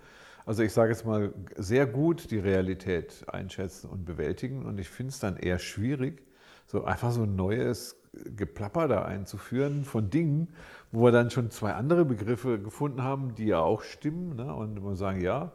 also 0.45 0.63
ich 0.63 0.73
sage 0.73 0.91
jetzt 0.91 1.07
mal, 1.07 1.33
sehr 1.57 1.87
gut 1.87 2.31
die 2.31 2.39
Realität 2.39 3.25
einschätzen 3.29 3.89
und 3.89 4.05
bewältigen. 4.05 4.67
Und 4.67 4.79
ich 4.79 4.89
finde 4.89 5.11
es 5.11 5.19
dann 5.21 5.37
eher 5.37 5.59
schwierig, 5.59 6.23
so 6.67 6.85
einfach 6.85 7.13
so 7.13 7.23
ein 7.23 7.37
neues 7.37 8.02
Geplapper 8.13 8.89
da 8.89 9.05
einzuführen 9.05 9.85
von 9.85 10.11
Dingen, 10.11 10.49
wo 10.91 11.05
wir 11.05 11.13
dann 11.13 11.31
schon 11.31 11.51
zwei 11.51 11.73
andere 11.73 12.05
Begriffe 12.05 12.61
gefunden 12.61 13.03
haben, 13.03 13.35
die 13.35 13.47
ja 13.47 13.61
auch 13.61 13.83
stimmen. 13.83 14.37
Ne? 14.37 14.55
Und 14.55 14.83
wir 14.83 14.97
sagen, 14.97 15.21
ja, 15.21 15.53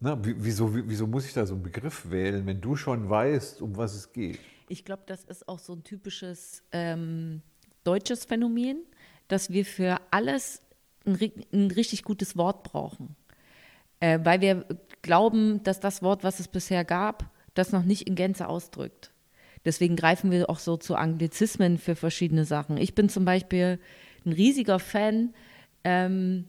na, 0.00 0.22
wie- 0.24 0.34
wieso, 0.38 0.74
wieso 0.74 1.06
muss 1.06 1.26
ich 1.26 1.32
da 1.32 1.46
so 1.46 1.54
einen 1.54 1.62
Begriff 1.62 2.10
wählen, 2.10 2.44
wenn 2.46 2.60
du 2.60 2.76
schon 2.76 3.08
weißt, 3.08 3.62
um 3.62 3.76
was 3.76 3.94
es 3.94 4.12
geht? 4.12 4.38
Ich 4.68 4.84
glaube, 4.84 5.04
das 5.06 5.24
ist 5.24 5.48
auch 5.48 5.60
so 5.60 5.74
ein 5.74 5.84
typisches 5.84 6.62
ähm, 6.72 7.40
deutsches 7.84 8.24
Phänomen, 8.24 8.78
dass 9.28 9.50
wir 9.50 9.64
für 9.64 9.98
alles 10.10 10.60
ein, 11.06 11.16
ein 11.52 11.70
richtig 11.70 12.02
gutes 12.02 12.36
Wort 12.36 12.64
brauchen. 12.64 13.14
Äh, 14.00 14.18
weil 14.24 14.40
wir 14.40 14.66
glauben, 15.02 15.62
dass 15.62 15.78
das 15.78 16.02
Wort, 16.02 16.24
was 16.24 16.40
es 16.40 16.48
bisher 16.48 16.84
gab, 16.84 17.30
das 17.54 17.70
noch 17.72 17.84
nicht 17.84 18.08
in 18.08 18.16
Gänze 18.16 18.48
ausdrückt. 18.48 19.12
Deswegen 19.66 19.96
greifen 19.96 20.30
wir 20.30 20.48
auch 20.48 20.60
so 20.60 20.76
zu 20.76 20.94
Anglizismen 20.94 21.76
für 21.76 21.96
verschiedene 21.96 22.44
Sachen. 22.44 22.76
Ich 22.76 22.94
bin 22.94 23.08
zum 23.08 23.24
Beispiel 23.24 23.80
ein 24.24 24.32
riesiger 24.32 24.78
Fan 24.78 25.34
ähm, 25.82 26.44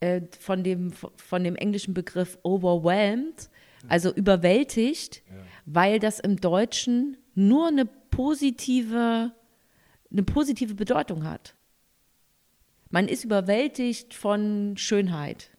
äh, 0.00 0.20
von, 0.38 0.62
dem, 0.62 0.92
von 0.92 1.42
dem 1.42 1.56
englischen 1.56 1.94
Begriff 1.94 2.38
overwhelmed, 2.42 3.48
also 3.88 4.12
überwältigt, 4.12 5.22
weil 5.64 5.98
das 5.98 6.20
im 6.20 6.36
Deutschen 6.36 7.16
nur 7.34 7.68
eine 7.68 7.86
positive, 7.86 9.32
eine 10.10 10.22
positive 10.22 10.74
Bedeutung 10.74 11.24
hat. 11.24 11.54
Man 12.90 13.08
ist 13.08 13.24
überwältigt 13.24 14.12
von 14.12 14.76
Schönheit. 14.76 15.50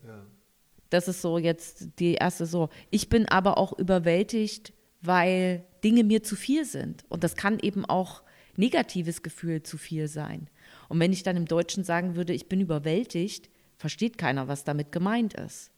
Das 0.92 1.08
ist 1.08 1.22
so 1.24 1.40
jetzt 1.40 2.00
die 2.00 2.14
erste 2.14 2.46
so. 2.46 2.70
Ich 2.92 3.10
bin 3.10 3.28
aber 3.28 3.58
auch 3.58 3.74
überwältigt, 3.80 4.72
weil 5.02 5.66
Dinge 5.84 6.04
mir 6.04 6.24
zu 6.24 6.36
viel 6.36 6.66
sind. 6.66 7.06
Und 7.10 7.24
das 7.24 7.36
kann 7.36 7.60
eben 7.60 7.86
auch 7.86 8.24
negatives 8.56 9.24
Gefühl 9.24 9.64
zu 9.64 9.78
viel 9.78 10.08
sein. 10.08 10.50
Und 10.90 11.00
wenn 11.00 11.14
ich 11.14 11.24
dann 11.24 11.38
im 11.38 11.46
Deutschen 11.46 11.84
sagen 11.84 12.16
würde, 12.16 12.34
ich 12.34 12.48
bin 12.48 12.62
überwältigt, 12.62 13.50
versteht 13.78 14.18
keiner, 14.18 14.48
was 14.48 14.64
damit 14.64 14.92
gemeint 14.92 15.34
ist. 15.34 15.72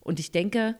Und 0.00 0.20
ich 0.20 0.30
denke, 0.32 0.76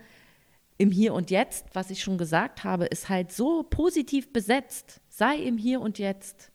im 0.79 0.91
Hier 0.91 1.13
und 1.13 1.31
Jetzt, 1.31 1.67
was 1.75 1.91
ich 1.91 2.03
schon 2.03 2.19
gesagt 2.19 2.65
habe, 2.65 2.87
ist 2.87 3.09
halt 3.09 3.33
so 3.33 3.63
positiv 3.63 4.33
besetzt. 4.33 5.01
Sei 5.09 5.37
im 5.37 5.59
Hier 5.59 5.81
und 5.81 5.99
Jetzt. 5.99 6.51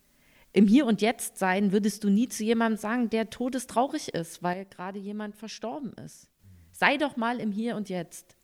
Im 0.51 0.67
Hier 0.67 0.85
und 0.85 1.01
Jetzt 1.01 1.37
sein 1.37 1.71
würdest 1.71 2.03
du 2.03 2.09
nie 2.09 2.29
zu 2.29 2.43
jemandem 2.43 2.77
sagen, 2.77 3.09
der 3.09 3.29
todestraurig 3.29 4.09
ist, 4.09 4.41
weil 4.41 4.65
gerade 4.65 4.97
jemand 4.97 5.35
verstorben 5.35 5.93
ist. 6.03 6.29
Sei 6.71 6.97
doch 6.97 7.17
mal 7.17 7.39
im 7.39 7.51
Hier 7.51 7.75
und 7.75 7.89
Jetzt. 7.89 8.35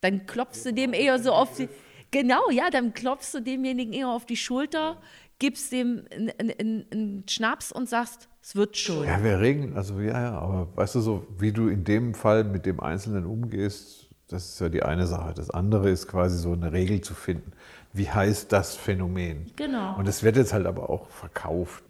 Dann 0.00 0.26
klopfst 0.26 0.64
du 0.64 0.72
dem 0.72 0.92
eher 0.92 1.18
so 1.18 1.32
die. 1.58 1.68
Genau, 2.10 2.50
ja, 2.50 2.70
dann 2.70 2.92
klopfst 2.92 3.32
du 3.34 3.40
demjenigen 3.40 3.92
eher 3.92 4.08
auf 4.08 4.26
die 4.26 4.36
Schulter, 4.36 4.96
gibst 5.38 5.72
dem 5.72 6.04
einen- 6.38 7.24
Schnaps 7.28 7.72
und 7.72 7.88
sagst, 7.88 8.28
es 8.42 8.56
wird 8.56 8.76
schon. 8.76 9.04
Ja, 9.06 9.22
wir 9.22 9.38
regen, 9.40 9.76
also 9.76 10.00
ja, 10.00 10.20
ja, 10.20 10.38
aber 10.38 10.68
weißt 10.76 10.96
du 10.96 11.00
so, 11.00 11.26
wie 11.38 11.52
du 11.52 11.68
in 11.68 11.84
dem 11.84 12.14
Fall 12.14 12.44
mit 12.44 12.66
dem 12.66 12.80
Einzelnen 12.80 13.26
umgehst, 13.26 14.08
das 14.28 14.50
ist 14.50 14.60
ja 14.60 14.68
die 14.68 14.82
eine 14.82 15.06
Sache. 15.06 15.34
Das 15.34 15.50
andere 15.50 15.90
ist 15.90 16.06
quasi 16.06 16.38
so 16.38 16.52
eine 16.52 16.72
Regel 16.72 17.00
zu 17.00 17.14
finden. 17.14 17.52
Wie 17.92 18.08
heißt 18.08 18.52
das 18.52 18.76
Phänomen? 18.76 19.46
Genau. 19.56 19.96
Und 19.98 20.06
es 20.06 20.22
wird 20.22 20.36
jetzt 20.36 20.52
halt 20.52 20.66
aber 20.66 20.88
auch 20.90 21.08
verkauft. 21.10 21.82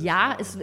Ja, 0.00 0.36
es, 0.38 0.56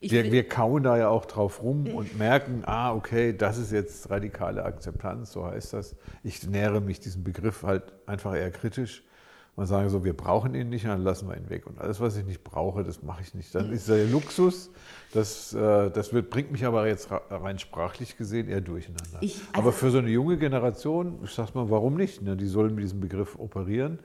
Wir, 0.00 0.32
wir 0.32 0.48
kauen 0.48 0.82
da 0.82 0.96
ja 0.98 1.08
auch 1.08 1.24
drauf 1.26 1.62
rum 1.62 1.86
und 1.86 2.18
merken, 2.18 2.64
ah, 2.66 2.92
okay, 2.92 3.32
das 3.36 3.56
ist 3.56 3.70
jetzt 3.70 4.10
radikale 4.10 4.64
Akzeptanz, 4.64 5.30
so 5.30 5.46
heißt 5.46 5.72
das. 5.74 5.94
Ich 6.24 6.44
nähere 6.48 6.80
mich 6.80 6.98
diesem 6.98 7.22
Begriff 7.22 7.62
halt 7.62 7.84
einfach 8.06 8.34
eher 8.34 8.50
kritisch 8.50 9.04
und 9.54 9.66
sage 9.66 9.88
so, 9.88 10.02
wir 10.04 10.16
brauchen 10.16 10.56
ihn 10.56 10.70
nicht, 10.70 10.84
dann 10.86 11.04
lassen 11.04 11.28
wir 11.28 11.36
ihn 11.36 11.48
weg. 11.48 11.68
Und 11.68 11.78
alles, 11.80 12.00
was 12.00 12.16
ich 12.16 12.24
nicht 12.24 12.42
brauche, 12.42 12.82
das 12.82 13.04
mache 13.04 13.22
ich 13.22 13.34
nicht. 13.34 13.54
Dann 13.54 13.70
ist 13.70 13.88
der 13.88 14.04
Luxus, 14.06 14.70
das, 15.14 15.54
äh, 15.54 15.88
das 15.92 16.12
wird, 16.12 16.30
bringt 16.30 16.50
mich 16.50 16.64
aber 16.64 16.88
jetzt 16.88 17.08
rein 17.30 17.60
sprachlich 17.60 18.16
gesehen 18.16 18.48
eher 18.48 18.62
durcheinander. 18.62 19.18
Ich- 19.20 19.40
aber 19.52 19.66
also- 19.66 19.72
für 19.78 19.90
so 19.92 19.98
eine 19.98 20.08
junge 20.10 20.38
Generation, 20.38 21.20
ich 21.22 21.30
sag 21.30 21.54
mal, 21.54 21.70
warum 21.70 21.94
nicht? 21.94 22.20
Ne? 22.22 22.36
Die 22.36 22.46
sollen 22.48 22.74
mit 22.74 22.82
diesem 22.82 22.98
Begriff 22.98 23.38
operieren. 23.38 24.00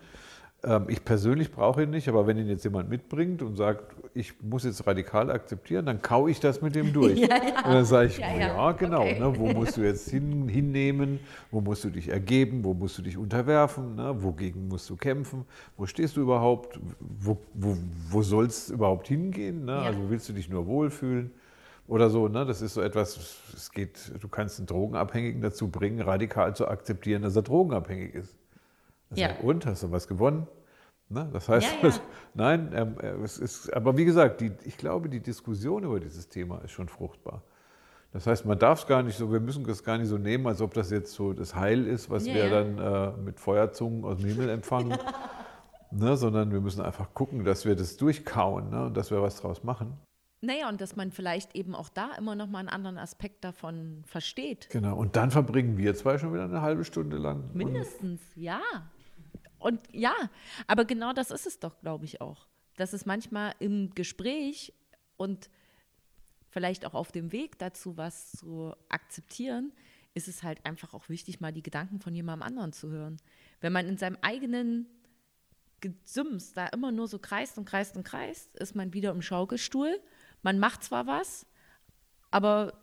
Ähm, 0.68 0.86
ich 0.90 1.04
persönlich 1.06 1.52
brauche 1.52 1.84
ihn 1.84 1.90
nicht, 1.90 2.10
aber 2.10 2.28
wenn 2.28 2.38
ihn 2.38 2.48
jetzt 2.48 2.66
jemand 2.66 2.90
mitbringt 2.90 3.42
und 3.42 3.56
sagt, 3.56 3.96
ich 4.14 4.34
muss 4.42 4.66
jetzt 4.66 4.86
radikal 4.86 5.32
akzeptieren, 5.32 5.86
dann 5.86 6.02
kau 6.02 6.28
ich 6.28 6.40
das 6.40 6.62
mit 6.62 6.76
dem 6.76 6.92
durch. 6.92 7.18
ja, 7.20 7.28
ja. 7.28 7.66
Und 7.66 7.74
dann 7.74 7.86
sage 7.86 8.08
ich, 8.08 8.18
ja, 8.18 8.32
ja. 8.32 8.48
ja 8.48 8.72
genau, 8.74 9.02
okay. 9.02 9.20
ne, 9.20 9.38
wo 9.38 9.48
musst 9.54 9.78
du 9.78 9.82
jetzt 9.82 10.10
hin, 10.10 10.50
hinnehmen, 10.50 11.20
wo 11.52 11.62
musst 11.62 11.86
du 11.86 11.90
dich 11.90 12.10
ergeben, 12.10 12.66
wo 12.66 12.74
musst 12.74 12.98
du 12.98 13.02
dich 13.02 13.18
unterwerfen, 13.18 13.96
ne, 13.96 14.22
wogegen 14.22 14.68
musst 14.68 14.90
du 14.90 14.98
kämpfen, 14.98 15.46
wo 15.78 15.86
stehst 15.86 16.18
du 16.18 16.22
überhaupt, 16.22 16.80
wo, 17.00 17.38
wo, 17.54 17.78
wo 18.10 18.22
soll 18.22 18.48
es 18.48 18.70
überhaupt 18.70 19.08
hingehen, 19.08 19.66
ne? 19.66 19.78
also 19.78 20.00
willst 20.10 20.28
du 20.28 20.34
dich 20.34 20.50
nur 20.50 20.68
wohlfühlen 20.68 21.32
oder 21.88 22.10
so. 22.10 22.28
Ne? 22.28 22.46
Das 22.46 22.62
ist 22.62 22.74
so 22.74 22.82
etwas, 22.82 23.40
es 23.54 23.72
geht, 23.72 24.12
du 24.20 24.28
kannst 24.28 24.60
einen 24.60 24.68
Drogenabhängigen 24.68 25.42
dazu 25.42 25.70
bringen, 25.70 26.02
radikal 26.02 26.56
zu 26.56 26.68
akzeptieren, 26.68 27.22
dass 27.22 27.36
er 27.36 27.44
drogenabhängig 27.44 28.14
ist. 28.14 28.36
Ja. 29.16 29.30
Sagt, 29.30 29.44
und, 29.44 29.66
hast 29.66 29.84
du 29.84 29.92
was 29.92 30.08
gewonnen? 30.08 30.48
Ne? 31.10 31.30
Das 31.32 31.48
heißt, 31.48 31.68
ja, 31.82 31.90
ja. 31.90 31.96
nein, 32.34 32.72
ähm, 32.74 32.96
äh, 33.02 33.24
es 33.24 33.38
ist, 33.38 33.74
aber 33.74 33.98
wie 33.98 34.06
gesagt, 34.06 34.42
die, 34.42 34.52
ich 34.66 34.78
glaube, 34.78 35.10
die 35.10 35.22
Diskussion 35.22 35.84
über 35.84 36.00
dieses 36.00 36.28
Thema 36.28 36.60
ist 36.64 36.72
schon 36.72 36.90
fruchtbar. 36.90 37.44
Das 38.12 38.26
heißt, 38.26 38.46
man 38.46 38.58
darf 38.58 38.82
es 38.82 38.88
gar 38.88 39.04
nicht 39.04 39.18
so, 39.18 39.32
wir 39.32 39.40
müssen 39.40 39.66
das 39.66 39.84
gar 39.84 39.98
nicht 39.98 40.08
so 40.08 40.18
nehmen, 40.18 40.48
als 40.48 40.62
ob 40.62 40.74
das 40.74 40.92
jetzt 40.92 41.14
so 41.14 41.34
das 41.34 41.56
Heil 41.56 41.86
ist, 41.86 42.10
was 42.10 42.26
ja, 42.26 42.34
wir 42.34 42.50
dann 42.50 42.78
äh, 42.78 43.18
mit 43.18 43.40
Feuerzungen 43.40 44.04
aus 44.06 44.18
dem 44.18 44.28
Himmel 44.28 44.50
empfangen, 44.50 44.98
ne? 45.92 46.18
sondern 46.18 46.52
wir 46.52 46.62
müssen 46.62 46.82
einfach 46.82 47.14
gucken, 47.14 47.44
dass 47.44 47.66
wir 47.66 47.76
das 47.76 47.98
durchkauen 47.98 48.70
ne? 48.70 48.86
und 48.88 48.98
dass 48.98 49.12
wir 49.12 49.22
was 49.22 49.40
draus 49.40 49.64
machen. 49.64 49.98
Naja, 50.40 50.70
und 50.70 50.82
dass 50.82 50.96
man 50.96 51.12
vielleicht 51.12 51.56
eben 51.56 51.74
auch 51.74 51.90
da 51.90 52.12
immer 52.18 52.36
noch 52.36 52.48
mal 52.48 52.60
einen 52.60 52.70
anderen 52.70 52.98
Aspekt 52.98 53.44
davon 53.44 54.04
versteht. 54.06 54.70
Genau, 54.70 54.96
und 54.96 55.16
dann 55.16 55.32
verbringen 55.32 55.78
wir 55.78 55.96
zwei 55.96 56.18
schon 56.18 56.32
wieder 56.34 56.44
eine 56.44 56.62
halbe 56.62 56.86
Stunde 56.86 57.18
lang. 57.18 57.50
Mindestens, 57.54 58.22
ja. 58.36 58.62
Und 59.68 59.82
ja, 59.92 60.16
aber 60.66 60.86
genau 60.86 61.12
das 61.12 61.30
ist 61.30 61.46
es 61.46 61.60
doch, 61.60 61.78
glaube 61.82 62.06
ich 62.06 62.22
auch. 62.22 62.48
Dass 62.78 62.94
es 62.94 63.06
manchmal 63.06 63.54
im 63.60 63.94
Gespräch 63.96 64.74
und 65.18 65.50
vielleicht 66.50 66.86
auch 66.86 66.94
auf 66.94 67.12
dem 67.12 67.34
Weg 67.34 67.60
dazu, 67.60 67.98
was 67.98 68.32
zu 68.32 68.74
akzeptieren, 68.88 69.74
ist 70.14 70.30
es 70.30 70.42
halt 70.42 70.66
einfach 70.66 70.94
auch 70.94 71.10
wichtig, 71.10 71.42
mal 71.42 71.52
die 71.52 71.64
Gedanken 71.64 72.00
von 72.00 72.16
jemandem 72.16 72.48
anderen 72.48 72.72
zu 72.72 72.90
hören. 72.90 73.18
Wenn 73.60 73.74
man 73.74 73.90
in 73.90 73.98
seinem 73.98 74.18
eigenen 74.22 74.88
Gesims 75.82 76.54
da 76.54 76.68
immer 76.68 76.94
nur 76.94 77.10
so 77.10 77.20
kreist 77.20 77.58
und 77.58 77.66
kreist 77.66 77.98
und 77.98 78.06
kreist, 78.06 78.56
ist 78.56 78.74
man 78.74 78.94
wieder 78.94 79.12
im 79.12 79.22
Schaukelstuhl. 79.22 80.00
Man 80.44 80.60
macht 80.60 80.82
zwar 80.82 81.08
was, 81.08 81.46
aber 82.32 82.80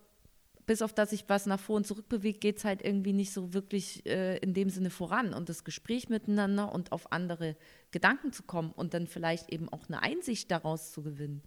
bis 0.67 0.83
auf 0.83 0.93
das 0.93 1.11
sich 1.11 1.25
was 1.29 1.47
nach 1.47 1.61
vor 1.61 1.77
und 1.77 1.87
zurück 1.87 2.09
bewegt, 2.09 2.41
geht 2.41 2.59
es 2.59 2.65
halt 2.65 2.83
irgendwie 2.83 3.13
nicht 3.13 3.33
so 3.33 3.53
wirklich 3.53 4.05
äh, 4.07 4.39
in 4.39 4.55
dem 4.55 4.71
Sinne 4.71 4.91
voran. 4.91 5.35
Und 5.35 5.49
das 5.49 5.65
Gespräch 5.65 6.09
miteinander 6.09 6.73
und 6.73 6.93
auf 6.93 7.13
andere 7.13 7.57
Gedanken 7.91 8.33
zu 8.33 8.43
kommen 8.43 8.73
und 8.73 8.95
dann 8.95 9.07
vielleicht 9.07 9.53
eben 9.53 9.69
auch 9.69 9.89
eine 9.89 10.03
Einsicht 10.03 10.51
daraus 10.51 10.93
zu 10.93 11.03
gewinnen, 11.03 11.43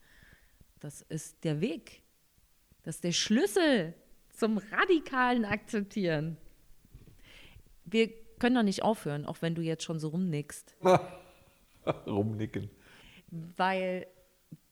das 0.79 1.01
ist 1.01 1.43
der 1.43 1.61
Weg. 1.61 2.03
Das 2.83 2.95
ist 2.95 3.03
der 3.03 3.11
Schlüssel 3.11 3.93
zum 4.29 4.59
radikalen 4.59 5.45
Akzeptieren. 5.45 6.37
Wir 7.85 8.09
können 8.39 8.55
doch 8.55 8.63
nicht 8.63 8.83
aufhören, 8.83 9.25
auch 9.25 9.41
wenn 9.41 9.55
du 9.55 9.61
jetzt 9.61 9.83
schon 9.83 9.99
so 9.99 10.09
rumnickst. 10.09 10.77
Rumnicken. 12.05 12.69
Weil 13.31 14.07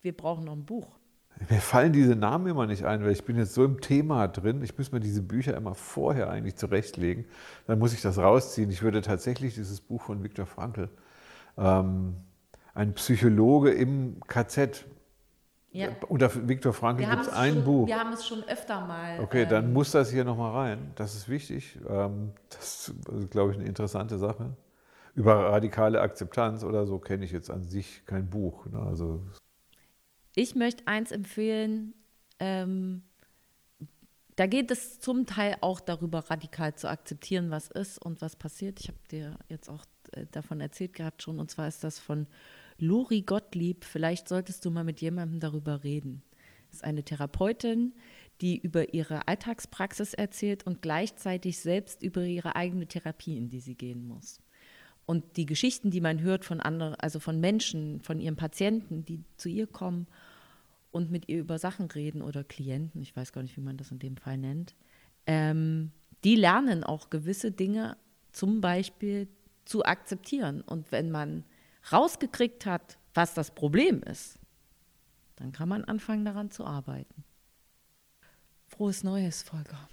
wir 0.01 0.15
brauchen 0.15 0.45
noch 0.45 0.53
ein 0.53 0.65
Buch. 0.65 0.99
Mir 1.49 1.59
fallen 1.59 1.91
diese 1.91 2.15
Namen 2.15 2.47
immer 2.47 2.65
nicht 2.65 2.85
ein, 2.85 3.03
weil 3.03 3.11
ich 3.11 3.25
bin 3.25 3.37
jetzt 3.37 3.53
so 3.53 3.65
im 3.65 3.81
Thema 3.81 4.27
drin. 4.27 4.63
Ich 4.63 4.77
muss 4.77 4.91
mir 4.91 4.99
diese 4.99 5.21
Bücher 5.21 5.55
immer 5.55 5.75
vorher 5.75 6.29
eigentlich 6.29 6.55
zurechtlegen. 6.55 7.25
Dann 7.67 7.77
muss 7.77 7.93
ich 7.93 8.01
das 8.01 8.17
rausziehen. 8.17 8.69
Ich 8.69 8.81
würde 8.83 9.01
tatsächlich 9.01 9.53
dieses 9.55 9.81
Buch 9.81 10.01
von 10.01 10.23
Viktor 10.23 10.45
Frankl, 10.45 10.89
ähm, 11.57 12.15
ein 12.73 12.93
Psychologe 12.93 13.71
im 13.71 14.21
KZ. 14.27 14.85
Ja. 15.71 15.89
Unter 16.07 16.47
Viktor 16.47 16.71
Frankl 16.71 17.05
gibt 17.05 17.23
es 17.23 17.29
ein 17.29 17.55
schon, 17.55 17.63
Buch. 17.65 17.87
Wir 17.87 17.99
haben 17.99 18.13
es 18.13 18.25
schon 18.25 18.43
öfter 18.45 18.85
mal. 18.85 19.19
Okay, 19.19 19.43
ähm, 19.43 19.49
dann 19.49 19.73
muss 19.73 19.91
das 19.91 20.09
hier 20.09 20.23
nochmal 20.23 20.51
rein. 20.51 20.91
Das 20.95 21.15
ist 21.15 21.27
wichtig. 21.27 21.77
Ähm, 21.89 22.31
das 22.49 22.93
ist, 23.19 23.31
glaube 23.31 23.51
ich, 23.51 23.57
eine 23.57 23.67
interessante 23.67 24.17
Sache. 24.17 24.55
Über 25.15 25.51
radikale 25.51 25.99
Akzeptanz 25.99 26.63
oder 26.63 26.85
so 26.85 26.97
kenne 26.97 27.25
ich 27.25 27.31
jetzt 27.31 27.51
an 27.51 27.63
sich 27.63 28.05
kein 28.05 28.29
Buch. 28.29 28.65
Ne? 28.67 28.79
Also 28.79 29.21
ich 30.35 30.55
möchte 30.55 30.87
eins 30.87 31.11
empfehlen, 31.11 31.93
ähm, 32.39 33.03
da 34.35 34.47
geht 34.47 34.69
es 34.69 34.99
zum 34.99 35.25
Teil 35.25 35.55
auch 35.61 35.79
darüber, 35.79 36.19
radikal 36.19 36.75
zu 36.75 36.89
akzeptieren, 36.89 37.51
was 37.51 37.69
ist 37.69 37.97
und 37.97 38.21
was 38.21 38.35
passiert. 38.35 38.81
Ich 38.81 38.89
habe 38.89 38.99
dir 39.09 39.37
jetzt 39.47 39.69
auch 39.69 39.85
äh, 40.11 40.25
davon 40.31 40.59
erzählt 40.59 40.93
gehabt 40.93 41.23
schon, 41.23 41.39
und 41.39 41.49
zwar 41.49 41.67
ist 41.67 41.83
das 41.83 41.99
von 41.99 42.27
Lori 42.77 43.21
Gottlieb. 43.21 43.85
Vielleicht 43.85 44.27
solltest 44.27 44.65
du 44.65 44.71
mal 44.71 44.83
mit 44.83 44.99
jemandem 44.99 45.39
darüber 45.39 45.83
reden. 45.85 46.21
Das 46.67 46.79
ist 46.79 46.83
eine 46.83 47.03
Therapeutin, 47.03 47.93
die 48.41 48.57
über 48.57 48.93
ihre 48.93 49.29
Alltagspraxis 49.29 50.13
erzählt 50.13 50.67
und 50.67 50.81
gleichzeitig 50.81 51.59
selbst 51.59 52.03
über 52.03 52.23
ihre 52.25 52.57
eigene 52.57 52.87
Therapie, 52.87 53.37
in 53.37 53.47
die 53.47 53.61
sie 53.61 53.75
gehen 53.75 54.05
muss. 54.05 54.41
Und 55.05 55.37
die 55.37 55.45
Geschichten, 55.45 55.91
die 55.91 56.01
man 56.01 56.19
hört 56.19 56.43
von 56.43 56.59
anderen, 56.59 56.95
also 56.95 57.19
von 57.21 57.39
Menschen, 57.39 58.01
von 58.01 58.19
ihren 58.19 58.35
Patienten, 58.35 59.05
die 59.05 59.23
zu 59.37 59.47
ihr 59.47 59.67
kommen 59.67 60.07
und 60.95 61.11
mit 61.11 61.27
ihr 61.27 61.39
über 61.39 61.59
Sachen 61.59 61.87
reden 61.91 62.21
oder 62.21 62.45
Klienten, 62.45 63.01
ich 63.01 63.13
weiß 63.13 63.33
gar 63.33 63.41
nicht, 63.41 63.57
wie 63.57 63.61
man 63.61 63.75
das 63.75 63.91
in 63.91 63.99
dem 63.99 64.15
Fall 64.15 64.37
nennt, 64.37 64.75
ähm, 65.27 65.91
die 66.23 66.37
lernen 66.37 66.85
auch 66.85 67.09
gewisse 67.09 67.51
Dinge 67.51 67.97
zum 68.31 68.61
Beispiel 68.61 69.27
zu 69.65 69.83
akzeptieren. 69.83 70.61
Und 70.61 70.93
wenn 70.93 71.11
man 71.11 71.43
rausgekriegt 71.91 72.65
hat, 72.65 72.97
was 73.13 73.33
das 73.33 73.51
Problem 73.51 74.03
ist, 74.03 74.39
dann 75.35 75.51
kann 75.51 75.67
man 75.67 75.83
anfangen 75.83 76.23
daran 76.23 76.49
zu 76.49 76.63
arbeiten. 76.63 77.25
Frohes 78.67 79.03
Neues, 79.03 79.43
Volker. 79.43 79.89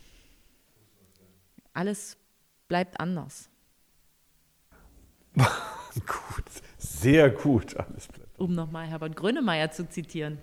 Alles 1.72 2.16
bleibt 2.68 3.00
anders. 3.00 3.50
gut, 5.34 6.44
sehr 6.78 7.28
gut. 7.28 7.76
Alles 7.76 8.06
Um 8.38 8.54
nochmal 8.54 8.86
Herbert 8.86 9.16
Grönemeyer 9.16 9.72
zu 9.72 9.88
zitieren. 9.88 10.38